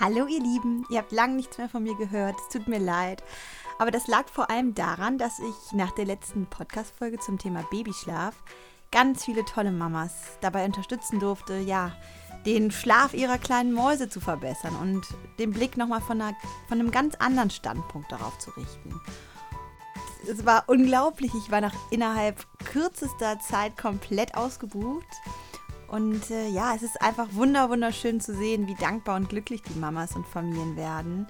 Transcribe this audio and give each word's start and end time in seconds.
Hallo 0.00 0.28
ihr 0.28 0.40
Lieben, 0.40 0.86
ihr 0.90 0.98
habt 0.98 1.10
lange 1.10 1.34
nichts 1.34 1.58
mehr 1.58 1.68
von 1.68 1.82
mir 1.82 1.96
gehört, 1.96 2.36
es 2.38 2.48
tut 2.52 2.68
mir 2.68 2.78
leid. 2.78 3.24
Aber 3.80 3.90
das 3.90 4.06
lag 4.06 4.28
vor 4.28 4.48
allem 4.48 4.72
daran, 4.72 5.18
dass 5.18 5.40
ich 5.40 5.72
nach 5.72 5.90
der 5.90 6.04
letzten 6.04 6.46
Podcast-Folge 6.46 7.18
zum 7.18 7.36
Thema 7.36 7.64
Babyschlaf 7.68 8.36
ganz 8.92 9.24
viele 9.24 9.44
tolle 9.44 9.72
Mamas 9.72 10.12
dabei 10.40 10.64
unterstützen 10.64 11.18
durfte, 11.18 11.58
ja, 11.58 11.96
den 12.46 12.70
Schlaf 12.70 13.12
ihrer 13.12 13.38
kleinen 13.38 13.72
Mäuse 13.72 14.08
zu 14.08 14.20
verbessern 14.20 14.76
und 14.80 15.04
den 15.40 15.50
Blick 15.50 15.76
nochmal 15.76 16.00
von, 16.00 16.22
von 16.68 16.78
einem 16.78 16.92
ganz 16.92 17.16
anderen 17.16 17.50
Standpunkt 17.50 18.12
darauf 18.12 18.38
zu 18.38 18.50
richten. 18.50 19.00
Es 20.30 20.46
war 20.46 20.62
unglaublich, 20.68 21.32
ich 21.34 21.50
war 21.50 21.60
nach 21.60 21.74
innerhalb 21.90 22.46
kürzester 22.64 23.40
Zeit 23.40 23.76
komplett 23.76 24.36
ausgebucht 24.36 25.06
und 25.88 26.30
äh, 26.30 26.48
ja, 26.48 26.74
es 26.74 26.82
ist 26.82 27.00
einfach 27.00 27.28
wunder 27.32 27.70
wunderschön 27.70 28.20
zu 28.20 28.34
sehen, 28.34 28.66
wie 28.66 28.74
dankbar 28.74 29.16
und 29.16 29.28
glücklich 29.28 29.62
die 29.62 29.78
Mamas 29.78 30.14
und 30.14 30.26
Familien 30.26 30.76
werden. 30.76 31.26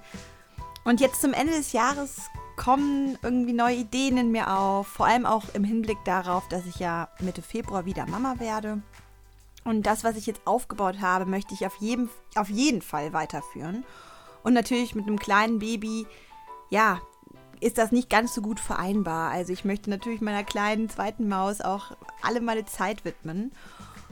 Und 0.83 1.01
jetzt 1.01 1.21
zum 1.21 1.33
Ende 1.33 1.53
des 1.53 1.71
Jahres 1.71 2.29
kommen 2.55 3.17
irgendwie 3.21 3.53
neue 3.53 3.75
Ideen 3.75 4.17
in 4.17 4.31
mir 4.31 4.51
auf, 4.53 4.87
vor 4.87 5.05
allem 5.05 5.25
auch 5.25 5.45
im 5.53 5.63
Hinblick 5.63 5.97
darauf, 6.03 6.47
dass 6.49 6.65
ich 6.65 6.79
ja 6.79 7.07
Mitte 7.19 7.41
Februar 7.41 7.85
wieder 7.85 8.05
Mama 8.05 8.39
werde. 8.39 8.81
Und 9.63 9.83
das, 9.83 10.03
was 10.03 10.17
ich 10.17 10.25
jetzt 10.25 10.41
aufgebaut 10.45 10.99
habe, 10.99 11.25
möchte 11.25 11.53
ich 11.53 11.65
auf 11.65 11.75
jeden, 11.77 12.09
auf 12.35 12.49
jeden 12.49 12.81
Fall 12.81 13.13
weiterführen. 13.13 13.85
Und 14.43 14.53
natürlich 14.53 14.95
mit 14.95 15.07
einem 15.07 15.19
kleinen 15.19 15.59
Baby, 15.59 16.07
ja, 16.69 16.99
ist 17.61 17.77
das 17.77 17.91
nicht 17.91 18.09
ganz 18.09 18.33
so 18.33 18.41
gut 18.41 18.59
vereinbar. 18.59 19.31
Also 19.31 19.53
ich 19.53 19.65
möchte 19.65 19.89
natürlich 19.89 20.21
meiner 20.21 20.43
kleinen 20.43 20.89
zweiten 20.89 21.27
Maus 21.27 21.61
auch 21.61 21.91
alle 22.21 22.41
meine 22.41 22.65
Zeit 22.65 23.05
widmen. 23.05 23.51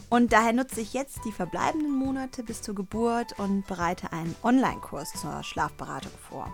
Und 0.10 0.32
daher 0.32 0.54
nutze 0.54 0.82
ich 0.82 0.94
jetzt 0.94 1.20
die 1.26 1.32
verbleibenden 1.32 1.92
Monate 1.92 2.44
bis 2.44 2.62
zur 2.62 2.76
Geburt 2.76 3.38
und 3.40 3.68
bereite 3.68 4.14
einen 4.14 4.36
Online-Kurs 4.44 5.14
zur 5.14 5.44
Schlafberatung 5.44 6.12
vor. 6.30 6.54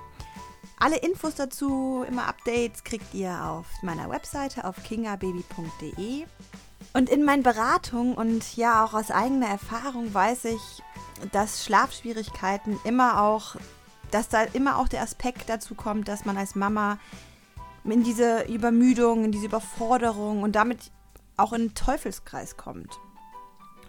Alle 0.79 0.97
Infos 0.97 1.35
dazu, 1.35 2.03
immer 2.07 2.27
Updates, 2.27 2.83
kriegt 2.83 3.13
ihr 3.13 3.45
auf 3.45 3.65
meiner 3.83 4.09
Webseite 4.09 4.65
auf 4.65 4.75
kingababy.de. 4.83 6.25
Und 6.93 7.09
in 7.09 7.23
meinen 7.23 7.43
Beratungen 7.43 8.15
und 8.15 8.57
ja 8.57 8.83
auch 8.83 8.93
aus 8.93 9.09
eigener 9.09 9.47
Erfahrung 9.47 10.13
weiß 10.13 10.45
ich, 10.45 10.83
dass 11.31 11.63
Schlafschwierigkeiten 11.63 12.79
immer 12.83 13.21
auch, 13.21 13.55
dass 14.11 14.29
da 14.29 14.41
immer 14.43 14.77
auch 14.77 14.87
der 14.87 15.01
Aspekt 15.01 15.47
dazu 15.47 15.75
kommt, 15.75 16.07
dass 16.07 16.25
man 16.25 16.37
als 16.37 16.55
Mama 16.55 16.97
in 17.85 18.03
diese 18.03 18.43
Übermüdung, 18.43 19.23
in 19.23 19.31
diese 19.31 19.45
Überforderung 19.45 20.43
und 20.43 20.55
damit 20.55 20.91
auch 21.37 21.53
in 21.53 21.69
den 21.69 21.75
Teufelskreis 21.75 22.57
kommt. 22.57 22.99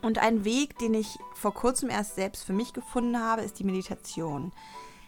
Und 0.04 0.18
ein 0.18 0.44
Weg, 0.44 0.78
den 0.78 0.92
ich 0.92 1.18
vor 1.32 1.54
kurzem 1.54 1.88
erst 1.88 2.14
selbst 2.14 2.44
für 2.44 2.52
mich 2.52 2.74
gefunden 2.74 3.18
habe, 3.18 3.40
ist 3.40 3.58
die 3.58 3.64
Meditation. 3.64 4.52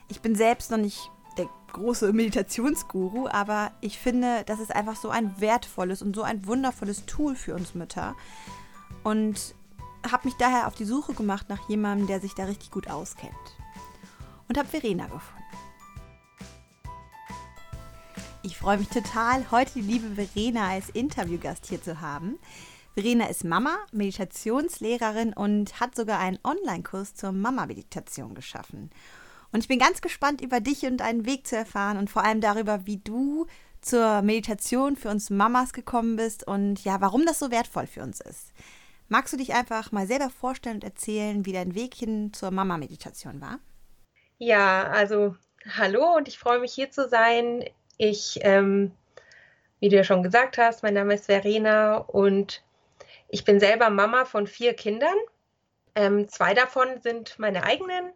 Ich 0.09 0.23
bin 0.23 0.35
selbst 0.35 0.71
noch 0.71 0.79
nicht 0.79 1.11
der 1.37 1.51
große 1.75 2.15
Meditationsguru, 2.15 3.29
aber 3.29 3.73
ich 3.83 3.99
finde, 3.99 4.43
das 4.47 4.59
ist 4.59 4.75
einfach 4.75 4.97
so 4.97 5.11
ein 5.11 5.39
wertvolles 5.39 6.01
und 6.01 6.17
so 6.17 6.23
ein 6.23 6.47
wundervolles 6.47 7.05
Tool 7.05 7.37
für 7.37 7.55
uns 7.55 7.75
Mütter. 7.75 8.17
Und 9.05 9.55
habe 10.11 10.29
mich 10.29 10.35
daher 10.39 10.67
auf 10.67 10.75
die 10.75 10.87
Suche 10.87 11.13
gemacht 11.13 11.51
nach 11.51 11.69
jemandem, 11.69 12.07
der 12.07 12.21
sich 12.21 12.35
da 12.35 12.45
richtig 12.45 12.71
gut 12.71 12.89
auskennt. 12.89 13.35
Und 14.49 14.57
habe 14.57 14.67
Verena 14.67 15.05
gefunden. 15.05 15.45
Ich 18.43 18.57
freue 18.57 18.79
mich 18.79 18.89
total, 18.89 19.51
heute 19.51 19.75
die 19.75 19.83
liebe 19.83 20.15
Verena 20.15 20.71
als 20.71 20.89
Interviewgast 20.89 21.67
hier 21.67 21.83
zu 21.83 22.01
haben. 22.01 22.39
Verena 22.97 23.27
ist 23.27 23.45
Mama, 23.45 23.77
Meditationslehrerin 23.93 25.35
und 25.35 25.81
hat 25.81 25.95
sogar 25.95 26.19
einen 26.19 26.39
Online-Kurs 26.43 27.15
zur 27.15 27.31
Mama-Meditation 27.31 28.35
geschaffen. 28.35 28.89
Und 29.53 29.61
ich 29.61 29.69
bin 29.69 29.79
ganz 29.79 30.01
gespannt, 30.01 30.41
über 30.41 30.61
dich 30.61 30.87
und 30.87 30.97
deinen 30.97 31.27
Weg 31.27 31.47
zu 31.47 31.57
erfahren 31.57 31.99
und 31.99 32.09
vor 32.09 32.25
allem 32.25 32.41
darüber, 32.41 32.87
wie 32.87 32.97
du 32.97 33.47
zur 33.83 34.23
Meditation 34.23 34.97
für 34.97 35.11
uns 35.11 35.29
Mamas 35.29 35.75
gekommen 35.75 36.17
bist 36.17 36.49
und 36.49 36.85
ja, 36.85 37.03
warum 37.03 37.27
das 37.27 37.39
so 37.39 37.51
wertvoll 37.51 37.87
für 37.87 38.03
uns 38.03 38.23
ist. 38.23 38.55
Magst 39.09 39.35
du 39.35 39.37
dich 39.37 39.53
einfach 39.53 39.93
mal 39.93 40.07
selber 40.07 40.31
vorstellen 40.31 40.77
und 40.77 40.85
erzählen, 40.85 41.45
wie 41.45 41.53
dein 41.53 41.75
Weg 41.75 41.93
hin 41.93 42.33
zur 42.33 42.51
Mama-Meditation 42.51 43.43
war? 43.43 43.59
Ja, 44.39 44.85
also 44.85 45.37
hallo 45.69 46.17
und 46.17 46.29
ich 46.29 46.39
freue 46.39 46.61
mich 46.61 46.73
hier 46.73 46.91
zu 46.91 47.11
sein. 47.11 47.63
Ich, 47.99 48.39
ähm, 48.41 48.93
wie 49.81 49.91
du 49.91 49.97
ja 49.97 50.05
schon 50.05 50.23
gesagt 50.23 50.57
hast, 50.57 50.83
mein 50.83 50.95
Name 50.95 51.13
ist 51.13 51.27
Verena 51.27 51.97
und 51.99 52.63
ich 53.29 53.45
bin 53.45 53.61
selber 53.61 53.91
Mama 53.91 54.25
von 54.25 54.47
vier 54.47 54.75
Kindern. 54.75 55.17
Ähm, 55.95 56.29
zwei 56.29 56.55
davon 56.55 57.01
sind 57.01 57.39
meine 57.39 57.65
eigenen 57.65 58.13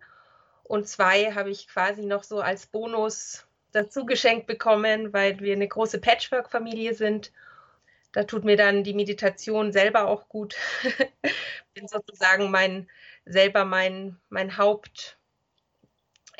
und 0.64 0.88
zwei 0.88 1.32
habe 1.32 1.50
ich 1.50 1.68
quasi 1.68 2.04
noch 2.04 2.22
so 2.22 2.40
als 2.40 2.66
Bonus 2.66 3.46
dazu 3.72 4.04
geschenkt 4.04 4.46
bekommen, 4.46 5.12
weil 5.12 5.40
wir 5.40 5.54
eine 5.54 5.68
große 5.68 6.00
Patchwork-Familie 6.00 6.94
sind. 6.94 7.32
Da 8.12 8.24
tut 8.24 8.44
mir 8.44 8.56
dann 8.56 8.84
die 8.84 8.94
Meditation 8.94 9.72
selber 9.72 10.08
auch 10.08 10.28
gut. 10.28 10.56
bin 11.74 11.86
sozusagen 11.88 12.50
mein 12.50 12.88
selber 13.24 13.64
mein, 13.64 14.18
mein 14.28 14.56
Haupt, 14.56 15.18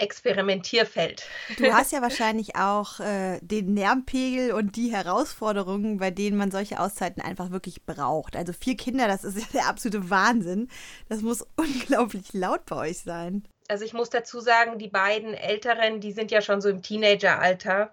Experimentierfeld. 0.00 1.24
Du 1.58 1.72
hast 1.72 1.92
ja 1.92 2.02
wahrscheinlich 2.02 2.56
auch 2.56 3.00
äh, 3.00 3.38
den 3.42 3.76
Lärmpegel 3.76 4.52
und 4.52 4.76
die 4.76 4.92
Herausforderungen, 4.92 5.98
bei 5.98 6.10
denen 6.10 6.36
man 6.36 6.50
solche 6.50 6.80
Auszeiten 6.80 7.22
einfach 7.22 7.50
wirklich 7.50 7.84
braucht. 7.84 8.36
Also 8.36 8.52
vier 8.52 8.76
Kinder, 8.76 9.06
das 9.06 9.24
ist 9.24 9.38
ja 9.38 9.46
der 9.52 9.66
absolute 9.66 10.10
Wahnsinn. 10.10 10.68
Das 11.08 11.22
muss 11.22 11.46
unglaublich 11.56 12.32
laut 12.32 12.64
bei 12.66 12.76
euch 12.76 13.00
sein. 13.00 13.44
Also 13.68 13.84
ich 13.84 13.92
muss 13.92 14.10
dazu 14.10 14.40
sagen, 14.40 14.78
die 14.78 14.88
beiden 14.88 15.34
Älteren, 15.34 16.00
die 16.00 16.12
sind 16.12 16.30
ja 16.30 16.42
schon 16.42 16.60
so 16.60 16.68
im 16.68 16.82
Teenageralter. 16.82 17.92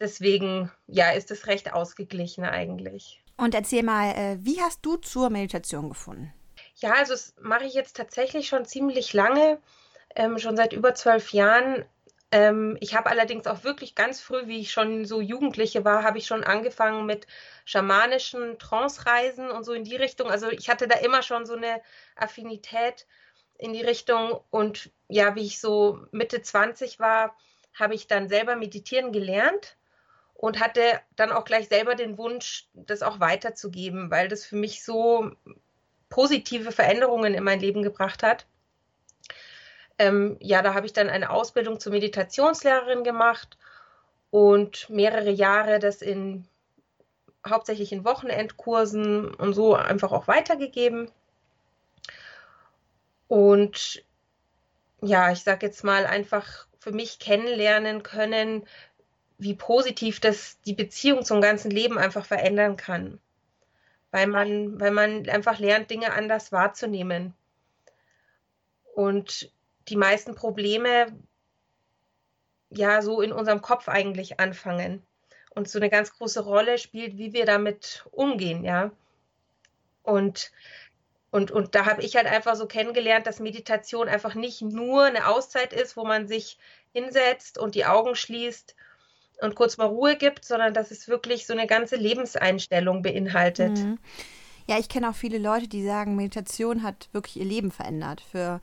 Deswegen, 0.00 0.70
ja, 0.86 1.10
ist 1.12 1.30
es 1.30 1.46
recht 1.46 1.72
ausgeglichen 1.72 2.44
eigentlich. 2.44 3.22
Und 3.36 3.54
erzähl 3.54 3.82
mal, 3.82 4.10
äh, 4.14 4.36
wie 4.40 4.60
hast 4.60 4.80
du 4.82 4.96
zur 4.96 5.30
Meditation 5.30 5.88
gefunden? 5.88 6.32
Ja, 6.76 6.94
also 6.94 7.12
das 7.12 7.34
mache 7.40 7.64
ich 7.64 7.74
jetzt 7.74 7.96
tatsächlich 7.96 8.48
schon 8.48 8.64
ziemlich 8.64 9.12
lange 9.12 9.58
ähm, 10.14 10.38
schon 10.38 10.56
seit 10.56 10.72
über 10.72 10.94
zwölf 10.94 11.32
Jahren. 11.32 11.84
Ähm, 12.30 12.76
ich 12.80 12.94
habe 12.94 13.10
allerdings 13.10 13.46
auch 13.46 13.64
wirklich 13.64 13.94
ganz 13.94 14.20
früh, 14.20 14.46
wie 14.46 14.60
ich 14.60 14.72
schon 14.72 15.04
so 15.04 15.20
Jugendliche 15.20 15.84
war, 15.84 16.02
habe 16.02 16.18
ich 16.18 16.26
schon 16.26 16.44
angefangen 16.44 17.06
mit 17.06 17.26
schamanischen 17.64 18.58
Trance-Reisen 18.58 19.50
und 19.50 19.64
so 19.64 19.72
in 19.72 19.84
die 19.84 19.96
Richtung. 19.96 20.30
Also 20.30 20.50
ich 20.50 20.70
hatte 20.70 20.88
da 20.88 20.96
immer 20.98 21.22
schon 21.22 21.46
so 21.46 21.54
eine 21.54 21.82
Affinität 22.16 23.06
in 23.58 23.72
die 23.72 23.82
Richtung. 23.82 24.40
Und 24.50 24.90
ja, 25.08 25.34
wie 25.34 25.44
ich 25.44 25.60
so 25.60 26.00
Mitte 26.10 26.42
20 26.42 26.98
war, 26.98 27.36
habe 27.74 27.94
ich 27.94 28.06
dann 28.06 28.28
selber 28.28 28.56
meditieren 28.56 29.12
gelernt 29.12 29.76
und 30.34 30.60
hatte 30.60 31.00
dann 31.16 31.32
auch 31.32 31.44
gleich 31.44 31.68
selber 31.68 31.94
den 31.94 32.18
Wunsch, 32.18 32.66
das 32.74 33.02
auch 33.02 33.20
weiterzugeben, 33.20 34.10
weil 34.10 34.28
das 34.28 34.44
für 34.44 34.56
mich 34.56 34.82
so 34.82 35.30
positive 36.08 36.72
Veränderungen 36.72 37.34
in 37.34 37.44
mein 37.44 37.60
Leben 37.60 37.82
gebracht 37.82 38.22
hat. 38.22 38.46
Ähm, 40.02 40.36
ja, 40.40 40.62
da 40.62 40.74
habe 40.74 40.84
ich 40.86 40.92
dann 40.92 41.08
eine 41.08 41.30
Ausbildung 41.30 41.78
zur 41.78 41.92
Meditationslehrerin 41.92 43.04
gemacht 43.04 43.56
und 44.32 44.90
mehrere 44.90 45.30
Jahre 45.30 45.78
das 45.78 46.02
in 46.02 46.44
hauptsächlich 47.48 47.92
in 47.92 48.04
Wochenendkursen 48.04 49.32
und 49.32 49.54
so 49.54 49.76
einfach 49.76 50.10
auch 50.10 50.26
weitergegeben. 50.26 51.08
Und 53.28 54.04
ja, 55.00 55.30
ich 55.30 55.44
sage 55.44 55.66
jetzt 55.66 55.84
mal 55.84 56.04
einfach 56.04 56.66
für 56.80 56.90
mich 56.90 57.20
kennenlernen 57.20 58.02
können, 58.02 58.66
wie 59.38 59.54
positiv 59.54 60.18
das 60.18 60.60
die 60.62 60.74
Beziehung 60.74 61.24
zum 61.24 61.40
ganzen 61.40 61.70
Leben 61.70 61.96
einfach 61.96 62.26
verändern 62.26 62.76
kann. 62.76 63.20
Weil 64.10 64.26
man, 64.26 64.80
weil 64.80 64.90
man 64.90 65.28
einfach 65.28 65.60
lernt, 65.60 65.90
Dinge 65.90 66.12
anders 66.12 66.50
wahrzunehmen. 66.50 67.34
Und 68.94 69.52
die 69.88 69.96
meisten 69.96 70.34
Probleme 70.34 71.06
ja 72.70 73.02
so 73.02 73.20
in 73.20 73.32
unserem 73.32 73.60
Kopf 73.60 73.88
eigentlich 73.88 74.40
anfangen. 74.40 75.02
Und 75.54 75.68
so 75.68 75.78
eine 75.78 75.90
ganz 75.90 76.12
große 76.12 76.42
Rolle 76.42 76.78
spielt, 76.78 77.18
wie 77.18 77.34
wir 77.34 77.44
damit 77.44 78.06
umgehen, 78.10 78.64
ja. 78.64 78.90
Und, 80.02 80.50
und, 81.30 81.50
und 81.50 81.74
da 81.74 81.84
habe 81.84 82.02
ich 82.02 82.16
halt 82.16 82.26
einfach 82.26 82.56
so 82.56 82.66
kennengelernt, 82.66 83.26
dass 83.26 83.38
Meditation 83.38 84.08
einfach 84.08 84.34
nicht 84.34 84.62
nur 84.62 85.04
eine 85.04 85.28
Auszeit 85.28 85.74
ist, 85.74 85.96
wo 85.96 86.04
man 86.04 86.26
sich 86.26 86.58
hinsetzt 86.92 87.58
und 87.58 87.74
die 87.74 87.84
Augen 87.84 88.14
schließt 88.14 88.74
und 89.42 89.54
kurz 89.54 89.76
mal 89.76 89.86
Ruhe 89.86 90.16
gibt, 90.16 90.44
sondern 90.44 90.72
dass 90.72 90.90
es 90.90 91.08
wirklich 91.08 91.46
so 91.46 91.52
eine 91.52 91.66
ganze 91.66 91.96
Lebenseinstellung 91.96 93.02
beinhaltet. 93.02 93.78
Mhm. 93.78 93.98
Ja, 94.66 94.78
ich 94.78 94.88
kenne 94.88 95.10
auch 95.10 95.14
viele 95.14 95.38
Leute, 95.38 95.68
die 95.68 95.84
sagen, 95.84 96.16
Meditation 96.16 96.82
hat 96.82 97.08
wirklich 97.12 97.36
ihr 97.36 97.44
Leben 97.44 97.70
verändert. 97.70 98.20
Für 98.20 98.60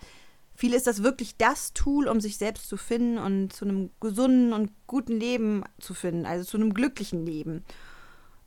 Viele 0.60 0.76
ist 0.76 0.88
das 0.88 1.04
wirklich 1.04 1.38
das 1.38 1.72
Tool, 1.72 2.10
um 2.10 2.20
sich 2.20 2.38
selbst 2.38 2.68
zu 2.68 2.76
finden 2.76 3.18
und 3.18 3.54
zu 3.54 3.64
einem 3.64 3.92
gesunden 4.02 4.52
und 4.52 4.74
guten 4.88 5.18
Leben 5.18 5.64
zu 5.80 5.94
finden, 5.94 6.26
also 6.26 6.44
zu 6.44 6.58
einem 6.58 6.74
glücklichen 6.74 7.26
Leben. 7.26 7.64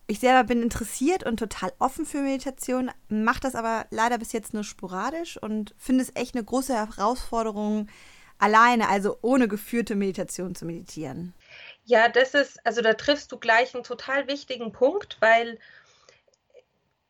Ich 0.08 0.20
selber 0.20 0.44
bin 0.44 0.60
interessiert 0.60 1.24
und 1.24 1.38
total 1.38 1.72
offen 1.78 2.04
für 2.04 2.18
Meditation, 2.18 2.90
mache 3.08 3.40
das 3.40 3.54
aber 3.54 3.86
leider 3.88 4.18
bis 4.18 4.32
jetzt 4.32 4.52
nur 4.52 4.62
sporadisch 4.62 5.38
und 5.38 5.74
finde 5.78 6.02
es 6.04 6.12
echt 6.14 6.34
eine 6.34 6.44
große 6.44 6.74
Herausforderung, 6.74 7.88
alleine, 8.36 8.90
also 8.90 9.16
ohne 9.22 9.48
geführte 9.48 9.94
Meditation 9.94 10.54
zu 10.54 10.66
meditieren? 10.66 11.32
Ja, 11.86 12.10
das 12.10 12.34
ist, 12.34 12.60
also 12.66 12.82
da 12.82 12.92
triffst 12.92 13.32
du 13.32 13.38
gleich 13.38 13.74
einen 13.74 13.84
total 13.84 14.28
wichtigen 14.28 14.70
Punkt, 14.70 15.16
weil 15.20 15.58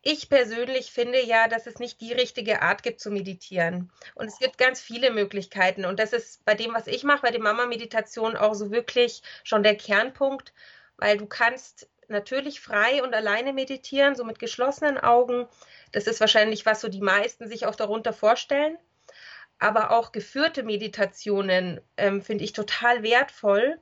ich 0.02 0.28
persönlich 0.28 0.90
finde 0.90 1.22
ja, 1.22 1.46
dass 1.46 1.66
es 1.66 1.78
nicht 1.78 2.00
die 2.00 2.12
richtige 2.12 2.60
Art 2.60 2.82
gibt 2.82 3.00
zu 3.00 3.10
meditieren. 3.10 3.90
Und 4.16 4.26
es 4.26 4.38
gibt 4.38 4.58
ganz 4.58 4.80
viele 4.80 5.12
Möglichkeiten. 5.12 5.84
Und 5.84 6.00
das 6.00 6.12
ist 6.12 6.44
bei 6.44 6.54
dem, 6.54 6.74
was 6.74 6.88
ich 6.88 7.04
mache, 7.04 7.22
bei 7.22 7.30
der 7.30 7.40
Mama-Meditation 7.40 8.36
auch 8.36 8.54
so 8.54 8.72
wirklich 8.72 9.22
schon 9.44 9.62
der 9.62 9.76
Kernpunkt, 9.76 10.52
weil 10.96 11.18
du 11.18 11.26
kannst 11.26 11.88
natürlich 12.08 12.60
frei 12.60 13.02
und 13.02 13.14
alleine 13.14 13.52
meditieren, 13.52 14.16
so 14.16 14.24
mit 14.24 14.40
geschlossenen 14.40 14.98
Augen. 14.98 15.46
Das 15.92 16.08
ist 16.08 16.20
wahrscheinlich, 16.20 16.66
was 16.66 16.80
so 16.80 16.88
die 16.88 17.00
meisten 17.00 17.46
sich 17.46 17.66
auch 17.66 17.76
darunter 17.76 18.12
vorstellen. 18.12 18.76
Aber 19.60 19.92
auch 19.92 20.10
geführte 20.10 20.64
Meditationen 20.64 21.80
ähm, 21.96 22.22
finde 22.22 22.42
ich 22.42 22.52
total 22.52 23.04
wertvoll. 23.04 23.78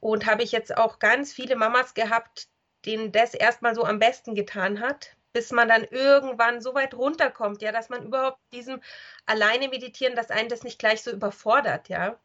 Und 0.00 0.26
habe 0.26 0.42
ich 0.42 0.50
jetzt 0.50 0.76
auch 0.76 0.98
ganz 0.98 1.32
viele 1.32 1.56
Mamas 1.56 1.92
gehabt, 1.92 2.48
denen 2.86 3.12
das 3.12 3.34
erstmal 3.34 3.74
so 3.74 3.84
am 3.84 3.98
besten 3.98 4.34
getan 4.34 4.80
hat, 4.80 5.14
bis 5.32 5.50
man 5.50 5.68
dann 5.68 5.84
irgendwann 5.84 6.60
so 6.60 6.74
weit 6.74 6.94
runterkommt, 6.94 7.62
ja, 7.62 7.72
dass 7.72 7.88
man 7.88 8.04
überhaupt 8.04 8.38
diesem 8.52 8.80
alleine 9.26 9.68
meditieren, 9.68 10.16
dass 10.16 10.30
einen 10.30 10.48
das 10.48 10.62
nicht 10.62 10.78
gleich 10.78 11.02
so 11.02 11.10
überfordert, 11.10 11.88
ja. 11.88 12.18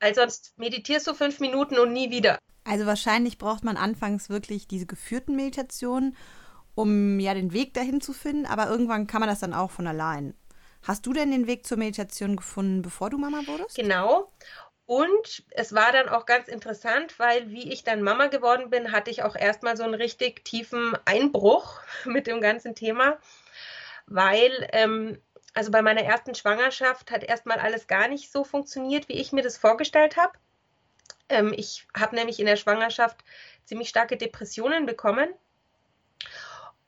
Weil 0.00 0.14
sonst 0.14 0.56
meditierst 0.58 1.06
du 1.06 1.14
fünf 1.14 1.40
Minuten 1.40 1.78
und 1.78 1.92
nie 1.92 2.10
wieder. 2.10 2.38
Also 2.64 2.86
wahrscheinlich 2.86 3.38
braucht 3.38 3.64
man 3.64 3.76
anfangs 3.76 4.28
wirklich 4.28 4.68
diese 4.68 4.86
geführten 4.86 5.36
Meditationen, 5.36 6.16
um 6.74 7.18
ja 7.18 7.34
den 7.34 7.52
Weg 7.52 7.74
dahin 7.74 8.00
zu 8.00 8.12
finden, 8.12 8.46
aber 8.46 8.68
irgendwann 8.68 9.06
kann 9.06 9.20
man 9.20 9.28
das 9.28 9.40
dann 9.40 9.54
auch 9.54 9.70
von 9.70 9.86
allein. 9.86 10.34
Hast 10.82 11.06
du 11.06 11.12
denn 11.12 11.30
den 11.30 11.46
Weg 11.46 11.66
zur 11.66 11.76
Meditation 11.76 12.36
gefunden, 12.36 12.82
bevor 12.82 13.10
du 13.10 13.18
Mama 13.18 13.40
wurdest? 13.46 13.76
Genau. 13.76 14.30
Und 14.88 15.44
es 15.50 15.74
war 15.74 15.92
dann 15.92 16.08
auch 16.08 16.24
ganz 16.24 16.48
interessant, 16.48 17.18
weil 17.18 17.50
wie 17.50 17.70
ich 17.70 17.84
dann 17.84 18.00
Mama 18.00 18.28
geworden 18.28 18.70
bin, 18.70 18.90
hatte 18.90 19.10
ich 19.10 19.22
auch 19.22 19.36
erstmal 19.36 19.76
so 19.76 19.82
einen 19.82 19.92
richtig 19.92 20.46
tiefen 20.46 20.96
Einbruch 21.04 21.78
mit 22.06 22.26
dem 22.26 22.40
ganzen 22.40 22.74
Thema, 22.74 23.18
weil 24.06 24.66
ähm, 24.72 25.20
also 25.52 25.70
bei 25.70 25.82
meiner 25.82 26.04
ersten 26.04 26.34
Schwangerschaft 26.34 27.10
hat 27.10 27.22
erstmal 27.22 27.58
alles 27.58 27.86
gar 27.86 28.08
nicht 28.08 28.32
so 28.32 28.44
funktioniert, 28.44 29.10
wie 29.10 29.20
ich 29.20 29.30
mir 29.30 29.42
das 29.42 29.58
vorgestellt 29.58 30.16
habe. 30.16 30.32
Ähm, 31.28 31.52
ich 31.54 31.86
habe 31.94 32.16
nämlich 32.16 32.40
in 32.40 32.46
der 32.46 32.56
Schwangerschaft 32.56 33.18
ziemlich 33.66 33.90
starke 33.90 34.16
Depressionen 34.16 34.86
bekommen 34.86 35.28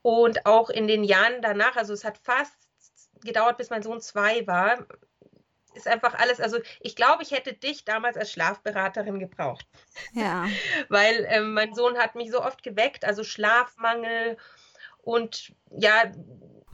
und 0.01 0.47
auch 0.47 0.71
in 0.71 0.87
den 0.87 1.05
Jahren 1.05 1.43
danach, 1.43 1.77
also 1.77 1.93
es 1.93 2.05
hat 2.05 2.17
fast 2.17 2.57
gedauert, 3.23 3.59
bis 3.59 3.69
mein 3.69 3.83
Sohn 3.83 4.01
zwei 4.01 4.47
war, 4.47 4.87
ist 5.75 5.87
einfach 5.87 6.15
alles, 6.15 6.41
also 6.41 6.59
ich 6.81 6.97
glaube, 6.97 7.23
ich 7.23 7.31
hätte 7.31 7.53
dich 7.53 7.85
damals 7.85 8.17
als 8.17 8.33
Schlafberaterin 8.33 9.19
gebraucht. 9.19 9.67
Ja. 10.13 10.47
Weil 10.89 11.27
ähm, 11.29 11.55
mein 11.55 11.75
Sohn 11.75 11.99
hat 11.99 12.15
mich 12.15 12.31
so 12.31 12.43
oft 12.43 12.63
geweckt, 12.63 13.05
also 13.05 13.25
Schlafmangel 13.25 14.37
und 15.03 15.53
ja, 15.71 16.13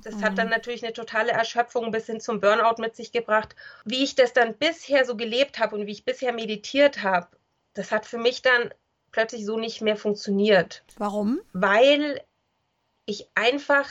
das 0.03 0.17
mhm. 0.17 0.23
hat 0.23 0.39
dann 0.39 0.49
natürlich 0.49 0.85
eine 0.85 0.93
totale 0.93 1.33
Erschöpfung 1.33 1.91
bis 1.91 2.07
hin 2.07 2.21
zum 2.21 2.41
Burnout 2.41 2.81
mit 2.81 2.97
sich 2.97 3.13
gebracht. 3.13 3.57
Wie 3.85 4.05
ich 4.05 4.15
das 4.15 4.33
dann 4.33 4.55
bisher 4.55 5.05
so 5.05 5.17
gelebt 5.17 5.59
habe 5.59 5.77
und 5.77 5.87
wie 5.87 5.93
ich 5.93 6.05
bisher 6.05 6.33
meditiert 6.33 7.03
habe, 7.03 7.29
das 7.75 7.93
hat 7.93 8.07
für 8.07 8.19
mich 8.19 8.43
dann 8.43 8.73
plötzlich 9.11 9.45
so 9.45 9.59
nicht 9.59 9.83
mehr 9.83 9.97
funktioniert. 9.97 10.85
Warum? 10.97 11.41
Weil 11.53 12.23
ich 13.05 13.29
einfach 13.35 13.89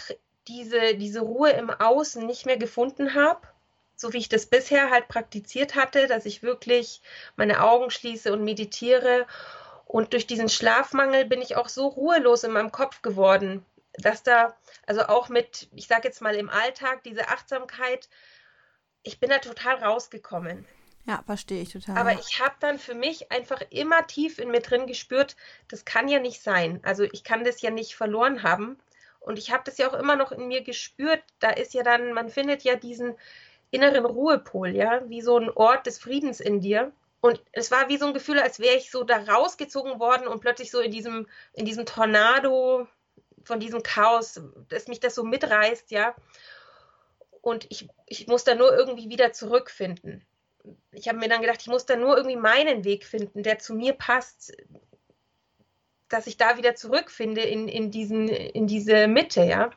diese, 0.48 0.96
diese 0.96 1.22
Ruhe 1.22 1.52
im 1.52 1.70
Außen 1.70 2.26
nicht 2.26 2.46
mehr 2.46 2.58
gefunden 2.58 3.14
habe 3.14 3.48
so 3.96 4.14
wie 4.14 4.18
ich 4.18 4.30
das 4.30 4.46
bisher 4.46 4.90
halt 4.90 5.08
praktiziert 5.08 5.76
hatte, 5.76 6.08
dass 6.08 6.26
ich 6.26 6.44
wirklich 6.44 7.02
meine 7.36 7.64
Augen 7.64 7.90
schließe 7.90 8.32
und 8.32 8.44
meditiere. 8.44 9.26
Und 9.86 10.14
durch 10.14 10.28
diesen 10.28 10.50
Schlafmangel 10.50 11.26
bin 11.26 11.42
ich 11.42 11.56
auch 11.56 11.70
so 11.70 11.88
ruhelos 11.88 12.44
in 12.44 12.52
meinem 12.52 12.72
Kopf 12.72 13.02
geworden, 13.02 13.66
dass 13.94 14.24
da, 14.24 14.56
also 14.86 15.04
auch 15.04 15.30
mit, 15.30 15.70
ich 15.76 15.88
sage 15.88 16.08
jetzt 16.08 16.22
mal 16.22 16.36
im 16.36 16.50
Alltag, 16.50 17.04
diese 17.04 17.30
Achtsamkeit, 17.30 18.10
ich 19.04 19.20
bin 19.20 19.30
da 19.30 19.38
total 19.38 19.76
rausgekommen. 19.76 20.66
Ja, 21.06 21.22
verstehe 21.24 21.62
ich 21.62 21.72
total. 21.72 21.98
Aber 21.98 22.14
ich 22.14 22.42
habe 22.42 22.56
dann 22.60 22.80
für 22.80 22.96
mich 22.96 23.32
einfach 23.32 23.62
immer 23.70 24.08
tief 24.08 24.40
in 24.40 24.50
mir 24.50 24.62
drin 24.62 24.88
gespürt, 24.88 25.36
das 25.68 25.86
kann 25.86 26.08
ja 26.08 26.20
nicht 26.20 26.42
sein. 26.42 26.80
Also 26.84 27.04
ich 27.04 27.24
kann 27.24 27.44
das 27.44 27.62
ja 27.62 27.70
nicht 27.70 27.96
verloren 27.96 28.42
haben. 28.42 28.80
Und 29.20 29.40
ich 29.40 29.52
habe 29.52 29.64
das 29.66 29.78
ja 29.78 29.90
auch 29.90 29.94
immer 29.94 30.16
noch 30.16 30.32
in 30.32 30.48
mir 30.48 30.64
gespürt. 30.64 31.24
Da 31.40 31.52
ist 31.52 31.74
ja 31.74 31.84
dann, 31.84 32.14
man 32.14 32.30
findet 32.30 32.64
ja 32.64 32.76
diesen, 32.76 33.16
inneren 33.72 34.06
Ruhepol, 34.06 34.70
ja, 34.70 35.02
wie 35.10 35.22
so 35.22 35.38
ein 35.38 35.50
Ort 35.50 35.86
des 35.86 36.00
Friedens 36.00 36.40
in 36.40 36.62
dir. 36.62 36.92
Und 37.22 37.42
es 37.52 37.72
war 37.72 37.90
wie 37.90 37.98
so 37.98 38.06
ein 38.06 38.14
Gefühl, 38.14 38.40
als 38.40 38.60
wäre 38.60 38.76
ich 38.76 38.92
so 38.92 39.04
da 39.04 39.18
rausgezogen 39.18 40.00
worden 40.00 40.28
und 40.28 40.42
plötzlich 40.42 40.70
so 40.70 40.80
in 40.80 40.92
diesem, 40.92 41.28
in 41.54 41.66
diesem 41.66 41.86
Tornado 41.86 42.88
von 43.44 43.60
diesem 43.60 43.84
Chaos, 43.84 44.42
dass 44.70 44.88
mich 44.88 45.00
das 45.00 45.16
so 45.16 45.24
mitreißt, 45.24 45.92
ja. 45.92 46.16
Und 47.42 47.66
ich, 47.70 47.88
ich 48.08 48.28
muss 48.28 48.44
da 48.44 48.56
nur 48.56 48.76
irgendwie 48.76 49.10
wieder 49.10 49.32
zurückfinden. 49.32 50.26
Ich 50.92 51.08
habe 51.08 51.20
mir 51.20 51.30
dann 51.30 51.42
gedacht, 51.42 51.62
ich 51.62 51.68
muss 51.68 51.86
da 51.86 51.96
nur 51.96 52.18
irgendwie 52.18 52.38
meinen 52.38 52.84
Weg 52.84 53.06
finden, 53.06 53.44
der 53.44 53.60
zu 53.60 53.76
mir 53.76 53.94
passt, 53.94 54.56
dass 56.10 56.28
ich 56.28 56.38
da 56.38 56.58
wieder 56.58 56.76
zurückfinde 56.76 57.42
in, 57.42 57.68
in, 57.68 57.92
diesen, 57.92 58.28
in 58.30 58.68
diese 58.68 59.08
Mitte, 59.08 59.44
ja. 59.44 59.72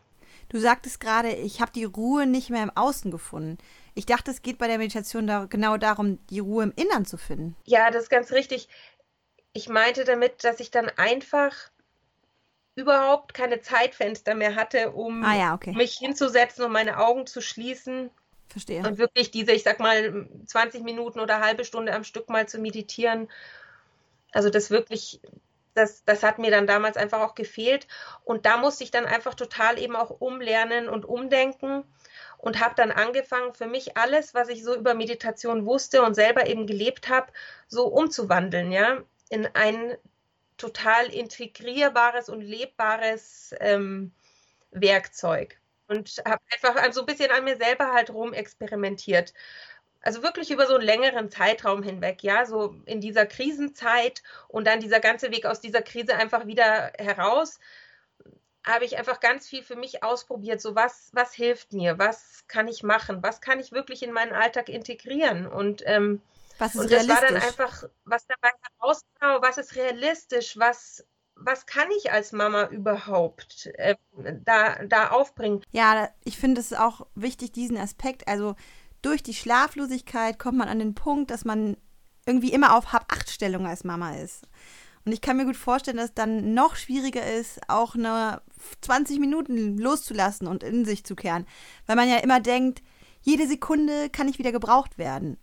Du 0.48 0.58
sagtest 0.58 1.00
gerade, 1.00 1.30
ich 1.30 1.60
habe 1.60 1.72
die 1.72 1.84
Ruhe 1.84 2.26
nicht 2.26 2.50
mehr 2.50 2.62
im 2.62 2.74
Außen 2.74 3.10
gefunden. 3.10 3.58
Ich 3.94 4.06
dachte, 4.06 4.30
es 4.30 4.42
geht 4.42 4.58
bei 4.58 4.66
der 4.66 4.78
Meditation 4.78 5.26
da, 5.26 5.44
genau 5.44 5.76
darum, 5.76 6.24
die 6.28 6.38
Ruhe 6.38 6.64
im 6.64 6.72
Innern 6.76 7.04
zu 7.04 7.18
finden. 7.18 7.56
Ja, 7.64 7.90
das 7.90 8.04
ist 8.04 8.10
ganz 8.10 8.32
richtig. 8.32 8.68
Ich 9.52 9.68
meinte 9.68 10.04
damit, 10.04 10.44
dass 10.44 10.60
ich 10.60 10.70
dann 10.70 10.88
einfach 10.96 11.52
überhaupt 12.78 13.34
keine 13.34 13.60
Zeitfenster 13.60 14.34
mehr 14.34 14.54
hatte, 14.54 14.92
um 14.92 15.24
ah, 15.24 15.36
ja, 15.36 15.54
okay. 15.54 15.72
mich 15.72 15.98
hinzusetzen 15.98 16.64
und 16.64 16.72
meine 16.72 16.98
Augen 16.98 17.26
zu 17.26 17.40
schließen. 17.40 18.10
Verstehe. 18.48 18.86
Und 18.86 18.98
wirklich 18.98 19.30
diese, 19.30 19.52
ich 19.52 19.64
sag 19.64 19.80
mal, 19.80 20.28
20 20.46 20.82
Minuten 20.82 21.20
oder 21.20 21.40
halbe 21.40 21.64
Stunde 21.64 21.92
am 21.92 22.04
Stück 22.04 22.30
mal 22.30 22.48
zu 22.48 22.58
meditieren. 22.58 23.28
Also 24.32 24.48
das 24.48 24.70
wirklich, 24.70 25.20
das, 25.74 26.04
das 26.04 26.22
hat 26.22 26.38
mir 26.38 26.50
dann 26.50 26.66
damals 26.66 26.96
einfach 26.96 27.20
auch 27.20 27.34
gefehlt. 27.34 27.86
Und 28.24 28.46
da 28.46 28.56
musste 28.56 28.84
ich 28.84 28.90
dann 28.90 29.06
einfach 29.06 29.34
total 29.34 29.78
eben 29.78 29.96
auch 29.96 30.10
umlernen 30.20 30.88
und 30.88 31.04
umdenken 31.04 31.84
und 32.38 32.60
habe 32.60 32.74
dann 32.76 32.90
angefangen, 32.90 33.54
für 33.54 33.66
mich 33.66 33.96
alles, 33.96 34.34
was 34.34 34.48
ich 34.48 34.62
so 34.64 34.74
über 34.74 34.94
Meditation 34.94 35.66
wusste 35.66 36.02
und 36.02 36.14
selber 36.14 36.46
eben 36.46 36.66
gelebt 36.66 37.08
habe, 37.08 37.32
so 37.66 37.86
umzuwandeln, 37.86 38.72
ja, 38.72 39.02
in 39.28 39.46
ein 39.54 39.96
total 40.56 41.06
integrierbares 41.06 42.28
und 42.28 42.40
lebbares 42.40 43.54
ähm, 43.60 44.12
Werkzeug. 44.70 45.58
Und 45.88 46.22
habe 46.26 46.42
einfach 46.52 46.92
so 46.92 47.00
ein 47.00 47.06
bisschen 47.06 47.30
an 47.30 47.44
mir 47.44 47.56
selber 47.56 47.92
halt 47.92 48.10
rum 48.10 48.34
experimentiert. 48.34 49.32
Also 50.00 50.22
wirklich 50.22 50.50
über 50.50 50.66
so 50.66 50.74
einen 50.74 50.84
längeren 50.84 51.30
Zeitraum 51.30 51.82
hinweg, 51.82 52.22
ja, 52.22 52.46
so 52.46 52.76
in 52.86 53.00
dieser 53.00 53.26
Krisenzeit 53.26 54.22
und 54.46 54.66
dann 54.66 54.80
dieser 54.80 55.00
ganze 55.00 55.30
Weg 55.30 55.44
aus 55.44 55.60
dieser 55.60 55.82
Krise 55.82 56.14
einfach 56.14 56.46
wieder 56.46 56.92
heraus 56.98 57.58
habe 58.68 58.84
ich 58.84 58.98
einfach 58.98 59.20
ganz 59.20 59.48
viel 59.48 59.62
für 59.62 59.76
mich 59.76 60.02
ausprobiert. 60.02 60.60
So, 60.60 60.74
was, 60.74 61.10
was 61.12 61.32
hilft 61.32 61.72
mir? 61.72 61.98
Was 61.98 62.44
kann 62.48 62.68
ich 62.68 62.82
machen? 62.82 63.22
Was 63.22 63.40
kann 63.40 63.60
ich 63.60 63.72
wirklich 63.72 64.02
in 64.02 64.12
meinen 64.12 64.32
Alltag 64.32 64.68
integrieren? 64.68 65.46
Und, 65.46 65.82
ähm, 65.86 66.20
was 66.58 66.74
ist 66.74 66.80
und 66.82 66.92
das 66.92 67.08
war 67.08 67.20
dann 67.20 67.36
einfach, 67.36 67.84
was 68.04 68.26
dabei 68.26 68.50
herauskam, 68.78 69.42
was 69.42 69.58
ist 69.58 69.76
realistisch? 69.76 70.58
Was, 70.58 71.06
was 71.34 71.66
kann 71.66 71.88
ich 71.96 72.12
als 72.12 72.32
Mama 72.32 72.66
überhaupt 72.66 73.70
äh, 73.74 73.94
da, 74.16 74.84
da 74.84 75.10
aufbringen? 75.10 75.64
Ja, 75.70 76.10
ich 76.24 76.36
finde 76.36 76.60
es 76.60 76.72
auch 76.72 77.06
wichtig, 77.14 77.52
diesen 77.52 77.78
Aspekt. 77.78 78.28
Also 78.28 78.54
durch 79.02 79.22
die 79.22 79.34
Schlaflosigkeit 79.34 80.38
kommt 80.38 80.58
man 80.58 80.68
an 80.68 80.78
den 80.78 80.94
Punkt, 80.94 81.30
dass 81.30 81.44
man 81.44 81.76
irgendwie 82.26 82.52
immer 82.52 82.76
auf 82.76 82.92
Hab-Acht-Stellung 82.92 83.66
als 83.66 83.84
Mama 83.84 84.14
ist. 84.16 84.46
Und 85.04 85.12
ich 85.12 85.20
kann 85.20 85.38
mir 85.38 85.46
gut 85.46 85.56
vorstellen, 85.56 85.96
dass 85.96 86.10
es 86.10 86.14
dann 86.14 86.52
noch 86.52 86.76
schwieriger 86.76 87.24
ist, 87.24 87.60
auch 87.68 87.94
eine 87.94 88.42
20 88.82 89.18
Minuten 89.18 89.78
loszulassen 89.78 90.46
und 90.46 90.62
in 90.62 90.84
sich 90.84 91.04
zu 91.04 91.16
kehren. 91.16 91.46
Weil 91.86 91.96
man 91.96 92.10
ja 92.10 92.18
immer 92.18 92.40
denkt, 92.40 92.82
jede 93.22 93.46
Sekunde 93.46 94.10
kann 94.10 94.26
nicht 94.26 94.38
wieder 94.38 94.52
gebraucht 94.52 94.98
werden. 94.98 95.38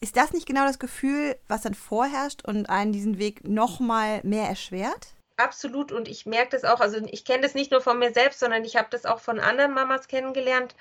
Ist 0.00 0.16
das 0.16 0.32
nicht 0.32 0.46
genau 0.46 0.66
das 0.66 0.78
Gefühl, 0.78 1.36
was 1.48 1.62
dann 1.62 1.74
vorherrscht 1.74 2.44
und 2.44 2.68
einen 2.68 2.92
diesen 2.92 3.18
Weg 3.18 3.48
nochmal 3.48 4.20
mehr 4.22 4.46
erschwert? 4.46 5.14
Absolut. 5.38 5.92
Und 5.92 6.08
ich 6.08 6.26
merke 6.26 6.50
das 6.50 6.64
auch, 6.64 6.80
also 6.80 6.98
ich 7.10 7.24
kenne 7.24 7.42
das 7.42 7.54
nicht 7.54 7.70
nur 7.70 7.80
von 7.80 7.98
mir 7.98 8.12
selbst, 8.12 8.40
sondern 8.40 8.64
ich 8.64 8.76
habe 8.76 8.88
das 8.90 9.06
auch 9.06 9.20
von 9.20 9.40
anderen 9.40 9.72
Mamas 9.72 10.08
kennengelernt, 10.08 10.74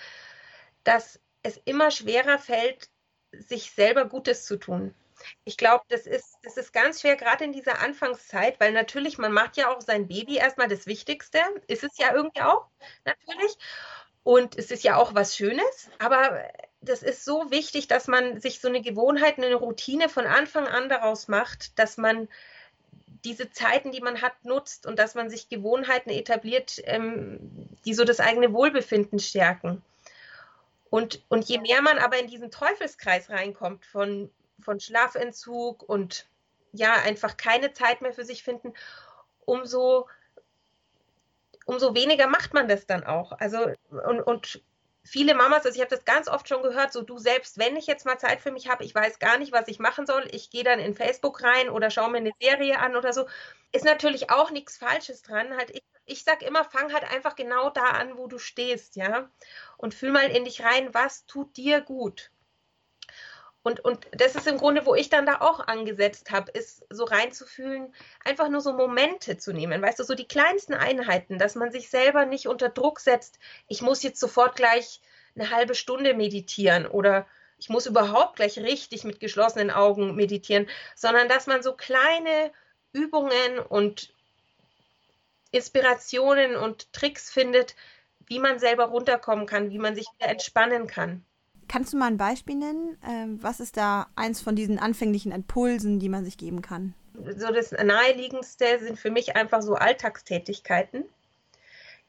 dass 0.84 1.20
es 1.46 1.62
immer 1.66 1.92
schwerer 1.92 2.40
fällt, 2.40 2.90
sich 3.32 3.72
selber 3.72 4.06
Gutes 4.06 4.46
zu 4.46 4.58
tun. 4.58 4.96
Ich 5.46 5.58
glaube, 5.58 5.84
das 5.90 6.08
ist, 6.08 6.38
das 6.44 6.58
ist 6.58 6.74
ganz 6.74 7.02
schwer, 7.02 7.16
gerade 7.16 7.44
in 7.44 7.54
dieser 7.54 7.80
Anfangszeit, 7.80 8.60
weil 8.60 8.74
natürlich, 8.74 9.18
man 9.18 9.32
macht 9.32 9.56
ja 9.56 9.70
auch 9.70 9.82
sein 9.82 10.08
Baby 10.08 10.38
erstmal 10.38 10.68
das 10.68 10.88
Wichtigste. 10.88 11.40
Ist 11.68 11.84
es 11.84 11.98
ja 11.98 12.14
irgendwie 12.14 12.42
auch, 12.42 12.66
natürlich. 13.06 13.58
Und 14.24 14.58
es 14.58 14.72
ist 14.72 14.84
ja 14.84 14.98
auch 14.98 15.14
was 15.14 15.38
Schönes, 15.38 15.90
aber 16.00 16.44
das 16.82 17.04
ist 17.04 17.24
so 17.24 17.52
wichtig, 17.52 17.88
dass 17.88 18.08
man 18.08 18.42
sich 18.42 18.60
so 18.60 18.68
eine 18.68 18.82
Gewohnheit, 18.82 19.38
eine 19.38 19.54
Routine 19.54 20.10
von 20.10 20.26
Anfang 20.26 20.68
an 20.68 20.90
daraus 20.90 21.28
macht, 21.28 21.78
dass 21.78 21.98
man 21.98 22.28
diese 23.24 23.52
Zeiten, 23.52 23.92
die 23.92 24.02
man 24.02 24.22
hat, 24.22 24.34
nutzt 24.44 24.86
und 24.88 24.98
dass 24.98 25.16
man 25.16 25.30
sich 25.30 25.50
Gewohnheiten 25.50 26.10
etabliert, 26.10 26.82
ähm, 26.86 27.40
die 27.86 27.94
so 27.94 28.04
das 28.04 28.20
eigene 28.20 28.52
Wohlbefinden 28.54 29.20
stärken. 29.20 29.84
Und, 30.96 31.26
und 31.28 31.44
je 31.44 31.60
mehr 31.60 31.82
man 31.82 31.98
aber 31.98 32.18
in 32.20 32.28
diesen 32.28 32.52
Teufelskreis 32.52 33.30
reinkommt 33.30 33.86
von, 33.86 34.32
von 34.62 34.80
Schlafentzug 34.80 35.84
und 35.84 36.26
ja, 36.72 36.94
einfach 36.94 37.36
keine 37.36 37.74
Zeit 37.74 38.02
mehr 38.02 38.14
für 38.14 38.24
sich 38.24 38.44
finden, 38.44 38.72
umso, 39.44 40.08
umso 41.66 41.96
weniger 41.96 42.28
macht 42.28 42.54
man 42.54 42.70
das 42.70 42.86
dann 42.88 43.04
auch. 43.04 43.34
Also, 43.34 43.74
und, 43.90 44.22
und 44.22 44.64
viele 45.06 45.36
Mamas, 45.36 45.66
also 45.66 45.76
ich 45.76 45.82
habe 45.82 45.96
das 45.96 46.06
ganz 46.06 46.28
oft 46.28 46.48
schon 46.50 46.64
gehört, 46.64 46.92
so 46.94 47.02
du 47.02 47.18
selbst, 47.18 47.58
wenn 47.58 47.76
ich 47.78 47.88
jetzt 47.88 48.06
mal 48.06 48.18
Zeit 48.20 48.42
für 48.42 48.52
mich 48.52 48.68
habe, 48.70 48.84
ich 48.84 48.94
weiß 48.96 49.20
gar 49.20 49.38
nicht, 49.38 49.52
was 49.52 49.68
ich 49.68 49.80
machen 49.80 50.06
soll, 50.06 50.28
ich 50.32 50.50
gehe 50.50 50.64
dann 50.64 50.80
in 50.80 50.94
Facebook 50.96 51.44
rein 51.44 51.70
oder 51.70 51.90
schaue 51.92 52.10
mir 52.12 52.18
eine 52.18 52.32
Serie 52.42 52.80
an 52.80 52.96
oder 52.96 53.14
so, 53.14 53.28
ist 53.72 53.86
natürlich 53.86 54.30
auch 54.32 54.52
nichts 54.52 54.78
Falsches 54.78 55.22
dran. 55.22 55.56
Halt 55.58 55.72
ich, 55.72 55.84
ich 56.06 56.24
sag 56.24 56.42
immer, 56.44 56.64
fang 56.66 56.94
halt 56.94 57.04
einfach 57.12 57.36
genau 57.36 57.70
da 57.70 57.84
an, 57.92 58.18
wo 58.18 58.28
du 58.28 58.38
stehst, 58.40 58.96
ja, 58.96 59.30
und 59.78 59.94
fühl 59.94 60.12
mal 60.12 60.30
in 60.30 60.46
dich 60.46 60.64
rein, 60.64 60.94
was 60.94 61.26
tut 61.26 61.56
dir 61.58 61.82
gut. 61.82 62.32
Und, 63.66 63.80
und 63.80 64.06
das 64.12 64.36
ist 64.36 64.46
im 64.46 64.60
Grunde, 64.60 64.86
wo 64.86 64.94
ich 64.94 65.10
dann 65.10 65.26
da 65.26 65.42
auch 65.42 65.60
angesetzt 65.60 66.30
habe, 66.30 66.52
ist 66.52 66.86
so 66.92 67.04
reinzufühlen, 67.04 67.92
einfach 68.24 68.48
nur 68.48 68.62
so 68.62 68.74
Momente 68.74 69.40
zu 69.40 69.54
nehmen, 69.54 69.82
weißt 69.82 69.98
du, 69.98 70.04
so 70.04 70.14
die 70.14 70.28
kleinsten 70.28 70.76
Einheiten, 70.76 71.40
dass 71.40 71.56
man 71.56 71.72
sich 71.72 71.90
selber 71.90 72.28
nicht 72.28 72.48
unter 72.48 72.70
Druck 72.70 73.00
setzt, 73.00 73.40
ich 73.68 73.82
muss 73.82 74.04
jetzt 74.04 74.20
sofort 74.20 74.56
gleich 74.56 75.02
eine 75.34 75.50
halbe 75.50 75.74
Stunde 75.74 76.14
meditieren 76.14 76.86
oder 76.86 77.26
ich 77.58 77.70
muss 77.70 77.88
überhaupt 77.88 78.36
gleich 78.36 78.60
richtig 78.60 79.04
mit 79.04 79.20
geschlossenen 79.20 79.72
Augen 79.72 80.14
meditieren, 80.14 80.70
sondern 80.94 81.28
dass 81.28 81.48
man 81.48 81.64
so 81.64 81.74
kleine 81.74 82.52
Übungen 82.94 83.58
und 83.58 84.14
Inspirationen 85.50 86.56
und 86.56 86.94
Tricks 86.94 87.32
findet, 87.32 87.76
wie 88.28 88.38
man 88.38 88.60
selber 88.60 88.86
runterkommen 88.86 89.48
kann, 89.48 89.72
wie 89.72 89.80
man 89.80 89.96
sich 89.96 90.06
wieder 90.20 90.30
entspannen 90.30 90.86
kann. 90.86 91.26
Kannst 91.68 91.94
du 91.94 91.98
mal 91.98 92.08
ein 92.08 92.18
Beispiel 92.18 92.56
nennen? 92.56 92.98
Ähm, 93.08 93.42
was 93.42 93.60
ist 93.60 93.78
da 93.78 94.08
eins 94.16 94.42
von 94.42 94.56
diesen 94.56 94.80
anfänglichen 94.80 95.32
Impulsen, 95.32 96.00
die 96.00 96.10
man 96.10 96.24
sich 96.24 96.38
geben 96.38 96.62
kann? 96.62 96.94
So 97.38 97.52
das 97.52 97.72
naheliegendste 97.72 98.80
sind 98.80 99.00
für 99.00 99.10
mich 99.10 99.36
einfach 99.36 99.62
so 99.62 99.76
Alltagstätigkeiten, 99.76 101.06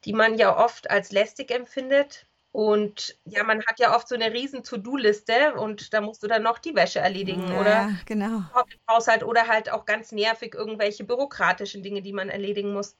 die 0.05 0.13
man 0.13 0.37
ja 0.37 0.57
oft 0.57 0.89
als 0.89 1.11
lästig 1.11 1.51
empfindet. 1.51 2.25
Und 2.51 3.15
ja, 3.25 3.43
man 3.43 3.63
hat 3.65 3.79
ja 3.79 3.95
oft 3.95 4.07
so 4.07 4.15
eine 4.15 4.33
riesen 4.33 4.63
To-Do-Liste 4.63 5.53
und 5.55 5.93
da 5.93 6.01
musst 6.01 6.23
du 6.23 6.27
dann 6.27 6.43
noch 6.43 6.57
die 6.57 6.75
Wäsche 6.75 6.99
erledigen 6.99 7.47
ja, 7.49 7.59
oder 7.59 7.89
genau. 8.05 8.43
Haushalt 8.89 9.23
oder 9.23 9.47
halt 9.47 9.71
auch 9.71 9.85
ganz 9.85 10.11
nervig 10.11 10.55
irgendwelche 10.55 11.03
bürokratischen 11.03 11.83
Dinge, 11.83 12.01
die 12.01 12.13
man 12.13 12.29
erledigen 12.29 12.73
muss. 12.73 12.97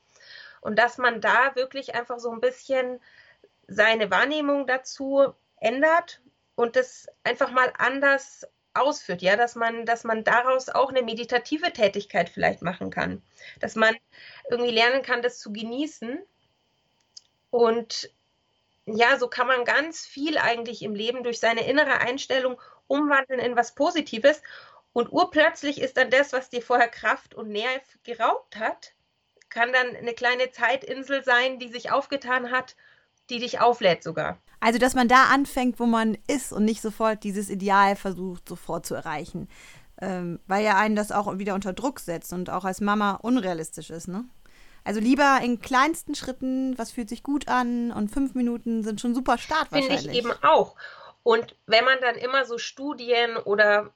Und 0.61 0.77
dass 0.77 0.97
man 0.97 1.21
da 1.21 1.55
wirklich 1.55 1.95
einfach 1.95 2.19
so 2.19 2.31
ein 2.31 2.41
bisschen 2.41 2.99
seine 3.67 4.11
Wahrnehmung 4.11 4.67
dazu 4.67 5.33
ändert 5.59 6.21
und 6.57 6.75
das 6.75 7.07
einfach 7.23 7.51
mal 7.51 7.71
anders 7.77 8.47
ausführt, 8.73 9.21
ja, 9.21 9.37
dass 9.37 9.55
man, 9.55 9.85
dass 9.85 10.03
man 10.03 10.23
daraus 10.23 10.69
auch 10.69 10.89
eine 10.89 11.03
meditative 11.03 11.71
Tätigkeit 11.71 12.29
vielleicht 12.29 12.63
machen 12.63 12.89
kann, 12.89 13.21
dass 13.59 13.75
man 13.75 13.95
irgendwie 14.49 14.71
lernen 14.71 15.03
kann, 15.03 15.21
das 15.21 15.37
zu 15.39 15.53
genießen. 15.53 16.19
Und 17.51 18.09
ja, 18.85 19.19
so 19.19 19.27
kann 19.27 19.45
man 19.45 19.65
ganz 19.65 20.05
viel 20.05 20.39
eigentlich 20.39 20.81
im 20.81 20.95
Leben 20.95 21.23
durch 21.23 21.39
seine 21.39 21.67
innere 21.67 21.99
Einstellung 21.99 22.59
umwandeln 22.87 23.39
in 23.39 23.55
was 23.55 23.75
Positives. 23.75 24.41
Und 24.93 25.11
urplötzlich 25.11 25.79
ist 25.79 25.95
dann 25.95 26.09
das, 26.09 26.33
was 26.33 26.49
dir 26.49 26.63
vorher 26.63 26.89
Kraft 26.89 27.35
und 27.35 27.49
Nerv 27.49 27.83
geraubt 28.03 28.55
hat, 28.55 28.93
kann 29.49 29.71
dann 29.73 29.95
eine 29.95 30.13
kleine 30.13 30.49
Zeitinsel 30.49 31.23
sein, 31.23 31.59
die 31.59 31.69
sich 31.69 31.91
aufgetan 31.91 32.49
hat, 32.49 32.75
die 33.29 33.39
dich 33.39 33.59
auflädt 33.59 34.03
sogar. 34.03 34.37
Also, 34.59 34.79
dass 34.79 34.95
man 34.95 35.07
da 35.07 35.25
anfängt, 35.25 35.79
wo 35.79 35.85
man 35.85 36.17
ist 36.27 36.51
und 36.51 36.65
nicht 36.65 36.81
sofort 36.81 37.23
dieses 37.23 37.49
Ideal 37.49 37.95
versucht, 37.95 38.49
sofort 38.49 38.85
zu 38.85 38.95
erreichen. 38.95 39.47
Ähm, 39.99 40.39
weil 40.47 40.63
ja 40.63 40.77
einen 40.77 40.95
das 40.95 41.11
auch 41.11 41.37
wieder 41.37 41.55
unter 41.55 41.73
Druck 41.73 41.99
setzt 41.99 42.31
und 42.31 42.49
auch 42.49 42.65
als 42.65 42.81
Mama 42.81 43.15
unrealistisch 43.15 43.89
ist, 43.89 44.07
ne? 44.07 44.25
Also 44.83 45.01
lieber 45.01 45.39
in 45.43 45.59
kleinsten 45.59 46.15
Schritten, 46.15 46.77
was 46.77 46.91
fühlt 46.91 47.09
sich 47.09 47.21
gut 47.21 47.49
an 47.49 47.91
und 47.91 48.09
fünf 48.09 48.35
Minuten 48.35 48.83
sind 48.83 49.01
schon 49.01 49.13
super 49.13 49.37
Start 49.37 49.67
Finde 49.69 49.93
ich 49.93 50.07
eben 50.09 50.31
auch. 50.43 50.75
Und 51.23 51.55
wenn 51.65 51.83
man 51.83 51.99
dann 51.99 52.15
immer 52.15 52.45
so 52.45 52.57
Studien 52.57 53.35
oder 53.35 53.91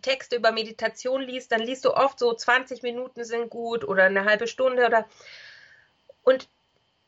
Texte 0.00 0.36
über 0.36 0.50
Meditation 0.50 1.20
liest, 1.20 1.52
dann 1.52 1.60
liest 1.60 1.84
du 1.84 1.94
oft 1.94 2.18
so 2.18 2.32
20 2.32 2.82
Minuten 2.82 3.24
sind 3.24 3.50
gut 3.50 3.84
oder 3.84 4.04
eine 4.04 4.24
halbe 4.24 4.46
Stunde 4.46 4.86
oder 4.86 5.04
und 6.22 6.48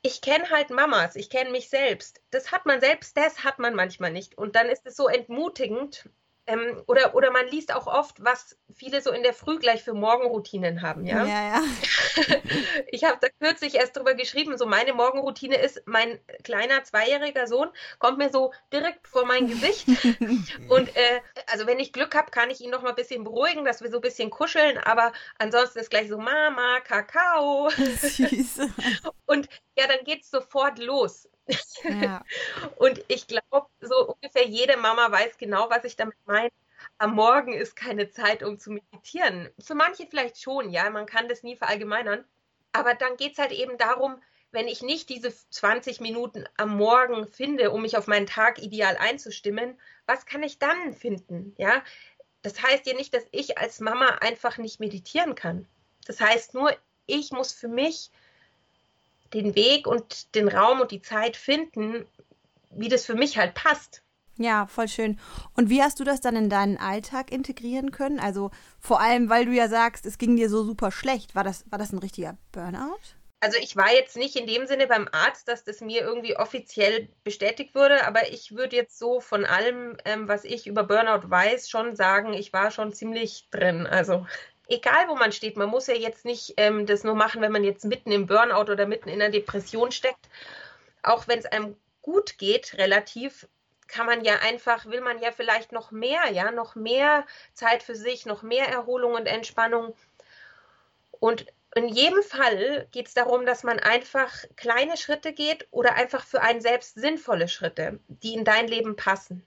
ich 0.03 0.21
kenne 0.21 0.51
halt 0.51 0.71
Mamas, 0.71 1.17
ich 1.17 1.31
kenne 1.31 1.51
mich 1.51 1.69
selbst. 1.69 2.21
Das 2.31 2.53
hat 2.53 2.67
man 2.67 2.81
selbst, 2.81 3.17
das 3.17 3.45
hat 3.45 3.59
man 3.59 3.75
manchmal 3.75 4.13
nicht. 4.13 4.37
Und 4.37 4.57
dann 4.57 4.69
ist 4.69 4.87
es 4.87 4.97
so 4.97 5.09
entmutigend. 5.09 6.09
Ähm, 6.47 6.83
oder, 6.87 7.15
oder 7.15 7.31
man 7.31 7.47
liest 7.49 7.73
auch 7.73 7.87
oft, 7.87 8.23
was 8.25 8.59
viele 8.75 9.01
so 9.01 9.13
in 9.13 9.23
der 9.23 9.33
Früh 9.33 9.59
gleich 9.59 9.85
für 9.85 9.95
Morgenroutinen 9.95 10.83
haben, 10.83 11.07
ja. 11.07 11.25
Ja, 11.25 11.55
ja. 11.55 11.63
ich 12.89 13.05
habe 13.05 13.19
da 13.21 13.29
kürzlich 13.41 13.75
erst 13.75 13.97
drüber 13.97 14.15
geschrieben, 14.15 14.57
so 14.59 14.67
meine 14.67 14.93
Morgenroutine 14.93 15.57
ist, 15.57 15.83
mein 15.87 16.21
kleiner 16.43 16.85
zweijähriger 16.85 17.47
Sohn 17.47 17.71
kommt 17.99 18.19
mir 18.19 18.31
so 18.31 18.53
direkt 18.73 19.07
vor 19.07 19.25
mein 19.25 19.47
Gesicht. 19.47 19.87
und 20.69 20.97
äh, 20.97 21.21
also 21.47 21.67
wenn 21.67 21.81
ich 21.81 21.93
Glück 21.93 22.15
habe, 22.15 22.31
kann 22.31 22.51
ich 22.51 22.61
ihn 22.61 22.71
noch 22.71 22.83
mal 22.83 22.91
ein 22.91 22.97
bisschen 22.97 23.25
beruhigen, 23.25 23.65
dass 23.65 23.83
wir 23.83 23.91
so 23.91 23.99
ein 23.99 24.03
bisschen 24.03 24.31
kuscheln, 24.31 24.79
aber 24.79 25.13
ansonsten 25.39 25.79
ist 25.79 25.91
gleich 25.91 26.09
so 26.09 26.19
Mama, 26.19 26.81
Kakao. 26.81 27.71
Süß. 27.71 28.69
und 29.27 29.49
ja, 29.79 29.87
dann 29.87 30.05
geht 30.05 30.23
es 30.23 30.31
sofort 30.31 30.79
los. 30.79 31.29
Und 32.77 33.05
ich 33.09 33.27
glaube, 33.27 33.67
so 33.81 34.15
ungefähr 34.15 34.47
jede 34.47 34.77
Mama 34.77 35.11
weiß 35.11 35.39
genau, 35.39 35.69
was 35.71 35.85
ich 35.85 35.97
damit 35.97 36.17
meine. 36.25 36.51
Am 36.99 37.15
Morgen 37.15 37.53
ist 37.53 37.77
keine 37.77 38.11
Zeit, 38.11 38.43
um 38.43 38.59
zu 38.59 38.73
meditieren. 38.73 39.49
Für 39.61 39.75
manche 39.75 40.07
vielleicht 40.07 40.41
schon, 40.41 40.71
ja, 40.71 40.91
man 40.91 41.07
kann 41.07 41.29
das 41.29 41.43
nie 41.43 41.57
verallgemeinern. 41.57 42.25
Aber 42.73 42.95
dann 42.95 43.17
geht 43.17 43.33
es 43.33 43.39
halt 43.39 43.53
eben 43.53 43.79
darum, 43.79 44.21
wenn 44.51 44.69
ich 44.69 44.83
nicht 44.83 45.09
diese 45.09 45.33
20 45.51 46.01
Minuten 46.01 46.45
am 46.57 46.77
Morgen 46.77 47.27
finde, 47.27 47.71
um 47.71 47.83
mich 47.83 47.97
auf 47.97 48.07
meinen 48.07 48.27
Tag 48.27 48.59
ideal 48.59 48.97
einzustimmen, 48.99 49.81
was 50.07 50.27
kann 50.27 50.43
ich 50.43 50.59
dann 50.59 50.93
finden? 50.93 51.55
Ja, 51.57 51.83
das 52.43 52.63
heißt 52.63 52.87
ja 52.87 52.95
nicht, 52.95 53.15
dass 53.15 53.25
ich 53.31 53.59
als 53.59 53.81
Mama 53.81 54.07
einfach 54.21 54.59
nicht 54.59 54.81
meditieren 54.81 55.35
kann. 55.35 55.67
Das 56.07 56.21
heißt 56.21 56.55
nur, 56.55 56.77
ich 57.07 57.31
muss 57.31 57.53
für 57.53 57.69
mich 57.69 58.11
den 59.35 59.55
Weg 59.55 59.87
und 59.87 60.35
den 60.35 60.49
Raum 60.49 60.81
und 60.81 60.91
die 60.91 61.03
Zeit 61.03 61.37
finden, 61.37 62.07
wie 62.71 62.89
das 62.89 63.05
für 63.05 63.15
mich 63.15 63.39
halt 63.39 63.55
passt. 63.55 64.03
Ja, 64.39 64.67
voll 64.67 64.89
schön. 64.89 65.19
Und 65.55 65.69
wie 65.69 65.83
hast 65.83 66.01
du 66.01 66.05
das 66.05 66.21
dann 66.21 66.37
in 66.37 66.49
deinen 66.49 66.79
Alltag 66.79 67.31
integrieren 67.31 67.91
können? 67.91 68.19
Also 68.19 68.51
vor 68.81 69.01
allem, 69.01 69.29
weil 69.29 69.45
du 69.45 69.53
ja 69.53 69.69
sagst, 69.69 70.07
es 70.07 70.19
ging 70.19 70.37
dir 70.37 70.49
so 70.49 70.65
super 70.65 70.91
schlecht. 70.91 71.35
War 71.35 71.45
das, 71.45 71.65
war 71.71 71.79
das 71.79 71.93
ein 71.93 71.99
richtiger 71.99 72.39
Burnout? 72.51 72.99
Also 73.41 73.59
ich 73.61 73.77
war 73.77 73.93
jetzt 73.93 74.17
nicht 74.17 74.37
in 74.37 74.47
dem 74.47 74.67
Sinne 74.67 74.87
beim 74.87 75.09
Arzt, 75.11 75.49
dass 75.49 75.65
das 75.65 75.81
mir 75.81 76.03
irgendwie 76.03 76.37
offiziell 76.37 77.09
bestätigt 77.25 77.75
wurde, 77.75 78.07
aber 78.07 78.31
ich 78.31 78.55
würde 78.55 78.77
jetzt 78.77 78.97
so 78.97 79.21
von 79.21 79.45
allem, 79.45 79.97
ähm, 80.05 80.29
was 80.29 80.45
ich 80.45 80.69
über 80.69 80.85
Burnout 80.85 81.29
weiß, 81.29 81.69
schon 81.69 81.97
sagen, 81.97 82.35
ich 82.35 82.53
war 82.53 82.71
schon 82.71 82.93
ziemlich 82.93 83.49
drin. 83.51 83.85
Also 83.89 84.27
egal 84.73 85.09
wo 85.09 85.15
man 85.15 85.33
steht, 85.33 85.57
man 85.57 85.69
muss 85.69 85.87
ja 85.87 85.95
jetzt 85.95 86.25
nicht 86.25 86.55
ähm, 86.57 86.87
das 86.87 87.05
nur 87.05 87.15
machen, 87.15 87.43
wenn 87.43 87.53
man 87.53 87.65
jetzt 87.65 87.85
mitten 87.85 88.11
im 88.11 88.27
Burnout 88.27 88.71
oder 88.71 88.87
mitten 88.87 89.09
in 89.09 89.21
einer 89.21 89.31
Depression 89.31 89.93
steckt. 89.93 90.29
Auch 91.03 91.29
wenn 91.29 91.39
es 91.39 91.47
einem 91.47 91.77
gut 92.01 92.39
geht, 92.39 92.75
relativ, 92.79 93.47
kann 93.87 94.07
man 94.07 94.25
ja 94.25 94.37
einfach, 94.37 94.87
will 94.87 95.03
man 95.03 95.21
ja 95.21 95.31
vielleicht 95.33 95.73
noch 95.73 95.91
mehr, 95.91 96.31
ja, 96.33 96.51
noch 96.51 96.75
mehr 96.75 97.27
Zeit 97.53 97.83
für 97.83 97.95
sich, 97.95 98.25
noch 98.25 98.43
mehr 98.43 98.69
Erholung 98.69 99.15
und 99.15 99.27
Entspannung. 99.27 99.95
Und 101.11 101.47
in 101.75 101.89
jedem 101.89 102.23
Fall 102.23 102.87
geht 102.91 103.09
es 103.09 103.15
darum, 103.15 103.47
dass 103.47 103.63
man 103.63 103.79
einfach 103.79 104.33
kleine 104.57 104.97
Schritte 104.97 105.33
geht 105.33 105.67
oder 105.71 105.95
einfach 105.95 106.25
für 106.25 106.41
einen 106.41 106.61
selbst 106.61 106.95
sinnvolle 106.95 107.49
Schritte, 107.49 108.01
die 108.09 108.35
in 108.35 108.45
dein 108.45 108.69
Leben 108.69 108.97
passen. 108.97 109.47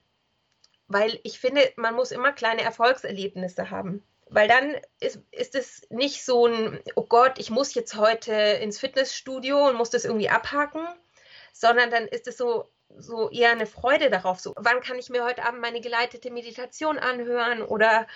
Weil 0.88 1.18
ich 1.24 1.40
finde, 1.40 1.72
man 1.76 1.94
muss 1.94 2.12
immer 2.12 2.32
kleine 2.32 2.62
Erfolgserlebnisse 2.62 3.70
haben. 3.70 4.02
Weil 4.28 4.48
dann 4.48 4.76
ist, 5.00 5.20
ist 5.30 5.54
es 5.54 5.86
nicht 5.90 6.24
so 6.24 6.46
ein, 6.46 6.80
oh 6.96 7.04
Gott, 7.04 7.38
ich 7.38 7.50
muss 7.50 7.74
jetzt 7.74 7.94
heute 7.96 8.32
ins 8.32 8.78
Fitnessstudio 8.78 9.68
und 9.68 9.76
muss 9.76 9.90
das 9.90 10.04
irgendwie 10.04 10.30
abhaken, 10.30 10.86
sondern 11.52 11.90
dann 11.90 12.06
ist 12.08 12.26
es 12.26 12.36
so, 12.36 12.68
so 12.98 13.30
eher 13.30 13.50
eine 13.52 13.66
Freude 13.66 14.10
darauf. 14.10 14.40
So, 14.40 14.52
wann 14.56 14.80
kann 14.80 14.98
ich 14.98 15.10
mir 15.10 15.24
heute 15.24 15.44
Abend 15.44 15.60
meine 15.60 15.80
geleitete 15.80 16.30
Meditation 16.30 16.98
anhören? 16.98 17.62
Oder 17.62 18.06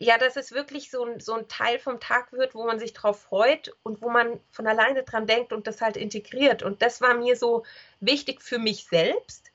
ja, 0.00 0.18
dass 0.18 0.36
es 0.36 0.52
wirklich 0.52 0.90
so 0.90 1.04
ein, 1.04 1.20
so 1.20 1.34
ein 1.34 1.48
Teil 1.48 1.78
vom 1.78 2.00
Tag 2.00 2.32
wird, 2.32 2.54
wo 2.54 2.64
man 2.66 2.78
sich 2.78 2.92
drauf 2.92 3.20
freut 3.22 3.72
und 3.82 4.02
wo 4.02 4.10
man 4.10 4.40
von 4.50 4.66
alleine 4.66 5.02
dran 5.04 5.26
denkt 5.26 5.52
und 5.52 5.66
das 5.66 5.80
halt 5.80 5.96
integriert. 5.96 6.62
Und 6.62 6.82
das 6.82 7.00
war 7.00 7.14
mir 7.14 7.36
so 7.36 7.64
wichtig 8.00 8.42
für 8.42 8.58
mich 8.58 8.86
selbst 8.86 9.50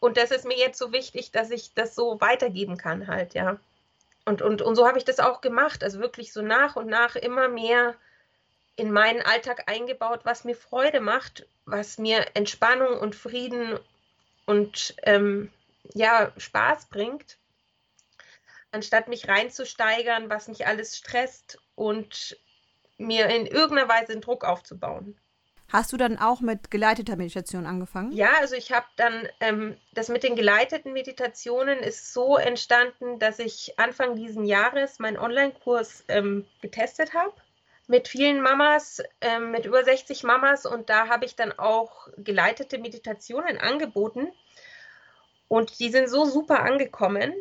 Und 0.00 0.16
das 0.16 0.30
ist 0.30 0.44
mir 0.46 0.56
jetzt 0.56 0.78
so 0.78 0.92
wichtig, 0.92 1.32
dass 1.32 1.50
ich 1.50 1.74
das 1.74 1.94
so 1.94 2.20
weitergeben 2.20 2.76
kann 2.76 3.06
halt, 3.06 3.34
ja. 3.34 3.58
Und, 4.28 4.42
und, 4.42 4.60
und 4.60 4.76
so 4.76 4.86
habe 4.86 4.98
ich 4.98 5.04
das 5.04 5.20
auch 5.20 5.40
gemacht. 5.40 5.82
Also 5.82 6.00
wirklich 6.00 6.34
so 6.34 6.42
nach 6.42 6.76
und 6.76 6.86
nach 6.86 7.16
immer 7.16 7.48
mehr 7.48 7.94
in 8.76 8.92
meinen 8.92 9.22
Alltag 9.22 9.64
eingebaut, 9.70 10.20
was 10.24 10.44
mir 10.44 10.54
Freude 10.54 11.00
macht, 11.00 11.46
was 11.64 11.96
mir 11.96 12.26
Entspannung 12.34 13.00
und 13.00 13.16
Frieden 13.16 13.80
und 14.44 14.94
ähm, 15.02 15.50
ja, 15.94 16.30
Spaß 16.36 16.86
bringt, 16.86 17.38
anstatt 18.70 19.08
mich 19.08 19.28
reinzusteigern, 19.28 20.28
was 20.28 20.46
mich 20.48 20.66
alles 20.66 20.96
stresst 20.96 21.58
und 21.74 22.38
mir 22.98 23.28
in 23.28 23.46
irgendeiner 23.46 23.88
Weise 23.88 24.12
den 24.12 24.20
Druck 24.20 24.44
aufzubauen. 24.44 25.18
Hast 25.70 25.92
du 25.92 25.98
dann 25.98 26.18
auch 26.18 26.40
mit 26.40 26.70
geleiteter 26.70 27.16
Meditation 27.16 27.66
angefangen? 27.66 28.12
Ja, 28.12 28.30
also 28.40 28.54
ich 28.54 28.72
habe 28.72 28.86
dann, 28.96 29.28
ähm, 29.40 29.76
das 29.92 30.08
mit 30.08 30.22
den 30.22 30.34
geleiteten 30.34 30.94
Meditationen 30.94 31.78
ist 31.80 32.14
so 32.14 32.38
entstanden, 32.38 33.18
dass 33.18 33.38
ich 33.38 33.78
Anfang 33.78 34.16
diesen 34.16 34.44
Jahres 34.44 34.98
meinen 34.98 35.18
Online-Kurs 35.18 36.04
ähm, 36.08 36.46
getestet 36.62 37.12
habe 37.12 37.34
mit 37.86 38.08
vielen 38.08 38.40
Mamas, 38.40 39.02
ähm, 39.20 39.50
mit 39.50 39.66
über 39.66 39.84
60 39.84 40.22
Mamas 40.22 40.64
und 40.64 40.88
da 40.88 41.08
habe 41.08 41.24
ich 41.24 41.36
dann 41.36 41.52
auch 41.58 42.08
geleitete 42.16 42.78
Meditationen 42.78 43.58
angeboten 43.58 44.28
und 45.48 45.78
die 45.80 45.90
sind 45.90 46.08
so 46.08 46.24
super 46.26 46.60
angekommen. 46.60 47.32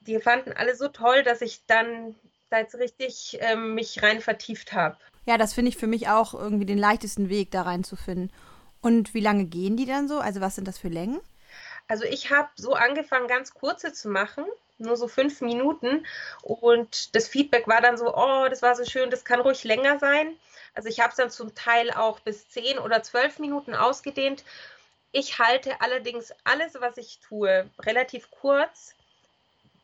Die 0.00 0.18
fanden 0.20 0.52
alle 0.52 0.74
so 0.74 0.88
toll, 0.88 1.22
dass 1.22 1.42
ich 1.42 1.64
dann 1.66 2.14
da 2.50 2.58
jetzt 2.58 2.74
richtig 2.76 3.38
ähm, 3.40 3.74
mich 3.74 4.02
rein 4.02 4.20
vertieft 4.20 4.72
habe. 4.72 4.96
Ja, 5.28 5.36
das 5.36 5.52
finde 5.52 5.68
ich 5.68 5.76
für 5.76 5.86
mich 5.86 6.08
auch 6.08 6.32
irgendwie 6.32 6.64
den 6.64 6.78
leichtesten 6.78 7.28
Weg 7.28 7.50
da 7.50 7.60
reinzufinden. 7.60 8.32
Und 8.80 9.12
wie 9.12 9.20
lange 9.20 9.44
gehen 9.44 9.76
die 9.76 9.84
dann 9.84 10.08
so? 10.08 10.20
Also 10.20 10.40
was 10.40 10.54
sind 10.54 10.66
das 10.66 10.78
für 10.78 10.88
Längen? 10.88 11.20
Also 11.86 12.04
ich 12.04 12.30
habe 12.30 12.48
so 12.54 12.72
angefangen, 12.72 13.28
ganz 13.28 13.52
kurze 13.52 13.92
zu 13.92 14.08
machen, 14.08 14.46
nur 14.78 14.96
so 14.96 15.06
fünf 15.06 15.42
Minuten. 15.42 16.06
Und 16.40 17.14
das 17.14 17.28
Feedback 17.28 17.68
war 17.68 17.82
dann 17.82 17.98
so, 17.98 18.16
oh, 18.16 18.46
das 18.48 18.62
war 18.62 18.74
so 18.74 18.86
schön, 18.86 19.10
das 19.10 19.26
kann 19.26 19.40
ruhig 19.40 19.64
länger 19.64 19.98
sein. 19.98 20.34
Also 20.74 20.88
ich 20.88 21.00
habe 21.00 21.10
es 21.10 21.16
dann 21.16 21.30
zum 21.30 21.54
Teil 21.54 21.90
auch 21.90 22.20
bis 22.20 22.48
zehn 22.48 22.78
oder 22.78 23.02
zwölf 23.02 23.38
Minuten 23.38 23.74
ausgedehnt. 23.74 24.44
Ich 25.12 25.38
halte 25.38 25.78
allerdings 25.82 26.32
alles, 26.44 26.80
was 26.80 26.96
ich 26.96 27.18
tue, 27.20 27.68
relativ 27.80 28.30
kurz, 28.30 28.94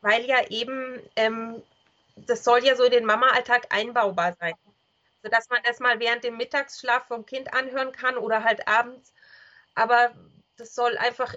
weil 0.01 0.25
ja 0.25 0.47
eben, 0.49 0.99
ähm, 1.15 1.61
das 2.15 2.43
soll 2.43 2.65
ja 2.65 2.75
so 2.75 2.83
in 2.83 2.91
den 2.91 3.05
Mama-Alltag 3.05 3.67
einbaubar 3.69 4.35
sein 4.39 4.55
sodass 5.25 5.49
man 5.49 5.59
das 5.63 5.79
mal 5.79 5.99
während 5.99 6.23
dem 6.23 6.37
Mittagsschlaf 6.37 7.07
vom 7.07 7.25
Kind 7.25 7.51
anhören 7.51 7.91
kann 7.91 8.15
oder 8.15 8.43
halt 8.43 8.67
abends. 8.67 9.11
Aber 9.73 10.11
das 10.55 10.75
soll 10.75 10.97
einfach 10.99 11.33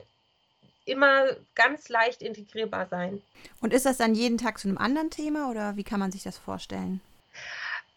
immer 0.85 1.25
ganz 1.55 1.89
leicht 1.89 2.21
integrierbar 2.21 2.87
sein. 2.89 3.23
Und 3.63 3.73
ist 3.73 3.87
das 3.87 3.97
dann 3.97 4.15
jeden 4.15 4.37
Tag 4.37 4.59
zu 4.59 4.69
einem 4.69 4.77
anderen 4.77 5.09
Thema 5.09 5.51
oder 5.51 5.77
wie 5.77 5.85
kann 5.85 6.01
man 6.01 6.13
sich 6.13 6.23
das 6.23 6.37
vorstellen? 6.37 7.01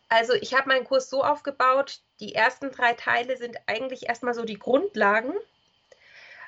Also 0.07 0.33
ich 0.33 0.53
habe 0.53 0.69
meinen 0.69 0.86
Kurs 0.86 1.10
so 1.10 1.25
aufgebaut, 1.25 2.00
die 2.21 2.36
ersten 2.36 2.71
drei 2.71 2.93
Teile 2.93 3.36
sind 3.36 3.57
eigentlich 3.67 4.07
erstmal 4.07 4.33
so 4.33 4.45
die 4.45 4.60
Grundlagen. 4.60 5.33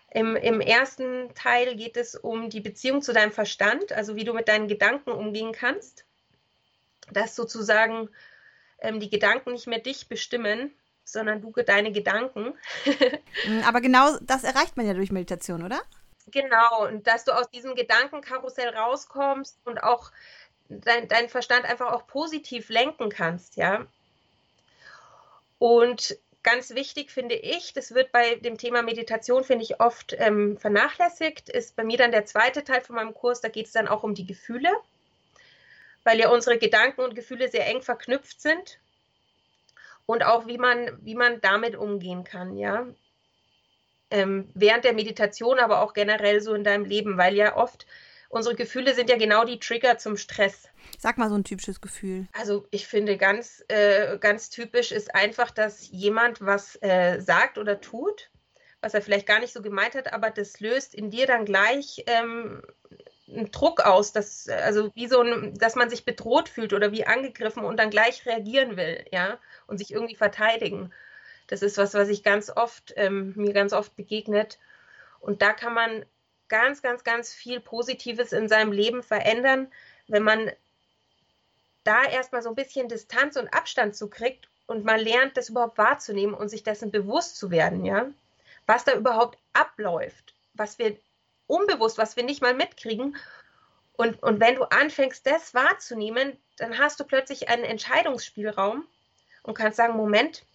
Im, 0.09 0.37
Im, 0.37 0.61
ersten 0.61 1.33
Teil 1.35 1.75
geht 1.75 1.97
es 1.97 2.15
um 2.15 2.49
die 2.49 2.61
Beziehung 2.61 3.01
zu 3.01 3.11
deinem 3.11 3.31
Verstand, 3.33 3.91
also 3.91 4.15
wie 4.15 4.23
du 4.23 4.33
mit 4.33 4.47
deinen 4.47 4.69
Gedanken 4.69 5.11
umgehen 5.11 5.51
kannst. 5.51 6.05
Das 7.11 7.35
sozusagen 7.35 8.09
ähm, 8.83 8.99
die 8.99 9.09
Gedanken 9.09 9.53
nicht 9.53 9.67
mehr 9.67 9.79
dich 9.79 10.07
bestimmen, 10.07 10.71
sondern 11.03 11.41
du 11.41 11.51
deine 11.51 11.91
Gedanken. 11.91 12.53
Mm, 13.47 13.61
aber 13.63 13.81
genau 13.81 14.15
das 14.21 14.43
erreicht 14.43 14.77
man 14.77 14.85
ja 14.85 14.93
durch 14.93 15.11
Meditation, 15.11 15.63
oder? 15.63 15.81
Genau, 16.27 16.87
und 16.87 17.07
dass 17.07 17.25
du 17.25 17.31
aus 17.31 17.49
diesem 17.49 17.75
Gedankenkarussell 17.75 18.69
rauskommst 18.69 19.57
und 19.65 19.83
auch 19.83 20.11
dein, 20.69 21.07
dein 21.07 21.29
Verstand 21.29 21.65
einfach 21.65 21.91
auch 21.91 22.05
positiv 22.05 22.69
lenken 22.69 23.09
kannst, 23.09 23.57
ja. 23.57 23.87
Und 25.57 26.17
ganz 26.43 26.69
wichtig 26.75 27.11
finde 27.11 27.35
ich, 27.35 27.73
das 27.73 27.93
wird 27.95 28.11
bei 28.11 28.35
dem 28.35 28.57
Thema 28.57 28.83
Meditation, 28.83 29.43
finde 29.43 29.63
ich, 29.63 29.81
oft 29.81 30.15
ähm, 30.17 30.57
vernachlässigt, 30.57 31.49
ist 31.49 31.75
bei 31.75 31.83
mir 31.83 31.97
dann 31.97 32.11
der 32.11 32.25
zweite 32.25 32.63
Teil 32.63 32.81
von 32.81 32.95
meinem 32.95 33.15
Kurs, 33.15 33.41
da 33.41 33.49
geht 33.49 33.65
es 33.65 33.71
dann 33.73 33.87
auch 33.87 34.03
um 34.03 34.13
die 34.13 34.27
Gefühle 34.27 34.69
weil 36.03 36.19
ja 36.19 36.29
unsere 36.29 36.57
Gedanken 36.57 37.01
und 37.01 37.15
Gefühle 37.15 37.49
sehr 37.49 37.67
eng 37.67 37.81
verknüpft 37.81 38.41
sind 38.41 38.79
und 40.05 40.23
auch 40.23 40.47
wie 40.47 40.57
man, 40.57 40.97
wie 41.01 41.15
man 41.15 41.41
damit 41.41 41.75
umgehen 41.75 42.23
kann, 42.23 42.57
ja. 42.57 42.87
Ähm, 44.11 44.49
während 44.53 44.85
der 44.85 44.93
Meditation, 44.93 45.59
aber 45.59 45.81
auch 45.81 45.93
generell 45.93 46.41
so 46.41 46.53
in 46.53 46.63
deinem 46.63 46.85
Leben, 46.85 47.17
weil 47.17 47.35
ja 47.35 47.55
oft 47.55 47.87
unsere 48.29 48.55
Gefühle 48.55 48.93
sind 48.93 49.09
ja 49.09 49.17
genau 49.17 49.45
die 49.45 49.59
Trigger 49.59 49.97
zum 49.97 50.17
Stress. 50.17 50.67
Sag 50.99 51.17
mal 51.17 51.29
so 51.29 51.35
ein 51.35 51.43
typisches 51.43 51.81
Gefühl. 51.81 52.27
Also 52.33 52.67
ich 52.71 52.87
finde 52.87 53.17
ganz, 53.17 53.63
äh, 53.69 54.17
ganz 54.19 54.49
typisch 54.49 54.91
ist 54.91 55.15
einfach, 55.15 55.51
dass 55.51 55.89
jemand 55.89 56.41
was 56.41 56.77
äh, 56.81 57.19
sagt 57.21 57.57
oder 57.57 57.79
tut, 57.79 58.29
was 58.81 58.93
er 58.93 59.01
vielleicht 59.01 59.27
gar 59.27 59.39
nicht 59.39 59.53
so 59.53 59.61
gemeint 59.61 59.95
hat, 59.95 60.11
aber 60.13 60.29
das 60.29 60.59
löst 60.59 60.93
in 60.93 61.09
dir 61.09 61.25
dann 61.25 61.45
gleich 61.45 62.03
ähm, 62.05 62.61
einen 63.33 63.51
Druck 63.51 63.81
aus, 63.81 64.11
dass, 64.11 64.47
also 64.47 64.91
wie 64.95 65.07
so 65.07 65.21
ein, 65.21 65.57
dass 65.57 65.75
man 65.75 65.89
sich 65.89 66.05
bedroht 66.05 66.49
fühlt 66.49 66.73
oder 66.73 66.91
wie 66.91 67.05
angegriffen 67.05 67.65
und 67.65 67.77
dann 67.77 67.89
gleich 67.89 68.25
reagieren 68.25 68.77
will, 68.77 69.05
ja, 69.11 69.39
und 69.67 69.77
sich 69.77 69.91
irgendwie 69.91 70.15
verteidigen. 70.15 70.91
Das 71.47 71.61
ist 71.61 71.77
was, 71.77 71.93
was 71.93 72.09
ich 72.09 72.23
ganz 72.23 72.49
oft, 72.49 72.93
ähm, 72.95 73.33
mir 73.35 73.53
ganz 73.53 73.73
oft 73.73 73.95
begegnet. 73.95 74.59
Und 75.19 75.41
da 75.41 75.53
kann 75.53 75.73
man 75.73 76.05
ganz, 76.47 76.81
ganz, 76.81 77.03
ganz 77.03 77.33
viel 77.33 77.59
Positives 77.59 78.31
in 78.31 78.47
seinem 78.47 78.71
Leben 78.71 79.03
verändern, 79.03 79.71
wenn 80.07 80.23
man 80.23 80.51
da 81.83 82.03
erstmal 82.03 82.41
so 82.41 82.49
ein 82.49 82.55
bisschen 82.55 82.87
Distanz 82.87 83.35
und 83.35 83.53
Abstand 83.53 83.95
zu 83.95 84.09
kriegt 84.09 84.47
und 84.67 84.85
mal 84.85 85.01
lernt, 85.01 85.37
das 85.37 85.49
überhaupt 85.49 85.77
wahrzunehmen 85.77 86.33
und 86.33 86.49
sich 86.49 86.63
dessen 86.63 86.91
bewusst 86.91 87.37
zu 87.37 87.51
werden, 87.51 87.85
ja, 87.85 88.09
was 88.65 88.85
da 88.85 88.93
überhaupt 88.93 89.37
abläuft, 89.53 90.33
was 90.53 90.79
wir 90.79 90.95
unbewusst, 91.47 91.97
was 91.97 92.15
wir 92.15 92.23
nicht 92.23 92.41
mal 92.41 92.53
mitkriegen. 92.53 93.15
Und, 93.95 94.21
und 94.23 94.39
wenn 94.39 94.55
du 94.55 94.63
anfängst, 94.63 95.25
das 95.25 95.53
wahrzunehmen, 95.53 96.37
dann 96.57 96.77
hast 96.77 96.99
du 96.99 97.03
plötzlich 97.03 97.49
einen 97.49 97.63
Entscheidungsspielraum 97.63 98.85
und 99.43 99.53
kannst 99.53 99.77
sagen, 99.77 99.95
Moment, 99.95 100.45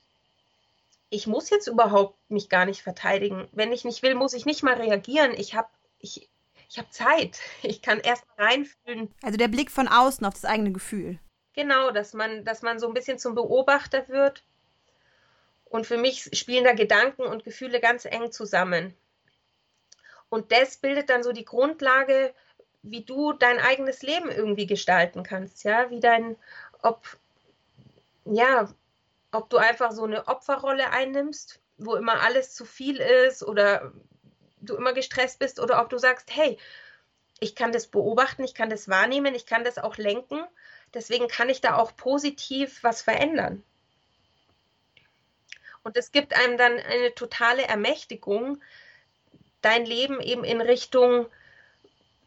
ich 1.11 1.27
muss 1.27 1.51
jetzt 1.51 1.69
überhaupt 1.69 2.19
mich 2.31 2.49
gar 2.49 2.67
nicht 2.67 2.83
verteidigen. 2.83 3.49
Wenn 3.53 3.73
ich 3.73 3.85
nicht 3.85 4.03
will, 4.03 4.15
muss 4.15 4.35
ich 4.35 4.45
nicht 4.45 4.63
mal 4.63 4.75
reagieren. 4.75 5.33
Ich 5.35 5.55
habe 5.55 5.69
ich, 6.01 6.29
ich 6.69 6.79
hab 6.79 6.93
Zeit. 6.93 7.39
Ich 7.63 7.83
kann 7.83 8.01
erst 8.01 8.27
mal 8.37 8.47
reinfühlen. 8.47 9.15
Also 9.23 9.37
der 9.37 9.49
Blick 9.49 9.71
von 9.71 9.89
außen 9.89 10.27
auf 10.27 10.35
das 10.35 10.45
eigene 10.45 10.73
Gefühl. 10.73 11.19
Genau, 11.55 11.91
dass 11.91 12.13
man, 12.13 12.45
dass 12.45 12.63
man 12.63 12.79
so 12.79 12.87
ein 12.87 12.95
bisschen 12.95 13.19
zum 13.19 13.35
Beobachter 13.35 14.09
wird. 14.09 14.45
Und 15.65 15.87
für 15.87 15.99
mich 15.99 16.31
spielen 16.33 16.65
da 16.65 16.73
Gedanken 16.73 17.23
und 17.23 17.45
Gefühle 17.45 17.81
ganz 17.81 18.05
eng 18.05 18.33
zusammen. 18.33 18.95
Und 20.31 20.53
das 20.53 20.77
bildet 20.77 21.11
dann 21.11 21.23
so 21.23 21.33
die 21.33 21.45
Grundlage, 21.45 22.35
wie 22.83 23.05
du 23.05 23.33
dein 23.33 23.59
eigenes 23.59 24.03
Leben 24.03 24.31
irgendwie 24.31 24.67
gestalten 24.67 25.23
kannst, 25.23 25.65
ja, 25.65 25.91
wie 25.91 26.01
dein, 26.01 26.37
ob, 26.83 27.03
ja, 28.25 28.69
ob 29.33 29.51
du 29.51 29.57
einfach 29.57 29.93
so 29.93 30.05
eine 30.05 30.29
Opferrolle 30.29 30.91
einnimmst, 30.91 31.61
wo 31.77 31.95
immer 31.95 32.21
alles 32.23 32.55
zu 32.55 32.65
viel 32.65 32.99
ist 32.99 33.43
oder 33.43 33.93
du 34.61 34.77
immer 34.77 34.93
gestresst 34.93 35.39
bist 35.39 35.61
oder 35.61 35.81
ob 35.81 35.91
du 35.91 35.99
sagst, 35.99 36.35
hey, 36.35 36.59
ich 37.41 37.55
kann 37.55 37.73
das 37.73 37.87
beobachten, 37.87 38.45
ich 38.45 38.55
kann 38.55 38.71
das 38.71 38.89
wahrnehmen, 38.89 39.35
ich 39.35 39.47
kann 39.47 39.65
das 39.65 39.79
auch 39.79 39.97
lenken, 39.97 40.41
deswegen 40.95 41.29
kann 41.29 41.49
ich 41.49 41.61
da 41.61 41.77
auch 41.77 41.97
positiv 41.97 42.83
was 42.83 43.03
verändern. 43.03 43.63
Und 45.85 45.97
es 45.97 46.11
gibt 46.11 46.35
einem 46.35 46.59
dann 46.59 46.73
eine 46.79 47.15
totale 47.15 47.63
Ermächtigung, 47.63 48.61
dein 49.61 49.85
Leben 49.85 50.21
eben 50.21 50.45
in 50.45 50.61
Richtung 50.61 51.27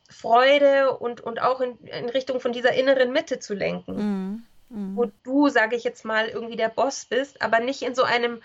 Freude 0.10 0.98
und, 0.98 1.22
und 1.22 1.42
auch 1.42 1.62
in, 1.62 1.78
in 1.86 2.10
Richtung 2.10 2.40
von 2.40 2.52
dieser 2.52 2.74
inneren 2.74 3.12
Mitte 3.12 3.40
zu 3.40 3.54
lenken. 3.54 3.96
Mhm. 3.96 4.44
Mhm. 4.70 4.96
Wo 4.96 5.12
du, 5.24 5.50
sage 5.50 5.76
ich 5.76 5.84
jetzt 5.84 6.06
mal, 6.06 6.28
irgendwie 6.28 6.56
der 6.56 6.70
Boss 6.70 7.06
bist, 7.06 7.42
aber 7.42 7.60
nicht 7.60 7.82
in 7.82 7.96
so 7.96 8.04
einem 8.04 8.42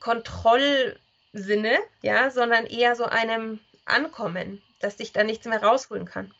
Kontrollsinne, 0.00 1.78
ja, 2.02 2.30
sondern 2.30 2.66
eher 2.66 2.94
so 2.94 3.04
einem 3.04 3.60
Ankommen, 3.84 4.62
dass 4.80 4.96
dich 4.96 5.12
da 5.12 5.24
nichts 5.24 5.46
mehr 5.46 5.62
rausholen 5.62 6.04
kann. 6.04 6.32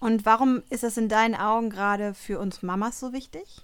Und 0.00 0.26
warum 0.26 0.64
ist 0.68 0.82
das 0.82 0.96
in 0.96 1.08
deinen 1.08 1.36
Augen 1.36 1.70
gerade 1.70 2.14
für 2.14 2.40
uns 2.40 2.62
Mamas 2.62 2.98
so 2.98 3.12
wichtig? 3.12 3.62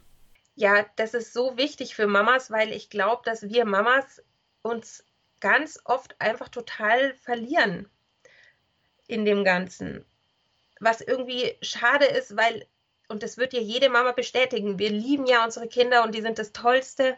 Ja, 0.54 0.86
das 0.96 1.14
ist 1.14 1.32
so 1.32 1.56
wichtig 1.56 1.94
für 1.94 2.06
Mamas, 2.06 2.50
weil 2.50 2.72
ich 2.72 2.90
glaube, 2.90 3.22
dass 3.24 3.48
wir 3.48 3.64
Mamas 3.64 4.22
uns 4.62 5.04
ganz 5.40 5.80
oft 5.84 6.20
einfach 6.20 6.48
total 6.48 7.14
verlieren 7.14 7.88
in 9.06 9.24
dem 9.24 9.44
Ganzen. 9.44 10.04
Was 10.80 11.00
irgendwie 11.00 11.56
schade 11.62 12.04
ist, 12.04 12.36
weil, 12.36 12.66
und 13.08 13.22
das 13.22 13.38
wird 13.38 13.52
ja 13.52 13.60
jede 13.60 13.88
Mama 13.88 14.12
bestätigen, 14.12 14.78
wir 14.78 14.90
lieben 14.90 15.26
ja 15.26 15.44
unsere 15.44 15.68
Kinder 15.68 16.04
und 16.04 16.14
die 16.14 16.22
sind 16.22 16.38
das 16.38 16.52
Tollste. 16.52 17.16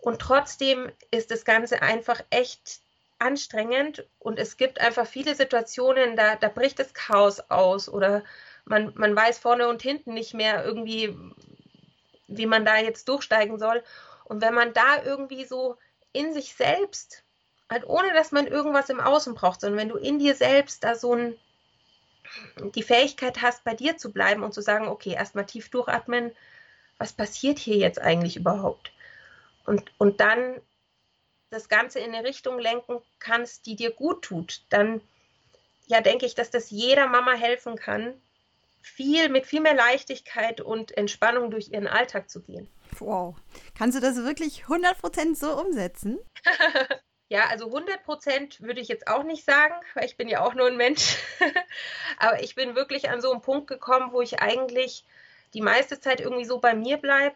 Und 0.00 0.20
trotzdem 0.20 0.92
ist 1.10 1.30
das 1.30 1.44
Ganze 1.44 1.80
einfach 1.80 2.20
echt 2.28 2.80
anstrengend 3.18 4.06
und 4.18 4.38
es 4.38 4.56
gibt 4.56 4.80
einfach 4.80 5.06
viele 5.06 5.34
Situationen, 5.34 6.16
da, 6.16 6.36
da 6.36 6.48
bricht 6.48 6.78
das 6.78 6.92
Chaos 6.92 7.40
aus 7.48 7.88
oder 7.88 8.22
man, 8.66 8.92
man 8.96 9.14
weiß 9.16 9.38
vorne 9.38 9.68
und 9.68 9.82
hinten 9.82 10.14
nicht 10.14 10.34
mehr 10.34 10.64
irgendwie, 10.64 11.16
wie 12.26 12.46
man 12.46 12.64
da 12.64 12.76
jetzt 12.76 13.08
durchsteigen 13.08 13.58
soll. 13.58 13.82
Und 14.24 14.42
wenn 14.42 14.54
man 14.54 14.72
da 14.72 15.02
irgendwie 15.02 15.44
so 15.44 15.76
in 16.12 16.32
sich 16.32 16.54
selbst, 16.54 17.23
halt 17.74 17.86
ohne 17.86 18.12
dass 18.14 18.32
man 18.32 18.46
irgendwas 18.46 18.88
im 18.88 19.00
Außen 19.00 19.34
braucht, 19.34 19.60
sondern 19.60 19.78
wenn 19.78 19.88
du 19.88 19.96
in 19.96 20.18
dir 20.18 20.34
selbst 20.34 20.84
da 20.84 20.94
so 20.94 21.14
ein, 21.14 21.34
die 22.74 22.82
Fähigkeit 22.82 23.42
hast, 23.42 23.64
bei 23.64 23.74
dir 23.74 23.96
zu 23.98 24.12
bleiben 24.12 24.42
und 24.42 24.54
zu 24.54 24.62
sagen, 24.62 24.88
okay, 24.88 25.12
erstmal 25.12 25.44
tief 25.44 25.68
durchatmen, 25.68 26.32
was 26.98 27.12
passiert 27.12 27.58
hier 27.58 27.76
jetzt 27.76 28.00
eigentlich 28.00 28.36
überhaupt? 28.36 28.92
Und, 29.66 29.82
und 29.98 30.20
dann 30.20 30.60
das 31.50 31.68
Ganze 31.68 31.98
in 31.98 32.14
eine 32.14 32.26
Richtung 32.26 32.58
lenken 32.58 33.00
kannst, 33.18 33.66
die 33.66 33.76
dir 33.76 33.90
gut 33.90 34.22
tut, 34.22 34.62
dann 34.70 35.00
ja, 35.86 36.00
denke 36.00 36.26
ich, 36.26 36.34
dass 36.34 36.50
das 36.50 36.70
jeder 36.70 37.06
Mama 37.06 37.32
helfen 37.32 37.76
kann, 37.76 38.14
viel 38.80 39.28
mit 39.28 39.46
viel 39.46 39.60
mehr 39.60 39.74
Leichtigkeit 39.74 40.60
und 40.60 40.96
Entspannung 40.96 41.50
durch 41.50 41.70
ihren 41.70 41.86
Alltag 41.86 42.30
zu 42.30 42.40
gehen. 42.42 42.68
Wow. 42.98 43.36
Kannst 43.76 43.96
du 43.96 44.00
das 44.00 44.16
wirklich 44.16 44.64
100% 44.64 45.34
so 45.34 45.58
umsetzen? 45.58 46.18
ja, 47.34 47.46
also 47.48 47.66
100% 47.66 48.60
würde 48.60 48.80
ich 48.80 48.86
jetzt 48.86 49.08
auch 49.08 49.24
nicht 49.24 49.44
sagen, 49.44 49.74
weil 49.94 50.04
ich 50.04 50.16
bin 50.16 50.28
ja 50.28 50.40
auch 50.44 50.54
nur 50.54 50.68
ein 50.68 50.76
Mensch. 50.76 51.16
Aber 52.18 52.40
ich 52.40 52.54
bin 52.54 52.76
wirklich 52.76 53.10
an 53.10 53.20
so 53.20 53.32
einen 53.32 53.40
Punkt 53.40 53.66
gekommen, 53.66 54.12
wo 54.12 54.22
ich 54.22 54.38
eigentlich 54.40 55.04
die 55.52 55.60
meiste 55.60 55.98
Zeit 55.98 56.20
irgendwie 56.20 56.44
so 56.44 56.60
bei 56.60 56.76
mir 56.76 56.96
bleibe. 56.96 57.34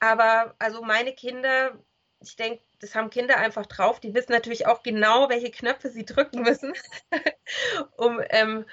Aber 0.00 0.54
also 0.58 0.80
meine 0.80 1.12
Kinder, 1.12 1.78
ich 2.20 2.36
denke, 2.36 2.62
das 2.80 2.94
haben 2.94 3.10
Kinder 3.10 3.36
einfach 3.36 3.66
drauf. 3.66 4.00
Die 4.00 4.14
wissen 4.14 4.32
natürlich 4.32 4.66
auch 4.66 4.82
genau, 4.82 5.28
welche 5.28 5.50
Knöpfe 5.50 5.90
sie 5.90 6.06
drücken 6.06 6.40
müssen, 6.40 6.72
um 7.98 8.22
ähm, 8.30 8.64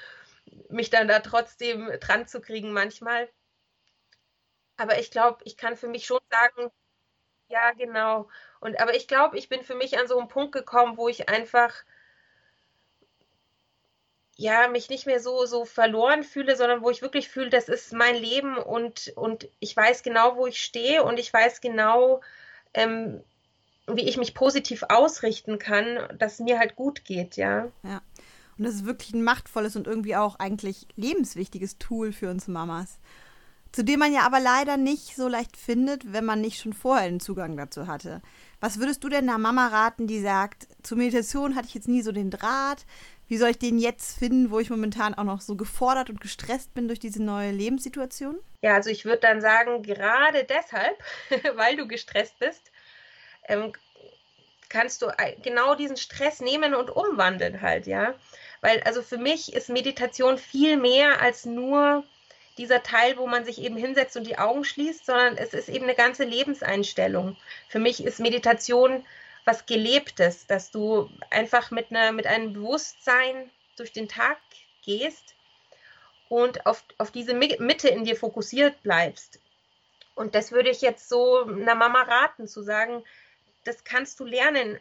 mich 0.70 0.90
dann 0.90 1.10
da 1.10 1.20
trotzdem 1.20 1.92
dran 2.00 2.30
zu 2.30 2.40
kriegen 2.40 2.72
manchmal. 2.72 3.28
Aber 4.78 5.00
ich 5.00 5.12
glaube, 5.12 5.40
ich 5.44 5.58
kann 5.58 5.76
für 5.76 5.90
mich 5.90 6.06
schon 6.06 6.22
sagen, 6.30 6.72
ja, 7.50 7.72
genau. 7.72 8.28
Und 8.60 8.80
aber 8.80 8.96
ich 8.96 9.08
glaube, 9.08 9.38
ich 9.38 9.50
bin 9.50 9.64
für 9.64 9.76
mich 9.76 9.98
an 9.98 10.08
so 10.08 10.18
einen 10.18 10.28
Punkt 10.28 10.52
gekommen, 10.52 10.98
wo 10.98 11.08
ich 11.08 11.30
einfach 11.30 11.74
ja, 14.38 14.68
mich 14.68 14.90
nicht 14.90 15.06
mehr 15.06 15.20
so, 15.20 15.46
so 15.46 15.66
verloren 15.66 16.24
fühle, 16.24 16.58
sondern 16.58 16.82
wo 16.82 16.90
ich 16.90 17.02
wirklich 17.02 17.30
fühle, 17.30 17.50
das 17.50 17.70
ist 17.70 17.94
mein 17.94 18.16
Leben 18.16 18.58
und, 18.58 19.14
und 19.16 19.48
ich 19.60 19.76
weiß 19.76 20.04
genau, 20.04 20.36
wo 20.36 20.46
ich 20.46 20.62
stehe 20.62 21.04
und 21.04 21.20
ich 21.20 21.32
weiß 21.32 21.62
genau, 21.62 22.22
ähm, 22.74 23.24
wie 23.88 24.08
ich 24.08 24.18
mich 24.18 24.34
positiv 24.34 24.84
ausrichten 24.90 25.58
kann, 25.58 26.00
dass 26.18 26.34
es 26.34 26.40
mir 26.40 26.60
halt 26.60 26.76
gut 26.76 27.06
geht, 27.06 27.38
ja. 27.38 27.72
Ja. 27.84 28.02
Und 28.58 28.66
das 28.66 28.76
ist 28.76 28.86
wirklich 28.86 29.14
ein 29.14 29.24
machtvolles 29.24 29.76
und 29.76 29.88
irgendwie 29.88 30.16
auch 30.16 30.38
eigentlich 30.40 30.88
lebenswichtiges 30.96 31.78
Tool 31.78 32.12
für 32.12 32.30
uns 32.30 32.48
Mamas. 32.48 33.00
Zu 33.76 33.84
dem 33.84 34.00
man 34.00 34.14
ja 34.14 34.22
aber 34.22 34.40
leider 34.40 34.78
nicht 34.78 35.18
so 35.18 35.28
leicht 35.28 35.58
findet, 35.58 36.14
wenn 36.14 36.24
man 36.24 36.40
nicht 36.40 36.62
schon 36.62 36.72
vorher 36.72 37.10
den 37.10 37.20
Zugang 37.20 37.58
dazu 37.58 37.88
hatte. 37.88 38.22
Was 38.62 38.80
würdest 38.80 39.04
du 39.04 39.10
denn 39.10 39.28
einer 39.28 39.38
Mama 39.38 39.68
raten, 39.68 40.08
die 40.08 40.22
sagt, 40.22 40.70
zur 40.82 40.98
Meditation 40.98 41.56
hatte 41.56 41.68
ich 41.68 41.74
jetzt 41.74 41.90
nie 41.90 42.02
so 42.02 42.14
den 42.14 42.32
Draht, 42.32 42.86
wie 43.28 43.36
soll 43.36 43.50
ich 43.50 43.60
den 43.60 43.78
jetzt 43.78 44.18
finden, 44.18 44.50
wo 44.50 44.60
ich 44.60 44.70
momentan 44.70 45.14
auch 45.14 45.26
noch 45.26 45.42
so 45.42 45.58
gefordert 45.58 46.10
und 46.10 46.22
gestresst 46.22 46.74
bin 46.74 46.88
durch 46.88 47.00
diese 47.00 47.22
neue 47.22 47.52
Lebenssituation? 47.52 48.40
Ja, 48.62 48.76
also 48.76 48.90
ich 48.90 49.04
würde 49.04 49.20
dann 49.20 49.42
sagen, 49.42 49.84
gerade 49.84 50.46
deshalb, 50.46 50.98
weil 51.58 51.76
du 51.76 51.86
gestresst 51.86 52.40
bist, 52.40 52.72
ähm, 53.50 53.74
kannst 54.70 55.02
du 55.02 55.08
genau 55.44 55.76
diesen 55.76 55.98
Stress 55.98 56.40
nehmen 56.40 56.76
und 56.76 56.92
umwandeln 56.92 57.60
halt, 57.62 57.88
ja. 57.88 58.14
Weil 58.62 58.82
also 58.84 59.02
für 59.02 59.18
mich 59.18 59.52
ist 59.52 59.68
Meditation 59.68 60.38
viel 60.38 60.78
mehr 60.78 61.22
als 61.22 61.44
nur 61.44 62.06
dieser 62.58 62.84
Teil, 62.84 63.18
wo 63.18 63.28
man 63.28 63.46
sich 63.46 63.62
eben 63.62 63.78
hinsetzt 63.78 64.16
und 64.16 64.26
die 64.26 64.38
Augen 64.38 64.64
schließt, 64.64 65.06
sondern 65.06 65.38
es 65.38 65.54
ist 65.54 65.70
eben 65.70 65.86
eine 65.86 65.96
ganze 65.96 66.24
Lebenseinstellung. 66.24 67.36
Für 67.68 67.80
mich 67.80 68.04
ist 68.04 68.20
Meditation 68.20 69.06
was 69.46 69.66
Gelebtes, 69.66 70.48
dass 70.48 70.72
du 70.72 71.10
einfach 71.30 71.70
mit, 71.72 71.92
einer, 71.92 72.12
mit 72.12 72.26
einem 72.26 72.54
Bewusstsein 72.54 73.52
durch 73.78 73.92
den 73.92 74.08
Tag 74.08 74.38
gehst 74.84 75.36
und 76.30 76.66
auf, 76.66 76.84
auf 76.98 77.12
diese 77.12 77.34
Mitte 77.34 77.88
in 77.88 78.06
dir 78.06 78.16
fokussiert 78.16 78.82
bleibst. 78.82 79.40
Und 80.16 80.34
das 80.34 80.52
würde 80.52 80.70
ich 80.70 80.82
jetzt 80.82 81.10
so 81.10 81.44
einer 81.44 81.76
Mama 81.76 82.02
raten, 82.02 82.48
zu 82.48 82.64
sagen, 82.64 83.04
das 83.66 83.84
kannst 83.84 84.20
du 84.20 84.26
lernen, 84.26 84.80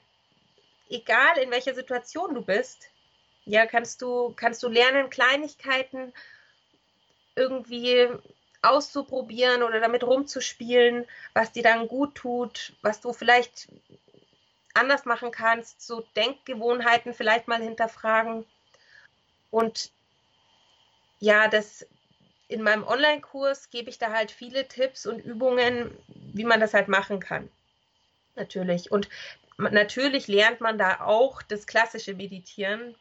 egal 0.88 1.38
in 1.38 1.50
welcher 1.50 1.74
Situation 1.74 2.34
du 2.34 2.42
bist. 2.42 2.88
Ja, 3.44 3.66
kannst 3.66 4.00
du, 4.00 4.32
kannst 4.36 4.62
du 4.62 4.68
lernen, 4.68 5.10
Kleinigkeiten 5.10 6.14
irgendwie 7.36 8.08
auszuprobieren 8.62 9.62
oder 9.62 9.80
damit 9.80 10.04
rumzuspielen, 10.04 11.06
was 11.34 11.52
dir 11.52 11.62
dann 11.62 11.86
gut 11.86 12.14
tut, 12.14 12.72
was 12.82 13.00
du 13.00 13.12
vielleicht 13.12 13.68
anders 14.74 15.04
machen 15.04 15.30
kannst, 15.30 15.80
so 15.86 16.00
Denkgewohnheiten 16.16 17.14
vielleicht 17.14 17.46
mal 17.46 17.62
hinterfragen. 17.62 18.44
Und 19.50 19.92
ja, 21.20 21.48
das 21.48 21.86
in 22.48 22.62
meinem 22.62 22.84
Online-Kurs 22.84 23.70
gebe 23.70 23.88
ich 23.90 23.98
da 23.98 24.12
halt 24.12 24.30
viele 24.30 24.66
Tipps 24.68 25.06
und 25.06 25.20
Übungen, 25.20 25.96
wie 26.32 26.44
man 26.44 26.60
das 26.60 26.74
halt 26.74 26.88
machen 26.88 27.20
kann. 27.20 27.48
Natürlich. 28.34 28.90
Und 28.90 29.08
natürlich 29.58 30.26
lernt 30.26 30.60
man 30.60 30.76
da 30.76 31.00
auch 31.00 31.42
das 31.42 31.66
klassische 31.66 32.14
Meditieren 32.14 32.96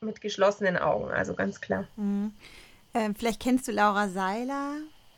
mit 0.00 0.20
geschlossenen 0.20 0.76
Augen, 0.76 1.10
also 1.10 1.34
ganz 1.34 1.60
klar. 1.60 1.88
Mhm. 1.96 2.32
Ähm, 2.98 3.14
vielleicht 3.14 3.40
kennst 3.40 3.68
du 3.68 3.72
Laura 3.72 4.08
Seiler. 4.08 4.72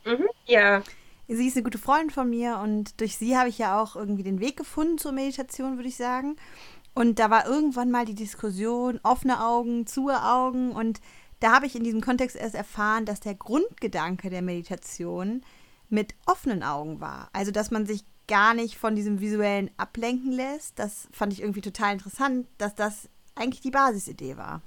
Mhm, 0.05 0.27
ja. 0.45 0.83
Sie 1.27 1.47
ist 1.47 1.55
eine 1.55 1.63
gute 1.63 1.79
Freundin 1.79 2.11
von 2.11 2.29
mir 2.29 2.59
und 2.61 2.99
durch 2.99 3.17
sie 3.17 3.35
habe 3.37 3.49
ich 3.49 3.57
ja 3.57 3.81
auch 3.81 3.95
irgendwie 3.95 4.21
den 4.21 4.39
Weg 4.39 4.55
gefunden 4.57 4.99
zur 4.99 5.13
Meditation, 5.13 5.77
würde 5.77 5.89
ich 5.89 5.95
sagen. 5.95 6.35
Und 6.93 7.17
da 7.17 7.29
war 7.31 7.47
irgendwann 7.47 7.89
mal 7.89 8.05
die 8.05 8.13
Diskussion, 8.13 8.99
offene 9.01 9.43
Augen, 9.43 9.87
zu 9.87 10.09
Augen. 10.09 10.73
Und 10.73 10.99
da 11.39 11.53
habe 11.55 11.65
ich 11.65 11.75
in 11.75 11.83
diesem 11.83 12.01
Kontext 12.01 12.35
erst 12.35 12.53
erfahren, 12.53 13.05
dass 13.05 13.19
der 13.19 13.33
Grundgedanke 13.33 14.29
der 14.29 14.41
Meditation 14.43 15.41
mit 15.89 16.13
offenen 16.27 16.61
Augen 16.63 16.99
war. 16.99 17.29
Also, 17.33 17.51
dass 17.51 17.71
man 17.71 17.87
sich 17.87 18.03
gar 18.27 18.53
nicht 18.53 18.77
von 18.77 18.95
diesem 18.95 19.21
visuellen 19.21 19.71
ablenken 19.77 20.31
lässt. 20.31 20.77
Das 20.77 21.07
fand 21.11 21.33
ich 21.33 21.41
irgendwie 21.41 21.61
total 21.61 21.93
interessant, 21.93 22.45
dass 22.57 22.75
das 22.75 23.09
eigentlich 23.33 23.61
die 23.61 23.71
Basisidee 23.71 24.37
war. 24.37 24.61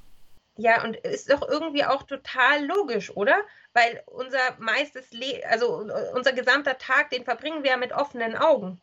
Ja, 0.57 0.85
und 0.85 0.97
ist 0.97 1.31
doch 1.31 1.47
irgendwie 1.49 1.85
auch 1.85 2.05
total 2.05 2.65
logisch, 2.65 3.11
oder? 3.17 3.43
Weil 3.73 4.03
unser 4.07 4.39
meistes 4.59 5.11
Le 5.13 5.43
also 5.49 5.85
unser 6.15 6.33
gesamter 6.33 6.79
Tag, 6.79 7.11
den 7.11 7.25
verbringen 7.25 7.65
wir 7.65 7.73
ja 7.73 7.77
mit 7.77 7.93
offenen 7.93 8.37
Augen. 8.37 8.81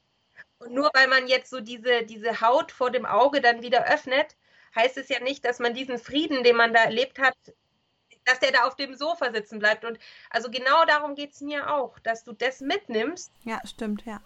Und 0.60 0.74
nur 0.74 0.90
weil 0.94 1.08
man 1.08 1.28
jetzt 1.28 1.50
so 1.50 1.62
diese, 1.62 2.04
diese 2.04 2.42
Haut 2.42 2.72
vor 2.72 2.92
dem 2.92 3.06
Auge 3.06 3.42
dann 3.42 3.64
wieder 3.64 3.86
öffnet, 3.88 4.36
heißt 4.76 4.98
es 4.98 5.10
ja 5.10 5.20
nicht, 5.22 5.46
dass 5.46 5.60
man 5.60 5.74
diesen 5.74 5.98
Frieden, 5.98 6.44
den 6.44 6.56
man 6.56 6.74
da 6.74 6.84
erlebt 6.84 7.20
hat, 7.20 7.36
dass 8.26 8.40
der 8.40 8.52
da 8.52 8.66
auf 8.66 8.76
dem 8.76 8.94
Sofa 8.96 9.32
sitzen 9.32 9.60
bleibt. 9.60 9.86
Und 9.86 9.98
also 10.30 10.52
genau 10.52 10.86
darum 10.86 11.16
geht 11.16 11.32
es 11.32 11.42
mir 11.42 11.74
auch, 11.74 11.98
dass 12.00 12.24
du 12.24 12.34
das 12.34 12.60
mitnimmst. 12.60 13.32
Ja, 13.44 13.60
stimmt, 13.66 14.06
ja. 14.06 14.22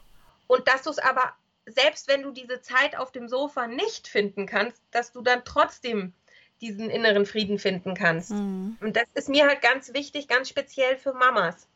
Und 0.47 0.67
dass 0.67 0.83
du 0.83 0.89
es 0.89 0.99
aber, 0.99 1.33
selbst 1.65 2.07
wenn 2.07 2.23
du 2.23 2.31
diese 2.31 2.61
Zeit 2.61 2.97
auf 2.97 3.11
dem 3.11 3.27
Sofa 3.27 3.67
nicht 3.67 4.07
finden 4.07 4.45
kannst, 4.45 4.81
dass 4.91 5.11
du 5.11 5.21
dann 5.21 5.43
trotzdem 5.45 6.13
diesen 6.61 6.89
inneren 6.89 7.25
Frieden 7.25 7.59
finden 7.59 7.93
kannst. 7.93 8.31
Mhm. 8.31 8.77
Und 8.81 8.95
das 8.95 9.05
ist 9.13 9.29
mir 9.29 9.47
halt 9.47 9.61
ganz 9.61 9.93
wichtig, 9.93 10.27
ganz 10.27 10.49
speziell 10.49 10.97
für 10.97 11.13
Mamas. 11.13 11.67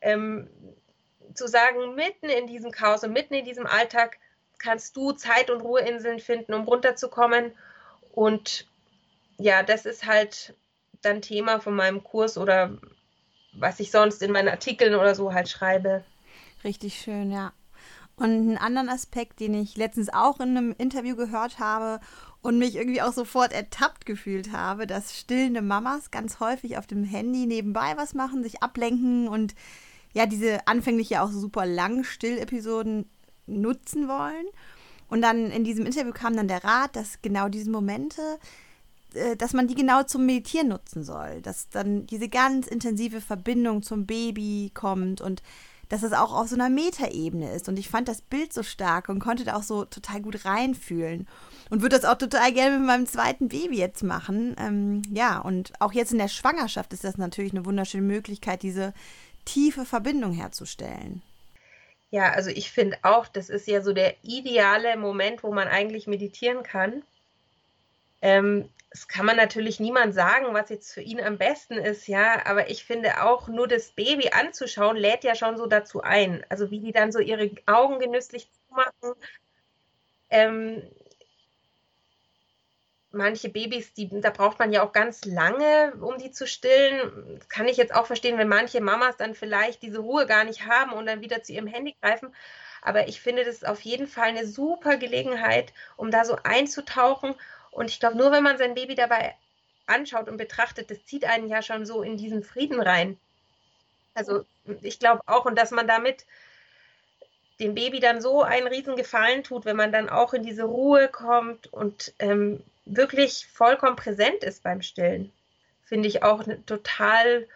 Ähm, 0.00 0.48
zu 1.34 1.46
sagen, 1.48 1.94
mitten 1.94 2.28
in 2.28 2.46
diesem 2.46 2.70
Chaos 2.70 3.04
und 3.04 3.12
mitten 3.12 3.34
in 3.34 3.44
diesem 3.44 3.66
Alltag 3.66 4.18
kannst 4.58 4.96
du 4.96 5.12
Zeit- 5.12 5.50
und 5.50 5.60
Ruheinseln 5.60 6.20
finden, 6.20 6.54
um 6.54 6.64
runterzukommen. 6.64 7.52
Und 8.12 8.66
ja, 9.38 9.62
das 9.62 9.86
ist 9.86 10.06
halt 10.06 10.54
dann 11.02 11.22
Thema 11.22 11.60
von 11.60 11.74
meinem 11.74 12.02
Kurs 12.02 12.38
oder 12.38 12.78
was 13.52 13.80
ich 13.80 13.90
sonst 13.90 14.22
in 14.22 14.32
meinen 14.32 14.48
Artikeln 14.48 14.94
oder 14.94 15.14
so 15.14 15.32
halt 15.32 15.48
schreibe. 15.48 16.04
Richtig 16.62 17.00
schön, 17.00 17.30
ja. 17.30 17.52
Und 18.16 18.30
einen 18.30 18.58
anderen 18.58 18.88
Aspekt, 18.88 19.40
den 19.40 19.54
ich 19.54 19.76
letztens 19.76 20.12
auch 20.12 20.38
in 20.38 20.56
einem 20.56 20.74
Interview 20.78 21.16
gehört 21.16 21.58
habe 21.58 22.00
und 22.44 22.58
mich 22.58 22.76
irgendwie 22.76 23.00
auch 23.00 23.14
sofort 23.14 23.54
ertappt 23.54 24.04
gefühlt 24.04 24.52
habe, 24.52 24.86
dass 24.86 25.18
stillende 25.18 25.62
Mamas 25.62 26.10
ganz 26.10 26.40
häufig 26.40 26.76
auf 26.76 26.86
dem 26.86 27.02
Handy 27.02 27.46
nebenbei 27.46 27.94
was 27.96 28.12
machen, 28.12 28.42
sich 28.42 28.62
ablenken 28.62 29.28
und 29.28 29.54
ja, 30.12 30.26
diese 30.26 30.66
anfänglich 30.68 31.08
ja 31.08 31.24
auch 31.24 31.30
super 31.30 31.64
langen 31.64 32.04
Stillepisoden 32.04 33.08
nutzen 33.46 34.08
wollen. 34.08 34.44
Und 35.08 35.22
dann 35.22 35.50
in 35.50 35.64
diesem 35.64 35.86
Interview 35.86 36.12
kam 36.12 36.36
dann 36.36 36.46
der 36.46 36.62
Rat, 36.62 36.96
dass 36.96 37.22
genau 37.22 37.48
diese 37.48 37.70
Momente, 37.70 38.20
äh, 39.14 39.36
dass 39.36 39.54
man 39.54 39.66
die 39.66 39.74
genau 39.74 40.02
zum 40.02 40.26
Meditieren 40.26 40.68
nutzen 40.68 41.02
soll, 41.02 41.40
dass 41.40 41.70
dann 41.70 42.04
diese 42.04 42.28
ganz 42.28 42.66
intensive 42.66 43.22
Verbindung 43.22 43.82
zum 43.82 44.04
Baby 44.04 44.70
kommt 44.74 45.22
und 45.22 45.42
dass 45.88 46.02
es 46.02 46.12
auch 46.12 46.34
auf 46.34 46.48
so 46.48 46.56
einer 46.56 46.68
Metaebene 46.68 47.50
ist. 47.52 47.70
Und 47.70 47.78
ich 47.78 47.88
fand 47.88 48.06
das 48.06 48.20
Bild 48.20 48.52
so 48.52 48.62
stark 48.62 49.08
und 49.08 49.18
konnte 49.18 49.44
da 49.44 49.56
auch 49.56 49.62
so 49.62 49.86
total 49.86 50.20
gut 50.20 50.44
reinfühlen. 50.44 51.26
Und 51.70 51.82
würde 51.82 51.96
das 51.96 52.04
auch 52.04 52.18
total 52.18 52.52
gerne 52.52 52.78
mit 52.78 52.86
meinem 52.86 53.06
zweiten 53.06 53.48
Baby 53.48 53.78
jetzt 53.78 54.02
machen. 54.02 54.54
Ähm, 54.58 55.02
ja, 55.10 55.38
und 55.38 55.72
auch 55.80 55.92
jetzt 55.92 56.12
in 56.12 56.18
der 56.18 56.28
Schwangerschaft 56.28 56.92
ist 56.92 57.04
das 57.04 57.16
natürlich 57.16 57.52
eine 57.52 57.64
wunderschöne 57.64 58.02
Möglichkeit, 58.02 58.62
diese 58.62 58.92
tiefe 59.44 59.84
Verbindung 59.84 60.32
herzustellen. 60.32 61.22
Ja, 62.10 62.30
also 62.30 62.50
ich 62.50 62.70
finde 62.70 62.98
auch, 63.02 63.26
das 63.26 63.48
ist 63.48 63.66
ja 63.66 63.80
so 63.80 63.92
der 63.92 64.14
ideale 64.22 64.96
Moment, 64.96 65.42
wo 65.42 65.52
man 65.52 65.66
eigentlich 65.66 66.06
meditieren 66.06 66.62
kann. 66.62 67.02
Ähm, 68.22 68.68
das 68.90 69.08
kann 69.08 69.26
man 69.26 69.36
natürlich 69.36 69.80
niemand 69.80 70.14
sagen, 70.14 70.54
was 70.54 70.70
jetzt 70.70 70.94
für 70.94 71.00
ihn 71.00 71.20
am 71.20 71.36
besten 71.36 71.74
ist, 71.74 72.06
ja, 72.06 72.46
aber 72.46 72.70
ich 72.70 72.84
finde 72.84 73.24
auch, 73.24 73.48
nur 73.48 73.66
das 73.66 73.90
Baby 73.90 74.28
anzuschauen, 74.30 74.96
lädt 74.96 75.24
ja 75.24 75.34
schon 75.34 75.56
so 75.56 75.66
dazu 75.66 76.02
ein. 76.02 76.46
Also 76.48 76.70
wie 76.70 76.78
die 76.78 76.92
dann 76.92 77.10
so 77.10 77.18
ihre 77.18 77.50
Augen 77.66 77.98
genüsslich 77.98 78.48
zumachen. 78.68 79.18
Ähm, 80.30 80.82
manche 83.14 83.48
Babys, 83.48 83.92
die, 83.94 84.08
da 84.20 84.30
braucht 84.30 84.58
man 84.58 84.72
ja 84.72 84.82
auch 84.82 84.92
ganz 84.92 85.24
lange, 85.24 85.94
um 86.00 86.18
die 86.18 86.30
zu 86.30 86.46
stillen. 86.46 87.38
Das 87.38 87.48
kann 87.48 87.68
ich 87.68 87.76
jetzt 87.76 87.94
auch 87.94 88.06
verstehen, 88.06 88.38
wenn 88.38 88.48
manche 88.48 88.80
Mamas 88.80 89.16
dann 89.16 89.34
vielleicht 89.34 89.82
diese 89.82 89.98
Ruhe 89.98 90.26
gar 90.26 90.44
nicht 90.44 90.66
haben 90.66 90.92
und 90.92 91.06
dann 91.06 91.20
wieder 91.20 91.42
zu 91.42 91.52
ihrem 91.52 91.66
Handy 91.66 91.94
greifen. 92.00 92.34
Aber 92.82 93.08
ich 93.08 93.20
finde, 93.20 93.44
das 93.44 93.56
ist 93.56 93.66
auf 93.66 93.80
jeden 93.80 94.06
Fall 94.06 94.28
eine 94.28 94.46
super 94.46 94.96
Gelegenheit, 94.96 95.72
um 95.96 96.10
da 96.10 96.24
so 96.24 96.36
einzutauchen. 96.42 97.34
Und 97.70 97.90
ich 97.90 97.98
glaube, 97.98 98.16
nur 98.16 98.30
wenn 98.30 98.42
man 98.42 98.58
sein 98.58 98.74
Baby 98.74 98.94
dabei 98.94 99.34
anschaut 99.86 100.28
und 100.28 100.36
betrachtet, 100.36 100.90
das 100.90 101.04
zieht 101.04 101.24
einen 101.24 101.48
ja 101.48 101.62
schon 101.62 101.86
so 101.86 102.02
in 102.02 102.16
diesen 102.16 102.42
Frieden 102.42 102.80
rein. 102.80 103.18
Also 104.14 104.44
ich 104.82 104.98
glaube 104.98 105.22
auch, 105.26 105.44
und 105.44 105.58
dass 105.58 105.70
man 105.70 105.88
damit 105.88 106.24
dem 107.60 107.74
Baby 107.74 108.00
dann 108.00 108.20
so 108.20 108.42
einen 108.42 108.66
riesen 108.66 108.96
Gefallen 108.96 109.44
tut, 109.44 109.64
wenn 109.64 109.76
man 109.76 109.92
dann 109.92 110.08
auch 110.08 110.34
in 110.34 110.42
diese 110.42 110.64
Ruhe 110.64 111.08
kommt 111.08 111.72
und 111.72 112.12
ähm, 112.18 112.62
wirklich 112.84 113.46
vollkommen 113.46 113.96
präsent 113.96 114.42
ist 114.42 114.62
beim 114.62 114.82
Stillen. 114.82 115.32
Finde 115.82 116.08
ich 116.08 116.22
auch 116.22 116.46
einen 116.46 116.64
total 116.66 117.46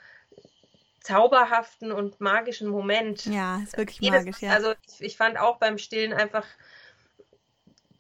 zauberhaften 1.01 1.93
und 1.93 2.21
magischen 2.21 2.69
Moment. 2.69 3.25
Ja, 3.27 3.61
ist 3.62 3.77
wirklich 3.77 4.01
Jedes, 4.01 4.25
magisch, 4.25 4.43
ja. 4.43 4.53
Also 4.53 4.75
ich, 4.87 5.01
ich, 5.01 5.17
fand 5.17 5.38
auch 5.38 5.57
beim 5.57 5.79
Stillen 5.79 6.12
einfach, 6.12 6.45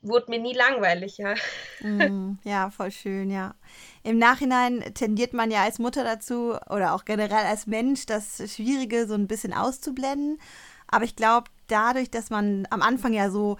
wurde 0.02 0.30
mir 0.30 0.38
nie 0.38 0.52
langweilig, 0.54 1.16
ja. 1.16 1.34
Mm, 1.80 2.38
ja, 2.44 2.70
voll 2.70 2.90
schön, 2.90 3.30
ja. 3.30 3.54
Im 4.02 4.18
Nachhinein 4.18 4.92
tendiert 4.94 5.32
man 5.32 5.50
ja 5.50 5.62
als 5.62 5.78
Mutter 5.78 6.04
dazu 6.04 6.56
oder 6.68 6.92
auch 6.92 7.04
generell 7.06 7.46
als 7.46 7.66
Mensch, 7.66 8.04
das 8.04 8.42
Schwierige 8.54 9.06
so 9.06 9.14
ein 9.14 9.26
bisschen 9.26 9.54
auszublenden. 9.54 10.38
Aber 10.86 11.04
ich 11.04 11.16
glaube, 11.16 11.50
dadurch, 11.66 12.10
dass 12.10 12.28
man 12.30 12.66
am 12.70 12.82
Anfang 12.82 13.12
ja 13.12 13.30
so 13.30 13.56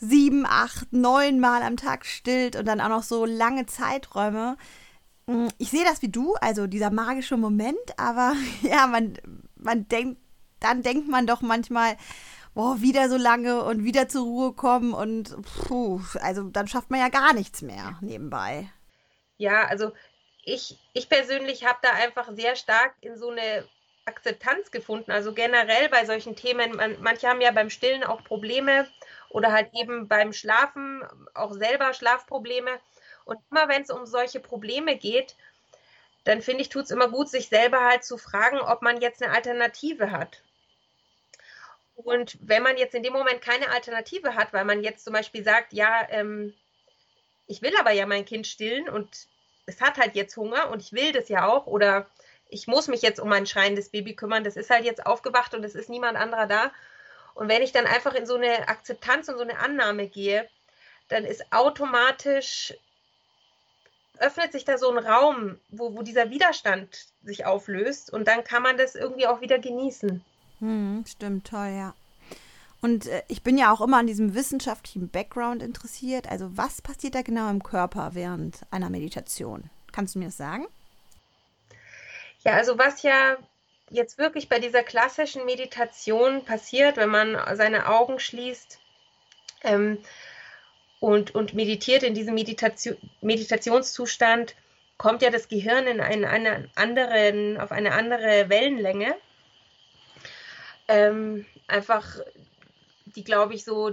sieben, 0.00 0.46
acht, 0.46 0.92
neun 0.92 1.40
Mal 1.40 1.62
am 1.62 1.76
Tag 1.76 2.06
stillt 2.06 2.56
und 2.56 2.66
dann 2.66 2.80
auch 2.80 2.88
noch 2.88 3.02
so 3.02 3.24
lange 3.24 3.66
Zeiträume. 3.66 4.56
Mm, 5.26 5.48
ich 5.58 5.70
sehe 5.70 5.84
das 5.84 6.02
wie 6.02 6.08
du, 6.08 6.34
also 6.40 6.66
dieser 6.66 6.90
magische 6.90 7.36
Moment, 7.36 7.78
aber 7.98 8.34
ja, 8.62 8.86
man, 8.86 9.14
man 9.56 9.86
denkt, 9.88 10.20
dann 10.58 10.82
denkt 10.82 11.08
man 11.08 11.26
doch 11.26 11.42
manchmal, 11.42 11.96
boah, 12.54 12.80
wieder 12.80 13.08
so 13.08 13.16
lange 13.16 13.62
und 13.64 13.84
wieder 13.84 14.08
zur 14.08 14.24
Ruhe 14.24 14.52
kommen 14.52 14.92
und 14.92 15.36
puh, 15.66 16.00
also 16.20 16.44
dann 16.44 16.66
schafft 16.66 16.90
man 16.90 17.00
ja 17.00 17.08
gar 17.08 17.32
nichts 17.34 17.62
mehr 17.62 17.98
nebenbei. 18.00 18.70
Ja, 19.36 19.66
also 19.66 19.92
ich, 20.44 20.78
ich 20.94 21.08
persönlich 21.08 21.64
habe 21.64 21.78
da 21.82 21.92
einfach 21.92 22.30
sehr 22.34 22.56
stark 22.56 22.94
in 23.00 23.16
so 23.16 23.30
eine 23.30 23.66
Akzeptanz 24.04 24.70
gefunden. 24.70 25.12
Also 25.12 25.32
generell 25.32 25.88
bei 25.88 26.04
solchen 26.04 26.36
Themen, 26.36 26.76
man, 26.76 26.96
manche 27.00 27.28
haben 27.28 27.40
ja 27.40 27.52
beim 27.52 27.70
Stillen 27.70 28.04
auch 28.04 28.24
Probleme 28.24 28.88
oder 29.30 29.52
halt 29.52 29.70
eben 29.74 30.08
beim 30.08 30.32
Schlafen 30.32 31.02
auch 31.34 31.52
selber 31.52 31.94
Schlafprobleme. 31.94 32.70
Und 33.24 33.38
immer 33.50 33.68
wenn 33.68 33.82
es 33.82 33.90
um 33.90 34.06
solche 34.06 34.40
Probleme 34.40 34.96
geht, 34.96 35.36
dann 36.24 36.42
finde 36.42 36.62
ich, 36.62 36.68
tut 36.68 36.84
es 36.84 36.90
immer 36.90 37.08
gut, 37.08 37.28
sich 37.28 37.48
selber 37.48 37.80
halt 37.80 38.04
zu 38.04 38.18
fragen, 38.18 38.58
ob 38.58 38.82
man 38.82 39.00
jetzt 39.00 39.22
eine 39.22 39.32
Alternative 39.32 40.10
hat. 40.10 40.42
Und 41.94 42.38
wenn 42.40 42.62
man 42.62 42.76
jetzt 42.76 42.94
in 42.94 43.02
dem 43.02 43.12
Moment 43.12 43.40
keine 43.40 43.70
Alternative 43.70 44.34
hat, 44.34 44.52
weil 44.52 44.64
man 44.64 44.82
jetzt 44.82 45.04
zum 45.04 45.12
Beispiel 45.12 45.44
sagt, 45.44 45.72
ja, 45.72 46.06
ähm, 46.10 46.54
ich 47.46 47.62
will 47.62 47.76
aber 47.78 47.92
ja 47.92 48.06
mein 48.06 48.24
Kind 48.24 48.46
stillen 48.46 48.88
und 48.88 49.28
es 49.66 49.80
hat 49.80 49.98
halt 49.98 50.14
jetzt 50.14 50.36
Hunger 50.36 50.70
und 50.70 50.82
ich 50.82 50.92
will 50.92 51.12
das 51.12 51.28
ja 51.28 51.46
auch 51.46 51.66
oder 51.66 52.06
ich 52.48 52.66
muss 52.66 52.88
mich 52.88 53.02
jetzt 53.02 53.20
um 53.20 53.28
mein 53.28 53.46
schreiendes 53.46 53.90
Baby 53.90 54.14
kümmern, 54.16 54.44
das 54.44 54.56
ist 54.56 54.70
halt 54.70 54.84
jetzt 54.84 55.06
aufgewacht 55.06 55.54
und 55.54 55.64
es 55.64 55.74
ist 55.74 55.88
niemand 55.88 56.16
anderer 56.16 56.46
da 56.46 56.72
und 57.34 57.48
wenn 57.48 57.62
ich 57.62 57.72
dann 57.72 57.86
einfach 57.86 58.14
in 58.14 58.26
so 58.26 58.36
eine 58.36 58.68
Akzeptanz 58.68 59.28
und 59.28 59.36
so 59.36 59.42
eine 59.42 59.58
Annahme 59.58 60.08
gehe, 60.08 60.48
dann 61.08 61.24
ist 61.24 61.52
automatisch, 61.52 62.74
öffnet 64.18 64.52
sich 64.52 64.64
da 64.64 64.78
so 64.78 64.90
ein 64.90 65.04
Raum, 65.04 65.58
wo, 65.70 65.94
wo 65.96 66.02
dieser 66.02 66.30
Widerstand 66.30 67.06
sich 67.22 67.46
auflöst 67.46 68.12
und 68.12 68.28
dann 68.28 68.44
kann 68.44 68.62
man 68.62 68.76
das 68.76 68.94
irgendwie 68.94 69.26
auch 69.26 69.40
wieder 69.40 69.58
genießen. 69.58 70.24
Hm, 70.60 71.04
stimmt, 71.06 71.46
toll, 71.46 71.74
ja. 71.76 71.94
Und 72.82 73.06
äh, 73.06 73.22
ich 73.28 73.42
bin 73.42 73.58
ja 73.58 73.72
auch 73.72 73.80
immer 73.80 73.98
an 73.98 74.06
diesem 74.06 74.34
wissenschaftlichen 74.34 75.08
Background 75.08 75.62
interessiert. 75.62 76.30
Also 76.30 76.56
was 76.56 76.80
passiert 76.80 77.14
da 77.14 77.22
genau 77.22 77.50
im 77.50 77.62
Körper 77.62 78.10
während 78.14 78.60
einer 78.70 78.90
Meditation? 78.90 79.70
Kannst 79.92 80.14
du 80.14 80.18
mir 80.18 80.26
das 80.26 80.36
sagen? 80.36 80.66
Ja, 82.44 82.52
also 82.54 82.78
was 82.78 83.02
ja 83.02 83.36
jetzt 83.90 84.18
wirklich 84.18 84.48
bei 84.48 84.58
dieser 84.58 84.82
klassischen 84.82 85.44
Meditation 85.44 86.44
passiert, 86.44 86.96
wenn 86.96 87.10
man 87.10 87.36
seine 87.56 87.88
Augen 87.88 88.18
schließt 88.18 88.78
ähm, 89.64 89.98
und, 91.00 91.34
und 91.34 91.54
meditiert 91.54 92.02
in 92.02 92.14
diesem 92.14 92.34
Meditation, 92.34 92.96
Meditationszustand, 93.20 94.54
kommt 94.96 95.22
ja 95.22 95.30
das 95.30 95.48
Gehirn 95.48 95.86
in 95.86 96.00
einen, 96.00 96.24
einen 96.24 96.70
anderen, 96.74 97.58
auf 97.58 97.72
eine 97.72 97.92
andere 97.92 98.48
Wellenlänge. 98.48 99.16
Ähm, 100.88 101.46
einfach, 101.66 102.18
die, 103.06 103.24
glaube 103.24 103.54
ich, 103.54 103.64
so 103.64 103.92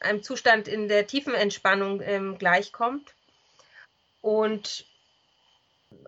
einem 0.00 0.22
Zustand 0.22 0.68
in 0.68 0.88
der 0.88 1.06
tiefen 1.06 1.34
Entspannung 1.34 2.00
ähm, 2.02 2.36
gleichkommt. 2.36 3.14
Und 4.20 4.86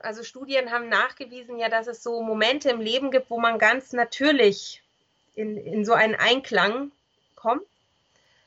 also 0.03 0.22
Studien 0.22 0.70
haben 0.70 0.88
nachgewiesen 0.88 1.59
ja, 1.59 1.68
dass 1.68 1.87
es 1.87 2.03
so 2.03 2.22
Momente 2.22 2.70
im 2.70 2.81
Leben 2.81 3.11
gibt, 3.11 3.31
wo 3.31 3.38
man 3.38 3.59
ganz 3.59 3.92
natürlich 3.92 4.83
in, 5.35 5.57
in 5.57 5.85
so 5.85 5.92
einen 5.92 6.14
Einklang 6.14 6.92
kommt. 7.35 7.66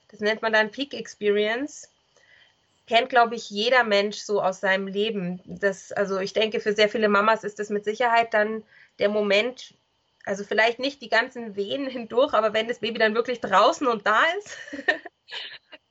Das 0.10 0.20
nennt 0.20 0.42
man 0.42 0.54
dann 0.54 0.72
Peak 0.72 0.94
Experience. 0.94 1.90
Kennt, 2.88 3.10
glaube 3.10 3.36
ich, 3.36 3.50
jeder 3.50 3.84
Mensch 3.84 4.18
so 4.18 4.42
aus 4.42 4.60
seinem 4.60 4.88
Leben. 4.88 5.42
Das, 5.46 5.92
also 5.92 6.20
ich 6.20 6.34
denke, 6.34 6.60
für 6.60 6.74
sehr 6.74 6.90
viele 6.90 7.08
Mamas 7.08 7.44
ist 7.44 7.60
das 7.60 7.70
mit 7.70 7.86
Sicherheit 7.86 8.34
dann 8.34 8.64
der 8.98 9.10
Moment, 9.10 9.76
also 10.26 10.44
vielleicht 10.44 10.80
nicht 10.80 11.02
die 11.02 11.10
ganzen 11.10 11.56
Wehen 11.56 11.88
hindurch, 11.90 12.34
aber 12.34 12.54
wenn 12.54 12.68
das 12.68 12.80
Baby 12.80 13.00
dann 13.00 13.16
wirklich 13.16 13.40
draußen 13.40 13.88
und 13.88 14.08
da 14.08 14.24
ist, 14.40 14.58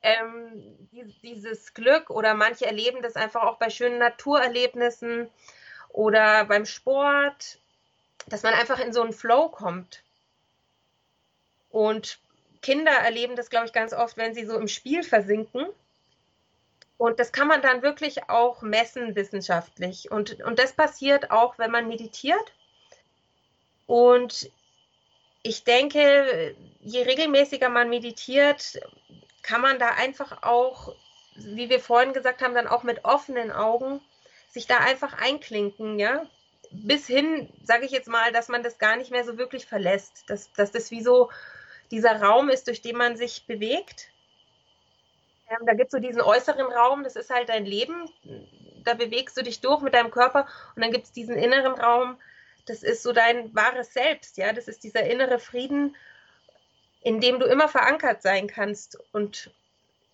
ähm, 0.01 0.89
dieses 1.23 1.73
Glück 1.73 2.09
oder 2.09 2.33
manche 2.33 2.65
erleben 2.65 3.01
das 3.01 3.15
einfach 3.15 3.43
auch 3.43 3.57
bei 3.57 3.69
schönen 3.69 3.97
Naturerlebnissen 3.97 5.29
oder 5.89 6.45
beim 6.45 6.65
Sport, 6.65 7.59
dass 8.27 8.43
man 8.43 8.53
einfach 8.53 8.79
in 8.79 8.93
so 8.93 9.01
einen 9.01 9.13
Flow 9.13 9.49
kommt. 9.49 10.03
Und 11.69 12.19
Kinder 12.61 12.91
erleben 12.91 13.35
das, 13.35 13.49
glaube 13.49 13.65
ich, 13.65 13.73
ganz 13.73 13.93
oft, 13.93 14.17
wenn 14.17 14.33
sie 14.33 14.45
so 14.45 14.57
im 14.57 14.67
Spiel 14.67 15.03
versinken. 15.03 15.67
Und 16.97 17.19
das 17.19 17.31
kann 17.31 17.47
man 17.47 17.61
dann 17.61 17.81
wirklich 17.81 18.29
auch 18.29 18.61
messen 18.61 19.15
wissenschaftlich. 19.15 20.11
Und, 20.11 20.41
und 20.41 20.59
das 20.59 20.73
passiert 20.73 21.31
auch, 21.31 21.57
wenn 21.57 21.71
man 21.71 21.87
meditiert. 21.87 22.53
Und 23.87 24.51
ich 25.41 25.63
denke, 25.63 26.55
je 26.81 27.03
regelmäßiger 27.03 27.69
man 27.69 27.89
meditiert, 27.89 28.79
kann 29.43 29.61
man 29.61 29.79
da 29.79 29.89
einfach 29.89 30.43
auch, 30.43 30.95
wie 31.35 31.69
wir 31.69 31.79
vorhin 31.79 32.13
gesagt 32.13 32.41
haben, 32.41 32.53
dann 32.53 32.67
auch 32.67 32.83
mit 32.83 33.05
offenen 33.05 33.51
Augen 33.51 34.01
sich 34.49 34.67
da 34.67 34.77
einfach 34.77 35.13
einklinken, 35.13 35.99
ja. 35.99 36.25
Bis 36.71 37.07
hin, 37.07 37.49
sage 37.63 37.85
ich 37.85 37.91
jetzt 37.91 38.07
mal, 38.07 38.31
dass 38.31 38.47
man 38.47 38.61
das 38.61 38.77
gar 38.77 38.95
nicht 38.95 39.11
mehr 39.11 39.23
so 39.23 39.37
wirklich 39.37 39.65
verlässt, 39.65 40.29
dass, 40.29 40.51
dass 40.53 40.71
das 40.71 40.91
wie 40.91 41.01
so 41.01 41.29
dieser 41.91 42.21
Raum 42.21 42.49
ist, 42.49 42.67
durch 42.67 42.81
den 42.81 42.95
man 42.95 43.17
sich 43.17 43.45
bewegt. 43.47 44.09
Ähm, 45.49 45.65
da 45.65 45.73
gibt 45.73 45.87
es 45.87 45.91
so 45.91 45.99
diesen 45.99 46.21
äußeren 46.21 46.71
Raum, 46.71 47.03
das 47.03 47.15
ist 47.15 47.31
halt 47.31 47.49
dein 47.49 47.65
Leben, 47.65 48.09
da 48.83 48.93
bewegst 48.93 49.35
du 49.37 49.43
dich 49.43 49.61
durch 49.61 49.81
mit 49.81 49.93
deinem 49.93 50.11
Körper 50.11 50.47
und 50.75 50.83
dann 50.83 50.91
gibt 50.91 51.05
es 51.05 51.11
diesen 51.11 51.35
inneren 51.35 51.73
Raum, 51.73 52.19
das 52.67 52.83
ist 52.83 53.01
so 53.01 53.13
dein 53.13 53.53
wahres 53.55 53.93
Selbst, 53.93 54.37
ja, 54.37 54.53
das 54.53 54.67
ist 54.67 54.83
dieser 54.83 55.03
innere 55.03 55.39
Frieden, 55.39 55.95
in 57.01 57.19
dem 57.19 57.39
du 57.39 57.45
immer 57.45 57.67
verankert 57.67 58.21
sein 58.21 58.47
kannst. 58.47 58.97
Und 59.13 59.51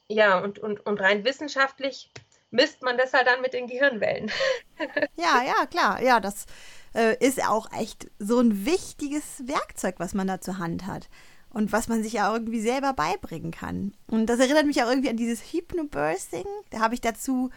ja, 0.07 0.39
und, 0.39 0.59
und, 0.59 0.85
und 0.85 0.99
rein 0.99 1.23
wissenschaftlich 1.23 2.11
misst 2.51 2.81
man 2.81 2.97
das 2.97 3.13
halt 3.13 3.27
dann 3.27 3.41
mit 3.41 3.53
den 3.53 3.67
Gehirnwellen. 3.67 4.31
ja, 5.15 5.43
ja, 5.45 5.65
klar. 5.65 6.01
Ja, 6.01 6.19
das 6.19 6.45
äh, 6.93 7.17
ist 7.25 7.43
auch 7.47 7.71
echt 7.73 8.09
so 8.19 8.39
ein 8.39 8.65
wichtiges 8.65 9.47
Werkzeug, 9.47 9.95
was 9.97 10.13
man 10.13 10.27
da 10.27 10.39
zur 10.39 10.57
Hand 10.57 10.85
hat 10.85 11.09
und 11.49 11.71
was 11.71 11.87
man 11.87 12.03
sich 12.03 12.13
ja 12.13 12.31
irgendwie 12.31 12.61
selber 12.61 12.93
beibringen 12.93 13.51
kann. 13.51 13.95
Und 14.07 14.27
das 14.27 14.39
erinnert 14.39 14.65
mich 14.65 14.81
auch 14.83 14.89
irgendwie 14.89 15.09
an 15.09 15.17
dieses 15.17 15.41
Hypnobirthing. 15.41 16.45
Da 16.69 16.79
habe 16.79 16.93
ich 16.93 17.01
dazu 17.01 17.49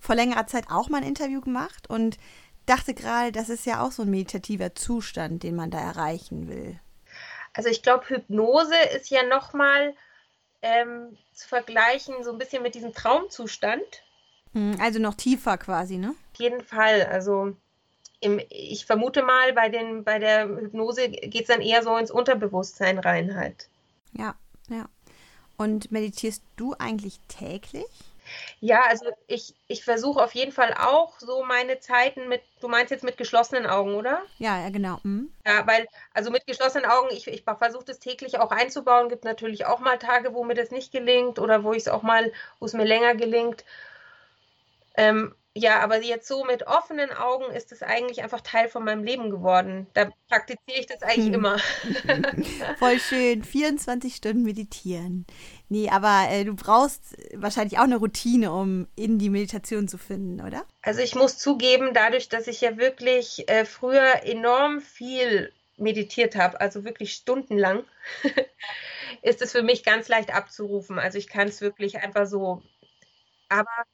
vor 0.00 0.14
längerer 0.14 0.46
Zeit 0.46 0.70
auch 0.70 0.88
mal 0.88 0.98
ein 0.98 1.08
Interview 1.08 1.40
gemacht 1.40 1.88
und 1.88 2.16
dachte 2.66 2.94
gerade, 2.94 3.32
das 3.32 3.48
ist 3.48 3.66
ja 3.66 3.82
auch 3.82 3.92
so 3.92 4.02
ein 4.02 4.10
meditativer 4.10 4.74
Zustand, 4.74 5.42
den 5.42 5.56
man 5.56 5.70
da 5.70 5.80
erreichen 5.80 6.48
will. 6.48 6.78
Also 7.60 7.68
ich 7.68 7.82
glaube, 7.82 8.08
Hypnose 8.08 8.74
ist 8.96 9.10
ja 9.10 9.22
nochmal 9.22 9.94
ähm, 10.62 11.18
zu 11.34 11.46
vergleichen 11.46 12.24
so 12.24 12.32
ein 12.32 12.38
bisschen 12.38 12.62
mit 12.62 12.74
diesem 12.74 12.94
Traumzustand. 12.94 13.84
Hm, 14.54 14.78
also 14.80 14.98
noch 14.98 15.12
tiefer 15.12 15.58
quasi, 15.58 15.98
ne? 15.98 16.14
Auf 16.32 16.40
jeden 16.40 16.64
Fall. 16.64 17.04
Also 17.04 17.54
im, 18.20 18.40
ich 18.48 18.86
vermute 18.86 19.22
mal, 19.22 19.52
bei, 19.52 19.68
den, 19.68 20.04
bei 20.04 20.18
der 20.18 20.48
Hypnose 20.48 21.10
geht 21.10 21.42
es 21.42 21.48
dann 21.48 21.60
eher 21.60 21.82
so 21.82 21.94
ins 21.98 22.10
Unterbewusstsein 22.10 22.98
rein 22.98 23.36
halt. 23.36 23.68
Ja, 24.14 24.34
ja. 24.70 24.88
Und 25.58 25.92
meditierst 25.92 26.42
du 26.56 26.74
eigentlich 26.78 27.20
täglich? 27.28 27.84
Ja, 28.62 28.82
also 28.86 29.06
ich, 29.26 29.54
ich 29.68 29.84
versuche 29.84 30.22
auf 30.22 30.34
jeden 30.34 30.52
Fall 30.52 30.74
auch 30.74 31.18
so 31.18 31.42
meine 31.44 31.80
Zeiten 31.80 32.28
mit, 32.28 32.42
du 32.60 32.68
meinst 32.68 32.90
jetzt 32.90 33.04
mit 33.04 33.16
geschlossenen 33.16 33.64
Augen, 33.64 33.94
oder? 33.94 34.22
Ja, 34.38 34.60
ja, 34.60 34.68
genau. 34.68 35.00
Mhm. 35.02 35.32
Ja, 35.46 35.66
weil, 35.66 35.86
also 36.12 36.30
mit 36.30 36.46
geschlossenen 36.46 36.84
Augen, 36.84 37.08
ich, 37.10 37.26
ich 37.26 37.42
versuche 37.42 37.86
das 37.86 38.00
täglich 38.00 38.38
auch 38.38 38.50
einzubauen. 38.50 39.08
Gibt 39.08 39.24
natürlich 39.24 39.64
auch 39.64 39.80
mal 39.80 39.98
Tage, 39.98 40.34
wo 40.34 40.44
mir 40.44 40.54
das 40.54 40.70
nicht 40.70 40.92
gelingt 40.92 41.38
oder 41.38 41.64
wo 41.64 41.72
ich 41.72 41.80
es 41.80 41.88
auch 41.88 42.02
mal, 42.02 42.32
wo 42.58 42.66
es 42.66 42.74
mir 42.74 42.84
länger 42.84 43.14
gelingt. 43.14 43.64
Ähm, 44.94 45.34
ja, 45.54 45.80
aber 45.80 46.00
jetzt 46.02 46.28
so 46.28 46.44
mit 46.44 46.66
offenen 46.66 47.10
Augen 47.10 47.52
ist 47.52 47.72
es 47.72 47.82
eigentlich 47.82 48.22
einfach 48.22 48.40
Teil 48.40 48.68
von 48.68 48.84
meinem 48.84 49.02
Leben 49.02 49.30
geworden. 49.30 49.88
Da 49.94 50.10
praktiziere 50.28 50.78
ich 50.78 50.86
das 50.86 51.02
eigentlich 51.02 51.26
hm. 51.26 51.34
immer. 51.34 51.58
Voll 52.78 53.00
schön. 53.00 53.42
24 53.42 54.14
Stunden 54.14 54.42
meditieren. 54.42 55.26
Nee, 55.72 55.88
aber 55.88 56.26
äh, 56.30 56.44
du 56.44 56.56
brauchst 56.56 57.16
wahrscheinlich 57.32 57.78
auch 57.78 57.84
eine 57.84 57.98
Routine, 57.98 58.52
um 58.52 58.88
in 58.96 59.20
die 59.20 59.30
Meditation 59.30 59.86
zu 59.86 59.98
finden, 59.98 60.44
oder? 60.44 60.66
Also 60.82 61.00
ich 61.00 61.14
muss 61.14 61.38
zugeben, 61.38 61.94
dadurch, 61.94 62.28
dass 62.28 62.48
ich 62.48 62.60
ja 62.60 62.76
wirklich 62.76 63.48
äh, 63.48 63.64
früher 63.64 64.24
enorm 64.24 64.80
viel 64.80 65.52
meditiert 65.76 66.34
habe, 66.34 66.60
also 66.60 66.84
wirklich 66.84 67.12
stundenlang, 67.12 67.84
ist 69.22 69.42
es 69.42 69.52
für 69.52 69.62
mich 69.62 69.84
ganz 69.84 70.08
leicht 70.08 70.34
abzurufen. 70.34 70.98
Also 70.98 71.18
ich 71.18 71.28
kann 71.28 71.46
es 71.46 71.60
wirklich 71.60 71.98
einfach 71.98 72.26
so. 72.26 72.64
Aber 73.48 73.84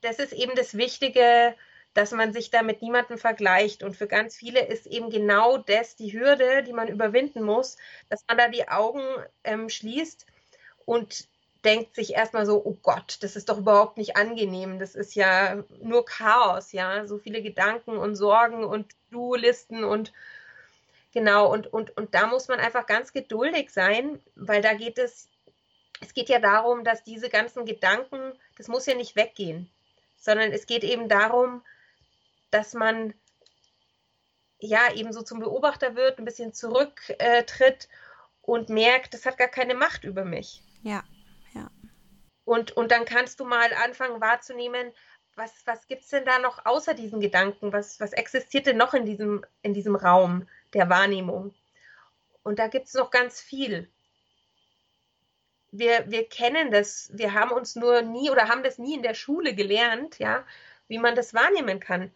das 0.00 0.18
ist 0.18 0.32
eben 0.32 0.56
das 0.56 0.76
Wichtige, 0.76 1.54
dass 1.94 2.10
man 2.10 2.32
sich 2.32 2.50
da 2.50 2.64
mit 2.64 2.82
niemandem 2.82 3.16
vergleicht. 3.16 3.84
Und 3.84 3.94
für 3.94 4.08
ganz 4.08 4.34
viele 4.34 4.66
ist 4.66 4.86
eben 4.88 5.08
genau 5.08 5.56
das 5.56 5.94
die 5.94 6.12
Hürde, 6.12 6.64
die 6.64 6.72
man 6.72 6.88
überwinden 6.88 7.44
muss, 7.44 7.76
dass 8.08 8.24
man 8.26 8.38
da 8.38 8.48
die 8.48 8.66
Augen 8.66 9.04
ähm, 9.44 9.68
schließt 9.68 10.26
und 10.88 11.28
denkt 11.64 11.94
sich 11.94 12.14
erstmal 12.14 12.46
so, 12.46 12.64
oh 12.64 12.76
Gott, 12.82 13.18
das 13.20 13.36
ist 13.36 13.48
doch 13.48 13.58
überhaupt 13.58 13.98
nicht 13.98 14.16
angenehm. 14.16 14.78
Das 14.78 14.94
ist 14.94 15.14
ja 15.14 15.62
nur 15.82 16.04
Chaos, 16.04 16.72
ja. 16.72 17.06
So 17.06 17.18
viele 17.18 17.42
Gedanken 17.42 17.96
und 17.96 18.16
Sorgen 18.16 18.64
und 18.64 18.86
Du-Listen 19.10 19.84
und 19.84 20.12
genau, 21.12 21.52
und, 21.52 21.66
und, 21.72 21.96
und 21.96 22.14
da 22.14 22.26
muss 22.26 22.48
man 22.48 22.60
einfach 22.60 22.86
ganz 22.86 23.12
geduldig 23.12 23.70
sein, 23.70 24.20
weil 24.36 24.62
da 24.62 24.74
geht 24.74 24.98
es, 24.98 25.28
es 26.00 26.14
geht 26.14 26.28
ja 26.28 26.38
darum, 26.38 26.84
dass 26.84 27.04
diese 27.04 27.28
ganzen 27.28 27.64
Gedanken, 27.64 28.32
das 28.56 28.68
muss 28.68 28.86
ja 28.86 28.94
nicht 28.94 29.16
weggehen 29.16 29.70
sondern 30.18 30.52
es 30.52 30.66
geht 30.66 30.84
eben 30.84 31.08
darum, 31.08 31.62
dass 32.50 32.74
man 32.74 33.14
ja 34.58 34.92
eben 34.92 35.12
so 35.12 35.22
zum 35.22 35.38
Beobachter 35.38 35.94
wird, 35.94 36.18
ein 36.18 36.24
bisschen 36.24 36.52
zurücktritt 36.52 37.88
und 38.42 38.68
merkt, 38.68 39.14
das 39.14 39.24
hat 39.24 39.38
gar 39.38 39.48
keine 39.48 39.74
Macht 39.74 40.04
über 40.04 40.24
mich. 40.24 40.62
Ja, 40.82 41.04
ja. 41.54 41.70
Und, 42.44 42.72
und 42.72 42.90
dann 42.90 43.04
kannst 43.04 43.40
du 43.40 43.44
mal 43.44 43.72
anfangen 43.74 44.20
wahrzunehmen, 44.20 44.92
was, 45.36 45.52
was 45.66 45.86
gibt 45.86 46.02
es 46.02 46.08
denn 46.08 46.24
da 46.24 46.38
noch 46.38 46.66
außer 46.66 46.94
diesen 46.94 47.20
Gedanken? 47.20 47.72
Was, 47.72 48.00
was 48.00 48.12
existiert 48.12 48.66
denn 48.66 48.76
noch 48.76 48.94
in 48.94 49.04
diesem, 49.04 49.44
in 49.62 49.74
diesem 49.74 49.94
Raum 49.94 50.48
der 50.72 50.88
Wahrnehmung? 50.88 51.54
Und 52.42 52.58
da 52.58 52.66
gibt 52.66 52.86
es 52.86 52.94
noch 52.94 53.10
ganz 53.10 53.40
viel 53.40 53.88
wir, 55.70 56.10
wir 56.10 56.28
kennen 56.28 56.70
das, 56.70 57.10
wir 57.12 57.34
haben 57.34 57.50
uns 57.50 57.76
nur 57.76 58.02
nie 58.02 58.30
oder 58.30 58.48
haben 58.48 58.62
das 58.62 58.78
nie 58.78 58.94
in 58.94 59.02
der 59.02 59.14
Schule 59.14 59.54
gelernt, 59.54 60.18
ja, 60.18 60.44
wie 60.88 60.98
man 60.98 61.14
das 61.14 61.34
wahrnehmen 61.34 61.80
kann. 61.80 62.10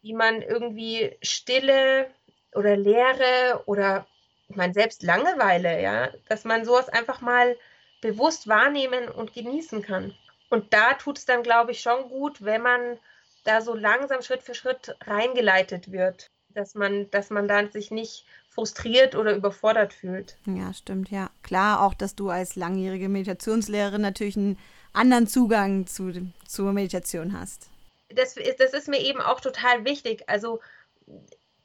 Wie 0.00 0.14
man 0.14 0.42
irgendwie 0.42 1.16
Stille 1.22 2.10
oder 2.54 2.76
Leere 2.76 3.62
oder 3.66 4.06
ich 4.48 4.56
meine 4.56 4.74
selbst 4.74 5.02
Langeweile, 5.02 5.82
ja, 5.82 6.08
dass 6.28 6.44
man 6.44 6.64
sowas 6.64 6.88
einfach 6.88 7.20
mal 7.20 7.56
bewusst 8.00 8.48
wahrnehmen 8.48 9.08
und 9.08 9.34
genießen 9.34 9.82
kann. 9.82 10.14
Und 10.50 10.72
da 10.72 10.94
tut 10.94 11.18
es 11.18 11.26
dann, 11.26 11.42
glaube 11.42 11.72
ich, 11.72 11.80
schon 11.80 12.08
gut, 12.08 12.42
wenn 12.42 12.62
man 12.62 12.98
da 13.44 13.60
so 13.60 13.74
langsam 13.74 14.22
Schritt 14.22 14.42
für 14.42 14.54
Schritt 14.54 14.96
reingeleitet 15.04 15.92
wird, 15.92 16.30
dass 16.54 16.74
man, 16.74 17.10
dass 17.10 17.30
man 17.30 17.48
dann 17.48 17.70
sich 17.70 17.90
nicht 17.90 18.24
frustriert 18.48 19.14
oder 19.14 19.36
überfordert 19.36 19.92
fühlt. 19.92 20.36
Ja, 20.46 20.72
stimmt, 20.72 21.10
ja. 21.10 21.30
Klar, 21.42 21.82
auch, 21.82 21.94
dass 21.94 22.16
du 22.16 22.30
als 22.30 22.56
langjährige 22.56 23.08
Meditationslehrerin 23.08 24.00
natürlich 24.00 24.36
einen 24.36 24.58
anderen 24.92 25.26
Zugang 25.26 25.86
zu, 25.86 26.32
zur 26.46 26.72
Meditation 26.72 27.38
hast. 27.38 27.68
Das, 28.08 28.34
das 28.34 28.72
ist 28.72 28.88
mir 28.88 29.00
eben 29.00 29.20
auch 29.20 29.40
total 29.40 29.84
wichtig. 29.84 30.24
Also, 30.28 30.60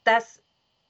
dass, 0.04 0.43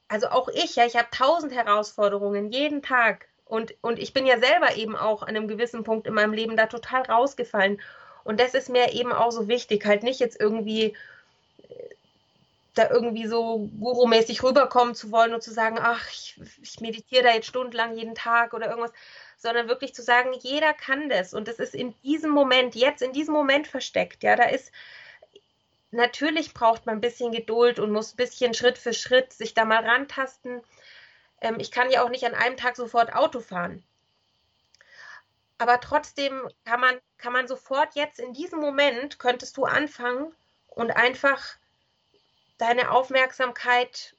also 0.08 0.28
auch 0.30 0.50
ich, 0.50 0.76
ja, 0.76 0.86
ich 0.86 0.96
habe 0.96 1.08
tausend 1.12 1.54
Herausforderungen 1.54 2.52
jeden 2.52 2.82
Tag. 2.82 3.28
Und, 3.46 3.76
und 3.82 4.00
ich 4.00 4.14
bin 4.14 4.26
ja 4.26 4.40
selber 4.40 4.76
eben 4.76 4.96
auch 4.96 5.22
an 5.22 5.30
einem 5.30 5.48
gewissen 5.48 5.84
Punkt 5.84 6.08
in 6.08 6.14
meinem 6.14 6.34
Leben 6.34 6.58
da 6.58 6.68
total 6.68 7.04
rausgefallen. 7.04 7.82
Und 8.24 8.40
das 8.40 8.54
ist 8.54 8.70
mir 8.70 8.94
eben 8.94 9.12
auch 9.12 9.32
so 9.32 9.48
wichtig, 9.48 9.86
halt 9.86 10.04
nicht 10.04 10.20
jetzt 10.20 10.40
irgendwie 10.40 10.96
da 12.74 12.90
irgendwie 12.90 13.28
so 13.28 13.70
gurumäßig 13.80 14.42
rüberkommen 14.44 14.96
zu 14.96 15.12
wollen 15.12 15.34
und 15.34 15.44
zu 15.44 15.52
sagen, 15.52 15.78
ach, 15.80 16.10
ich, 16.10 16.40
ich 16.62 16.80
meditiere 16.80 17.24
da 17.24 17.34
jetzt 17.34 17.48
stundenlang 17.48 17.96
jeden 17.96 18.16
Tag 18.16 18.54
oder 18.54 18.68
irgendwas, 18.68 18.94
sondern 19.38 19.68
wirklich 19.68 19.94
zu 19.94 20.02
sagen, 20.02 20.34
jeder 20.42 20.74
kann 20.74 21.10
das 21.10 21.34
und 21.34 21.48
das 21.48 21.60
ist 21.60 21.76
in 21.76 21.94
diesem 22.02 22.32
Moment, 22.32 22.76
jetzt 22.76 23.02
in 23.02 23.14
diesem 23.14 23.34
Moment 23.34 23.68
versteckt. 23.68 24.24
Ja, 24.24 24.36
da 24.36 24.46
ist 24.46 24.72
natürlich 25.94 26.54
braucht 26.54 26.86
man 26.86 26.96
ein 26.96 27.02
bisschen 27.02 27.32
Geduld 27.32 27.80
und 27.80 27.92
muss 27.92 28.14
ein 28.14 28.18
bisschen 28.18 28.54
Schritt 28.54 28.78
für 28.78 28.94
Schritt 28.94 29.34
sich 29.34 29.54
da 29.54 29.66
mal 29.66 29.86
rantasten. 29.86 30.62
Ähm, 31.42 31.58
ich 31.60 31.72
kann 31.72 31.92
ja 31.92 32.04
auch 32.04 32.10
nicht 32.10 32.26
an 32.26 32.36
einem 32.36 32.58
Tag 32.58 32.76
sofort 32.76 33.14
Auto 33.14 33.40
fahren. 33.40 33.84
Aber 35.58 35.80
trotzdem 35.80 36.50
kann 36.66 36.80
man, 36.80 37.00
kann 37.18 37.32
man 37.32 37.48
sofort 37.48 37.96
jetzt 37.96 38.20
in 38.20 38.34
diesem 38.34 38.60
Moment, 38.60 39.20
könntest 39.20 39.56
du 39.56 39.66
anfangen 39.66 40.34
und 40.68 40.92
einfach 40.92 41.56
deine 42.58 42.92
Aufmerksamkeit 42.92 44.16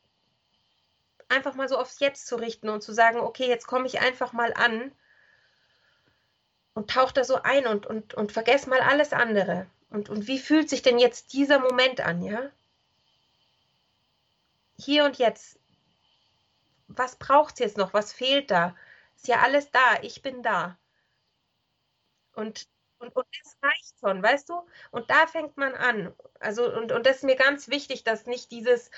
einfach 1.29 1.55
mal 1.55 1.69
so 1.69 1.77
aufs 1.77 2.01
Jetzt 2.01 2.27
zu 2.27 2.37
richten 2.37 2.69
und 2.69 2.83
zu 2.83 2.93
sagen, 2.93 3.19
okay, 3.19 3.49
jetzt 3.49 3.67
komme 3.67 3.87
ich 3.87 4.01
einfach 4.01 4.33
mal 4.33 4.53
an 4.55 4.93
und 6.75 6.91
tauch 6.91 7.13
da 7.13 7.25
so 7.25 7.43
ein 7.43 7.67
und, 7.67 7.87
und, 7.87 8.15
und 8.15 8.33
vergess 8.33 8.67
mal 8.67 8.81
alles 8.81 9.13
andere. 9.13 9.67
Und, 9.95 10.11
und 10.11 10.27
wie 10.27 10.41
fühlt 10.41 10.69
sich 10.69 10.83
denn 10.83 10.99
jetzt 10.99 11.33
dieser 11.33 11.61
Moment 11.61 12.01
an, 12.01 12.21
ja? 12.21 12.51
Hier 14.77 15.05
und 15.05 15.19
jetzt. 15.19 15.57
Was 16.89 17.15
braucht 17.17 17.55
es 17.55 17.61
jetzt 17.61 17.77
noch? 17.77 17.95
Was 17.95 18.13
fehlt 18.13 18.51
da? 18.51 18.75
Ist 19.15 19.29
ja 19.29 19.43
alles 19.43 19.71
da. 19.71 20.03
Ich 20.03 20.21
bin 20.21 20.43
da. 20.43 20.77
Und 22.35 22.67
und, 22.99 23.15
und 23.15 23.27
das 23.43 23.57
reicht 23.63 24.01
schon, 24.01 24.23
weißt 24.23 24.49
du? 24.49 24.67
Und 24.91 25.11
da 25.11 25.27
fängt 25.27 25.57
man 25.57 25.75
an. 25.75 26.15
Also, 26.41 26.73
und, 26.73 26.91
und 26.91 27.07
das 27.07 27.17
ist 27.17 27.25
mir 27.25 27.37
ganz 27.37 27.69
wichtig, 27.69 28.03
dass 28.03 28.27
nicht 28.27 28.51
dieses 28.51 28.91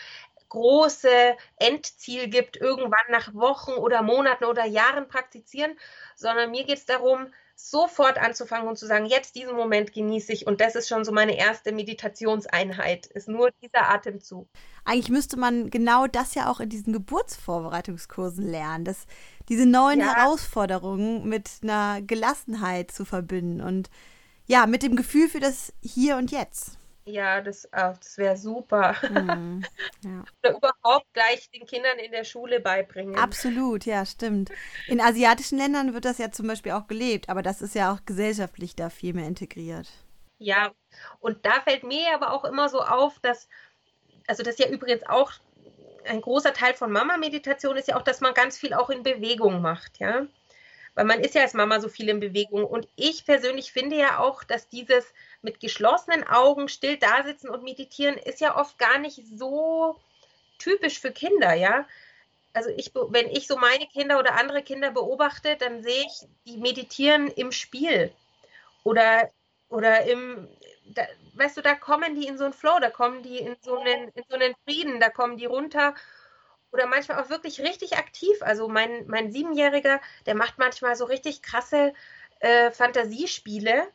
große 0.49 1.37
Endziel 1.57 2.29
gibt, 2.29 2.57
irgendwann 2.57 3.11
nach 3.11 3.35
Wochen 3.35 3.73
oder 3.73 4.03
Monaten 4.03 4.45
oder 4.45 4.65
Jahren 4.65 5.09
praktizieren, 5.09 5.77
sondern 6.15 6.53
mir 6.53 6.65
geht 6.65 6.79
es 6.79 6.87
darum, 6.87 7.33
sofort 7.57 8.19
anzufangen 8.19 8.69
und 8.69 8.79
zu 8.79 8.87
sagen, 8.87 9.07
jetzt 9.07 9.35
diesen 9.35 9.57
Moment 9.57 9.93
genieße 9.93 10.33
ich 10.33 10.47
und 10.47 10.61
das 10.61 10.75
ist 10.75 10.89
schon 10.89 11.05
so 11.05 11.11
meine 11.11 11.39
erste 11.39 11.73
Meditationseinheit, 11.73 13.07
ist 13.07 13.29
nur 13.29 13.51
dieser 13.63 13.91
Atemzug. 13.91 14.47
Eigentlich 14.85 15.09
müsste 15.09 15.39
man 15.39 15.71
genau 15.71 16.07
das 16.07 16.35
ja 16.35 16.51
auch 16.51 16.61
in 16.61 16.69
diesen 16.69 16.93
Geburtsvorbereitungskursen 16.93 18.47
lernen, 18.47 18.85
dass 18.85 19.07
diese 19.49 19.65
neuen 19.65 20.01
ja. 20.01 20.15
Herausforderungen 20.15 21.27
mit 21.29 21.51
einer 21.63 22.03
Gelassenheit 22.03 22.91
zu 22.91 23.07
verbinden 23.07 23.63
und 23.63 23.91
ja, 24.47 24.67
mit 24.67 24.83
dem 24.83 24.95
Gefühl 24.95 25.29
für 25.29 25.41
das 25.41 25.73
Hier 25.81 26.19
und 26.19 26.31
Jetzt. 26.31 26.79
Ja, 27.07 27.41
das, 27.41 27.69
das 27.71 28.19
wäre 28.19 28.37
super. 28.37 28.97
Mhm, 29.09 29.65
ja. 30.05 30.25
Oder 30.43 30.57
überhaupt 30.57 31.07
gleich 31.13 31.49
den 31.51 31.67
Kindern 31.67 31.99
in 31.99 32.11
der 32.11 32.25
Schule 32.25 32.61
beibringen. 32.61 33.17
Absolut, 33.17 33.87
ja, 33.87 34.05
stimmt. 34.05 34.51
In 34.89 35.01
asiatischen 35.01 35.59
Ländern 35.59 35.95
wird 35.95 36.05
das 36.05 36.19
ja 36.19 36.33
zum 36.33 36.49
Beispiel 36.49 36.73
auch 36.73 36.89
gelebt, 36.89 37.29
aber 37.29 37.43
das 37.43 37.63
ist 37.63 37.75
ja 37.75 37.93
auch 37.93 38.05
gesellschaftlich 38.05 38.75
da 38.75 38.91
viel 38.91 39.15
mehr 39.15 39.29
integriert. 39.29 39.89
Ja, 40.39 40.73
und 41.21 41.47
da 41.47 41.61
fällt 41.61 41.85
mir 41.85 42.13
aber 42.13 42.33
auch 42.33 42.45
immer 42.45 42.69
so 42.69 42.81
auf, 42.81 43.19
dass 43.21 43.49
also 44.27 44.43
das 44.43 44.55
ist 44.55 44.61
ja 44.61 44.69
übrigens 44.69 45.03
auch 45.07 45.33
ein 46.05 46.21
großer 46.21 46.53
Teil 46.53 46.75
von 46.75 46.93
Mama-Meditation 46.93 47.77
ist 47.77 47.89
ja 47.89 47.97
auch, 47.97 48.03
dass 48.03 48.21
man 48.21 48.35
ganz 48.35 48.57
viel 48.57 48.75
auch 48.75 48.91
in 48.91 49.03
Bewegung 49.03 49.61
macht, 49.61 49.99
ja. 49.99 50.27
Weil 50.95 51.05
man 51.05 51.21
ist 51.21 51.35
ja 51.35 51.43
als 51.43 51.53
Mama 51.53 51.81
so 51.81 51.89
viel 51.89 52.09
in 52.09 52.21
Bewegung. 52.21 52.65
Und 52.65 52.89
ich 52.97 53.27
persönlich 53.27 53.73
finde 53.73 53.97
ja 53.97 54.19
auch, 54.19 54.45
dass 54.45 54.69
dieses 54.69 55.13
mit 55.47 55.61
geschlossenen 55.61 56.25
Augen 56.25 56.69
still 56.69 56.99
dasitzen 56.99 57.49
und 57.49 57.63
meditieren 57.63 58.19
ist 58.19 58.41
ja 58.41 58.59
oft 58.59 58.79
gar 58.79 58.99
nicht 58.99 59.23
so 59.39 59.97
typisch 60.59 60.99
für 60.99 61.13
Kinder, 61.13 61.55
ja. 61.55 61.87
Also 62.53 62.71
ich, 62.71 62.93
wenn 62.95 63.29
ich 63.31 63.47
so 63.47 63.57
meine 63.57 63.87
Kinder 63.87 64.19
oder 64.19 64.35
andere 64.35 64.63
Kinder 64.63 64.91
beobachte, 64.91 65.57
dann 65.57 65.83
sehe 65.83 66.05
ich, 66.05 66.27
die 66.47 66.57
meditieren 66.57 67.29
im 67.29 67.53
Spiel 67.53 68.13
oder, 68.83 69.31
oder 69.69 70.05
im, 70.05 70.49
da, 70.87 71.03
weißt 71.35 71.59
du, 71.59 71.63
da 71.63 71.75
kommen 71.77 72.21
die 72.21 72.27
in 72.27 72.39
so 72.39 72.45
einen 72.45 72.53
Flow, 72.53 72.79
da 72.81 72.91
kommen 72.91 73.23
die 73.23 73.39
in 73.39 73.57
so 73.61 73.79
einen, 73.79 74.09
in 74.09 74.25
so 74.29 74.35
einen 74.35 74.55
Frieden, 74.65 74.99
da 74.99 75.11
kommen 75.11 75.37
die 75.37 75.47
runter 75.47 75.95
oder 76.73 76.87
manchmal 76.87 77.23
auch 77.23 77.31
wirklich 77.31 77.61
richtig 77.61 77.97
aktiv. 77.99 78.37
Also 78.41 78.67
mein, 78.69 79.07
mein 79.07 79.31
Siebenjähriger, 79.31 80.01
der 80.27 80.35
macht 80.35 80.59
manchmal 80.59 80.97
so 80.97 81.05
richtig 81.05 81.43
krasse 81.43 81.95
äh, 82.41 82.73
Fantasiespiele 82.73 83.87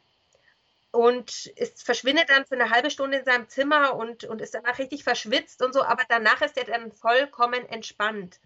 und 0.91 1.45
ist, 1.55 1.83
verschwindet 1.83 2.29
dann 2.29 2.45
für 2.45 2.55
eine 2.55 2.69
halbe 2.69 2.91
Stunde 2.91 3.19
in 3.19 3.25
seinem 3.25 3.47
Zimmer 3.47 3.95
und, 3.95 4.25
und 4.25 4.41
ist 4.41 4.53
danach 4.53 4.77
richtig 4.77 5.03
verschwitzt 5.03 5.63
und 5.63 5.73
so, 5.73 5.83
aber 5.83 6.03
danach 6.09 6.41
ist 6.41 6.57
er 6.57 6.65
dann 6.65 6.91
vollkommen 6.91 7.65
entspannt. 7.65 8.39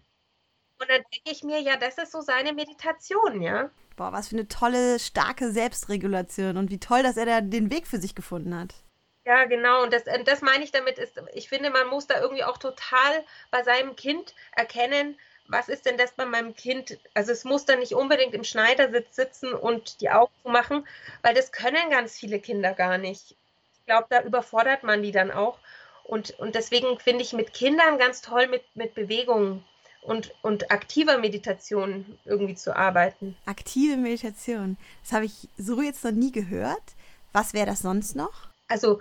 Und 0.78 0.90
dann 0.90 1.02
denke 1.12 1.30
ich 1.30 1.42
mir, 1.42 1.60
ja, 1.60 1.76
das 1.76 1.98
ist 1.98 2.12
so 2.12 2.20
seine 2.20 2.52
Meditation, 2.52 3.40
ja. 3.40 3.70
Boah, 3.96 4.12
was 4.12 4.28
für 4.28 4.36
eine 4.36 4.46
tolle, 4.46 4.98
starke 4.98 5.50
Selbstregulation 5.50 6.56
und 6.58 6.70
wie 6.70 6.78
toll, 6.78 7.02
dass 7.02 7.16
er 7.16 7.26
da 7.26 7.40
den 7.40 7.70
Weg 7.70 7.86
für 7.86 7.98
sich 7.98 8.14
gefunden 8.14 8.54
hat. 8.54 8.74
Ja, 9.24 9.44
genau. 9.46 9.82
Und 9.82 9.92
das, 9.92 10.04
das 10.24 10.40
meine 10.40 10.62
ich 10.62 10.70
damit, 10.70 10.98
ist, 10.98 11.20
ich 11.34 11.48
finde, 11.48 11.70
man 11.70 11.88
muss 11.88 12.06
da 12.06 12.20
irgendwie 12.20 12.44
auch 12.44 12.58
total 12.58 13.24
bei 13.50 13.64
seinem 13.64 13.96
Kind 13.96 14.34
erkennen, 14.52 15.18
was 15.48 15.68
ist 15.68 15.86
denn 15.86 15.96
das 15.96 16.12
bei 16.12 16.26
meinem 16.26 16.54
Kind? 16.54 16.98
Also 17.14 17.32
es 17.32 17.44
muss 17.44 17.64
dann 17.64 17.78
nicht 17.78 17.94
unbedingt 17.94 18.34
im 18.34 18.44
Schneidersitz 18.44 19.16
sitzen 19.16 19.52
und 19.52 20.00
die 20.00 20.10
Augen 20.10 20.32
zu 20.42 20.50
machen, 20.50 20.86
weil 21.22 21.34
das 21.34 21.52
können 21.52 21.90
ganz 21.90 22.18
viele 22.18 22.40
Kinder 22.40 22.72
gar 22.72 22.98
nicht. 22.98 23.36
Ich 23.78 23.86
glaube, 23.86 24.06
da 24.10 24.22
überfordert 24.22 24.82
man 24.82 25.02
die 25.02 25.12
dann 25.12 25.30
auch. 25.30 25.58
Und, 26.04 26.38
und 26.38 26.54
deswegen 26.54 26.98
finde 26.98 27.22
ich 27.22 27.32
mit 27.32 27.52
Kindern 27.52 27.98
ganz 27.98 28.22
toll, 28.22 28.46
mit, 28.46 28.62
mit 28.74 28.94
Bewegungen 28.94 29.64
und, 30.02 30.32
und 30.42 30.70
aktiver 30.70 31.18
Meditation 31.18 32.18
irgendwie 32.24 32.54
zu 32.54 32.76
arbeiten. 32.76 33.36
Aktive 33.44 33.96
Meditation. 33.96 34.76
Das 35.02 35.12
habe 35.12 35.24
ich 35.24 35.48
so 35.56 35.82
jetzt 35.82 36.04
noch 36.04 36.12
nie 36.12 36.32
gehört. 36.32 36.94
Was 37.32 37.54
wäre 37.54 37.66
das 37.66 37.80
sonst 37.80 38.14
noch? 38.14 38.48
Also 38.68 39.00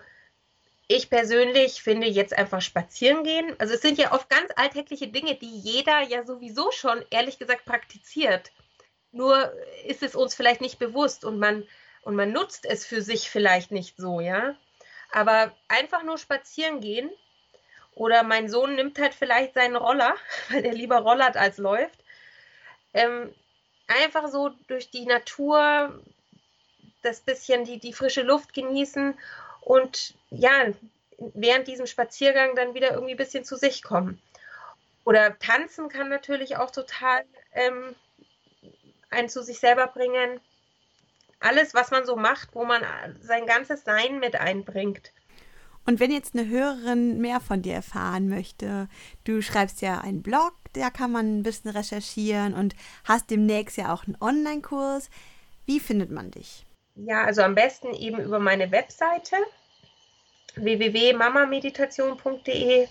ich 0.88 1.10
persönlich 1.10 1.82
finde 1.82 2.08
jetzt 2.08 2.38
einfach 2.38 2.62
spazieren 2.62 3.24
gehen. 3.24 3.56
Also 3.60 3.74
es 3.74 3.82
sind 3.82 3.98
ja 3.98 4.14
oft 4.14 4.30
ganz 4.30 4.52
alltägliche 4.56 5.08
Dinge, 5.08 5.36
die 5.36 5.60
jeder 5.60 6.02
ja 6.02 6.26
sowieso 6.26 6.72
schon 6.72 7.04
ehrlich 7.10 7.40
gesagt 7.40 7.66
praktiziert. 7.66 8.52
Nur 9.12 9.52
ist 9.86 10.04
es 10.04 10.16
uns 10.16 10.36
vielleicht 10.36 10.62
nicht 10.62 10.78
bewusst 10.78 11.26
und 11.26 11.40
man 11.40 11.64
und 12.06 12.16
man 12.16 12.32
nutzt 12.32 12.66
es 12.66 12.86
für 12.86 13.02
sich 13.02 13.32
vielleicht 13.32 13.72
nicht 13.72 13.98
so, 13.98 14.20
ja. 14.20 14.56
Aber 15.12 15.56
einfach 15.68 16.04
nur 16.04 16.20
spazieren 16.20 16.80
gehen 16.80 17.10
oder 17.96 18.22
mein 18.22 18.48
Sohn 18.48 18.76
nimmt 18.76 19.00
halt 19.00 19.16
vielleicht 19.16 19.56
seinen 19.56 19.76
Roller, 19.76 20.16
weil 20.50 20.64
er 20.66 20.74
lieber 20.74 21.00
rollert 21.00 21.36
als 21.36 21.58
läuft. 21.58 22.00
Ähm, 22.94 23.34
einfach 23.88 24.28
so 24.28 24.50
durch 24.68 24.92
die 24.92 25.06
Natur 25.06 26.00
das 27.02 27.22
bisschen 27.22 27.66
die, 27.66 27.80
die 27.80 27.94
frische 27.94 28.22
Luft 28.22 28.54
genießen 28.54 29.18
und 29.62 30.14
ja, 30.36 30.66
während 31.18 31.68
diesem 31.68 31.88
Spaziergang 31.88 32.56
dann 32.56 32.74
wieder 32.74 32.92
irgendwie 32.92 33.14
ein 33.14 33.18
bisschen 33.18 33.44
zu 33.44 33.56
sich 33.56 33.84
kommen. 33.84 34.22
Oder 35.06 35.38
tanzen 35.40 35.88
kann 35.90 36.10
natürlich 36.10 36.58
auch 36.58 36.72
total 36.72 37.24
ähm, 37.54 37.96
einen 39.10 39.30
zu 39.30 39.44
sich 39.44 39.60
selber 39.60 39.88
bringen. 39.88 40.40
Alles, 41.40 41.74
was 41.74 41.92
man 41.92 42.06
so 42.06 42.16
macht, 42.16 42.50
wo 42.54 42.66
man 42.66 42.84
sein 43.22 43.46
ganzes 43.46 43.84
Sein 43.84 44.20
mit 44.20 44.36
einbringt. 44.36 45.12
Und 45.86 46.00
wenn 46.00 46.12
jetzt 46.12 46.36
eine 46.36 46.48
Hörerin 46.50 47.20
mehr 47.20 47.40
von 47.40 47.62
dir 47.62 47.76
erfahren 47.76 48.28
möchte, 48.28 48.90
du 49.24 49.42
schreibst 49.44 49.82
ja 49.82 50.02
einen 50.02 50.24
Blog, 50.24 50.54
da 50.74 50.90
kann 50.90 51.12
man 51.12 51.40
ein 51.40 51.44
bisschen 51.44 51.70
recherchieren 51.70 52.56
und 52.56 52.76
hast 53.04 53.30
demnächst 53.30 53.78
ja 53.78 53.94
auch 53.94 54.06
einen 54.06 54.18
Online-Kurs. 54.20 55.12
Wie 55.68 55.80
findet 55.80 56.10
man 56.10 56.32
dich? 56.32 56.66
Ja, 56.96 57.24
also 57.24 57.44
am 57.44 57.54
besten 57.54 57.94
eben 57.94 58.20
über 58.20 58.40
meine 58.40 58.72
Webseite 58.72 59.36
www.mamameditation.de 60.56 62.88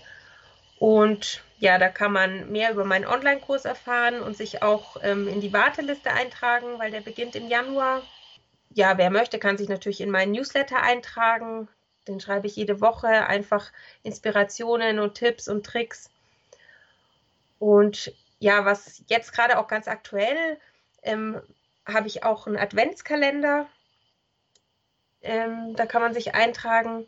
und 0.79 1.43
ja, 1.59 1.77
da 1.77 1.89
kann 1.89 2.11
man 2.11 2.51
mehr 2.51 2.71
über 2.71 2.83
meinen 2.83 3.05
Online-Kurs 3.05 3.65
erfahren 3.65 4.21
und 4.21 4.35
sich 4.35 4.61
auch 4.61 4.97
ähm, 5.01 5.27
in 5.27 5.41
die 5.41 5.53
Warteliste 5.53 6.11
eintragen, 6.11 6.79
weil 6.79 6.91
der 6.91 7.01
beginnt 7.01 7.35
im 7.35 7.47
Januar. 7.47 8.01
Ja, 8.73 8.97
wer 8.97 9.09
möchte, 9.09 9.39
kann 9.39 9.57
sich 9.57 9.69
natürlich 9.69 10.01
in 10.01 10.11
meinen 10.11 10.33
Newsletter 10.33 10.81
eintragen. 10.81 11.69
Den 12.07 12.19
schreibe 12.19 12.47
ich 12.47 12.57
jede 12.57 12.81
Woche 12.81 13.07
einfach 13.07 13.71
Inspirationen 14.03 14.99
und 14.99 15.15
Tipps 15.15 15.47
und 15.47 15.65
Tricks. 15.65 16.09
Und 17.57 18.13
ja, 18.39 18.65
was 18.65 19.01
jetzt 19.07 19.31
gerade 19.31 19.57
auch 19.57 19.67
ganz 19.67 19.87
aktuell, 19.87 20.59
ähm, 21.03 21.41
habe 21.87 22.07
ich 22.07 22.23
auch 22.23 22.47
einen 22.47 22.57
Adventskalender. 22.57 23.67
Ähm, 25.21 25.73
da 25.75 25.85
kann 25.85 26.01
man 26.01 26.13
sich 26.13 26.35
eintragen. 26.35 27.07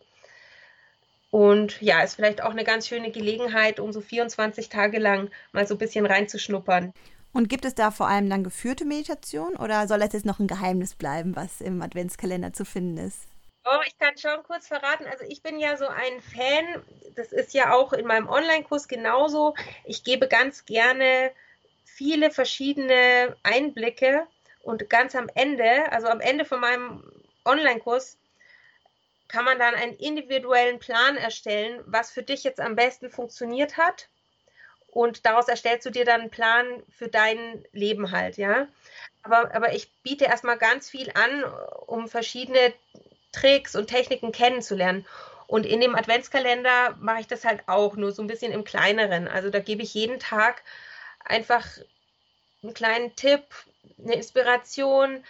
Und 1.38 1.80
ja, 1.84 2.02
ist 2.02 2.16
vielleicht 2.16 2.42
auch 2.42 2.50
eine 2.50 2.64
ganz 2.64 2.88
schöne 2.88 3.12
Gelegenheit, 3.12 3.80
um 3.80 3.94
so 3.94 4.02
24 4.02 4.70
Tage 4.70 4.98
lang 4.98 5.30
mal 5.52 5.68
so 5.68 5.76
ein 5.76 5.78
bisschen 5.78 6.08
reinzuschnuppern. 6.08 6.94
Und 7.32 7.48
gibt 7.48 7.64
es 7.64 7.76
da 7.76 7.92
vor 7.92 8.08
allem 8.08 8.28
dann 8.28 8.44
geführte 8.44 8.86
Meditation 8.86 9.56
oder 9.56 9.88
soll 9.88 10.00
das 10.00 10.14
jetzt 10.14 10.26
noch 10.26 10.40
ein 10.40 10.48
Geheimnis 10.48 10.96
bleiben, 10.96 11.36
was 11.36 11.62
im 11.62 11.80
Adventskalender 11.84 12.54
zu 12.54 12.66
finden 12.66 12.98
ist? 12.98 13.28
Oh, 13.66 13.80
ich 13.86 13.96
kann 14.00 14.18
schon 14.18 14.42
kurz 14.48 14.68
verraten. 14.68 15.06
Also 15.06 15.26
ich 15.28 15.44
bin 15.44 15.60
ja 15.60 15.78
so 15.78 15.86
ein 15.86 16.22
Fan, 16.22 16.84
das 17.16 17.32
ist 17.32 17.54
ja 17.54 17.72
auch 17.72 17.94
in 17.94 18.08
meinem 18.08 18.28
Online-Kurs 18.28 18.88
genauso. 18.88 19.54
Ich 19.86 20.04
gebe 20.04 20.28
ganz 20.28 20.66
gerne 20.66 21.32
viele 21.86 22.32
verschiedene 22.32 23.36
Einblicke 23.44 24.26
und 24.64 24.90
ganz 24.90 25.14
am 25.14 25.30
Ende, 25.36 25.92
also 25.92 26.08
am 26.08 26.20
Ende 26.20 26.46
von 26.46 26.62
meinem 26.62 27.04
Online-Kurs, 27.46 28.18
kann 29.28 29.46
man 29.46 29.60
dann 29.60 29.76
einen 29.76 29.96
individuellen 29.98 30.80
Plan 30.80 31.18
erstellen, 31.18 31.82
was 31.86 32.12
für 32.12 32.24
dich 32.24 32.44
jetzt 32.44 32.60
am 32.60 32.76
besten 32.76 33.10
funktioniert 33.10 33.78
hat. 33.78 34.08
Und 34.88 35.26
daraus 35.26 35.48
erstellst 35.48 35.86
du 35.86 35.92
dir 35.92 36.06
dann 36.06 36.22
einen 36.22 36.30
Plan 36.30 36.66
für 36.90 37.08
dein 37.08 37.64
Leben 37.72 38.12
halt, 38.12 38.38
ja. 38.38 38.68
Aber, 39.22 39.54
aber 39.54 39.74
ich 39.74 39.92
biete 40.02 40.26
erstmal 40.26 40.58
ganz 40.58 40.90
viel 40.90 41.12
an, 41.14 41.44
um 41.86 42.08
verschiedene 42.08 42.74
Tricks 43.32 43.76
und 43.76 43.88
Techniken 43.88 44.32
kennenzulernen. 44.32 45.06
Und 45.46 45.66
in 45.66 45.82
dem 45.82 45.96
Adventskalender 45.96 46.96
mache 47.00 47.22
ich 47.22 47.28
das 47.28 47.46
halt 47.46 47.64
auch, 47.68 47.96
nur 47.96 48.12
so 48.12 48.22
ein 48.22 48.28
bisschen 48.28 48.52
im 48.52 48.64
kleineren. 48.64 49.28
Also 49.28 49.50
da 49.50 49.60
gebe 49.60 49.84
ich 49.84 49.94
jeden 49.94 50.20
Tag 50.20 50.64
einfach 51.24 51.66
einen 52.64 52.74
kleinen 52.74 53.16
Tipp, 53.16 53.44
eine 54.04 54.16
Inspiration, 54.16 55.24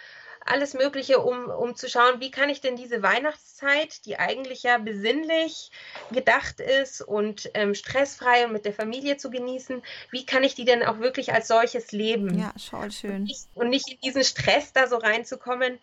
alles 0.48 0.74
Mögliche, 0.74 1.20
um, 1.20 1.50
um 1.50 1.74
zu 1.76 1.88
schauen, 1.88 2.20
wie 2.20 2.30
kann 2.30 2.48
ich 2.48 2.60
denn 2.60 2.76
diese 2.76 3.02
Weihnachtszeit, 3.02 4.04
die 4.04 4.18
eigentlich 4.18 4.62
ja 4.62 4.78
besinnlich 4.78 5.70
gedacht 6.10 6.60
ist 6.60 7.00
und 7.00 7.50
ähm, 7.54 7.74
stressfrei 7.74 8.46
und 8.46 8.52
mit 8.52 8.64
der 8.64 8.72
Familie 8.72 9.16
zu 9.16 9.30
genießen, 9.30 9.82
wie 10.10 10.26
kann 10.26 10.44
ich 10.44 10.54
die 10.54 10.64
denn 10.64 10.82
auch 10.82 10.98
wirklich 10.98 11.32
als 11.32 11.48
solches 11.48 11.92
leben? 11.92 12.38
Ja, 12.38 12.52
schau 12.58 12.88
schön. 12.90 13.16
Und 13.16 13.22
nicht, 13.24 13.48
und 13.54 13.70
nicht 13.70 13.90
in 13.90 14.00
diesen 14.00 14.24
Stress 14.24 14.72
da 14.72 14.86
so 14.86 14.96
reinzukommen, 14.96 15.78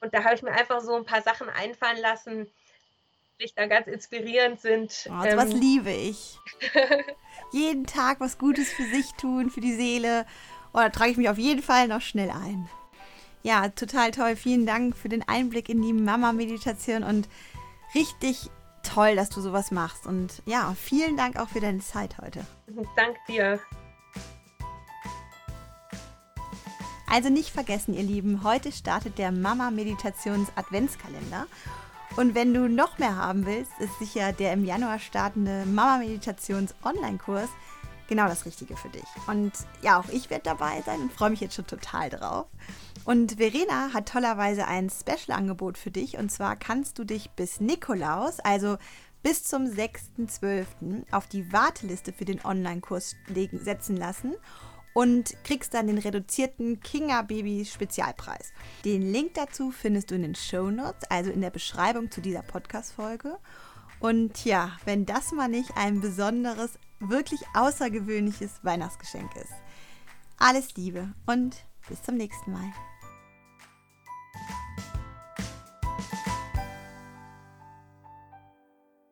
und 0.00 0.12
da 0.12 0.24
habe 0.24 0.34
ich 0.34 0.42
mir 0.42 0.50
einfach 0.50 0.80
so 0.80 0.96
ein 0.96 1.04
paar 1.04 1.22
Sachen 1.22 1.48
einfallen 1.48 2.00
lassen, 2.00 2.50
die 3.40 3.50
da 3.54 3.66
ganz 3.66 3.86
inspirierend 3.86 4.60
sind. 4.60 5.08
Oh, 5.08 5.24
ähm, 5.24 5.38
was 5.38 5.52
liebe 5.52 5.92
ich. 5.92 6.38
jeden 7.52 7.86
Tag 7.86 8.18
was 8.18 8.36
Gutes 8.36 8.72
für 8.72 8.84
sich 8.84 9.12
tun, 9.12 9.48
für 9.50 9.60
die 9.60 9.74
Seele. 9.74 10.26
Oh, 10.74 10.78
da 10.78 10.88
trage 10.88 11.12
ich 11.12 11.16
mich 11.16 11.28
auf 11.28 11.38
jeden 11.38 11.62
Fall 11.62 11.86
noch 11.86 12.00
schnell 12.00 12.30
ein. 12.30 12.68
Ja, 13.42 13.68
total 13.68 14.12
toll. 14.12 14.36
Vielen 14.36 14.66
Dank 14.66 14.96
für 14.96 15.08
den 15.08 15.26
Einblick 15.26 15.68
in 15.68 15.82
die 15.82 15.92
Mama-Meditation 15.92 17.02
und 17.02 17.28
richtig 17.94 18.50
toll, 18.82 19.16
dass 19.16 19.30
du 19.30 19.40
sowas 19.40 19.70
machst. 19.70 20.06
Und 20.06 20.42
ja, 20.46 20.74
vielen 20.78 21.16
Dank 21.16 21.36
auch 21.38 21.48
für 21.48 21.60
deine 21.60 21.80
Zeit 21.80 22.18
heute. 22.18 22.44
Dank 22.96 23.16
dir. 23.26 23.58
Also 27.08 27.28
nicht 27.28 27.50
vergessen, 27.50 27.94
ihr 27.94 28.04
Lieben, 28.04 28.42
heute 28.42 28.72
startet 28.72 29.18
der 29.18 29.32
Mama 29.32 29.70
Meditations 29.70 30.48
Adventskalender. 30.56 31.46
Und 32.16 32.34
wenn 32.34 32.54
du 32.54 32.68
noch 32.68 32.98
mehr 32.98 33.16
haben 33.16 33.44
willst, 33.44 33.72
ist 33.80 33.98
sicher 33.98 34.32
der 34.32 34.52
im 34.52 34.64
Januar 34.64 34.98
startende 34.98 35.66
Mama 35.66 35.98
Meditations 35.98 36.74
Online-Kurs 36.82 37.48
genau 38.12 38.28
das 38.28 38.44
Richtige 38.44 38.76
für 38.76 38.90
dich. 38.90 39.06
Und 39.26 39.52
ja, 39.80 39.98
auch 39.98 40.08
ich 40.10 40.28
werde 40.28 40.44
dabei 40.44 40.82
sein 40.84 41.00
und 41.00 41.12
freue 41.12 41.30
mich 41.30 41.40
jetzt 41.40 41.54
schon 41.54 41.66
total 41.66 42.10
drauf. 42.10 42.46
Und 43.06 43.38
Verena 43.38 43.94
hat 43.94 44.10
tollerweise 44.10 44.66
ein 44.66 44.90
Special-Angebot 44.90 45.78
für 45.78 45.90
dich. 45.90 46.18
Und 46.18 46.30
zwar 46.30 46.56
kannst 46.56 46.98
du 46.98 47.04
dich 47.04 47.30
bis 47.30 47.60
Nikolaus, 47.60 48.38
also 48.40 48.76
bis 49.22 49.44
zum 49.44 49.64
6.12. 49.64 51.10
auf 51.10 51.26
die 51.26 51.52
Warteliste 51.54 52.12
für 52.12 52.26
den 52.26 52.44
Online-Kurs 52.44 53.16
setzen 53.64 53.96
lassen 53.96 54.34
und 54.92 55.32
kriegst 55.42 55.72
dann 55.72 55.86
den 55.86 55.96
reduzierten 55.96 56.80
Kinga 56.80 57.22
Baby 57.22 57.64
Spezialpreis. 57.64 58.52
Den 58.84 59.10
Link 59.10 59.34
dazu 59.34 59.70
findest 59.70 60.10
du 60.10 60.16
in 60.16 60.22
den 60.22 60.34
Show 60.34 60.70
Notes, 60.70 61.10
also 61.10 61.30
in 61.30 61.40
der 61.40 61.50
Beschreibung 61.50 62.10
zu 62.10 62.20
dieser 62.20 62.42
Podcast-Folge. 62.42 63.38
Und 64.00 64.44
ja, 64.44 64.72
wenn 64.84 65.06
das 65.06 65.32
mal 65.32 65.48
nicht 65.48 65.70
ein 65.76 66.00
besonderes, 66.00 66.72
wirklich 67.08 67.40
außergewöhnliches 67.54 68.60
Weihnachtsgeschenk 68.62 69.34
ist. 69.36 69.52
Alles 70.38 70.74
Liebe 70.76 71.12
und 71.26 71.56
bis 71.88 72.02
zum 72.02 72.16
nächsten 72.16 72.52
Mal. 72.52 72.72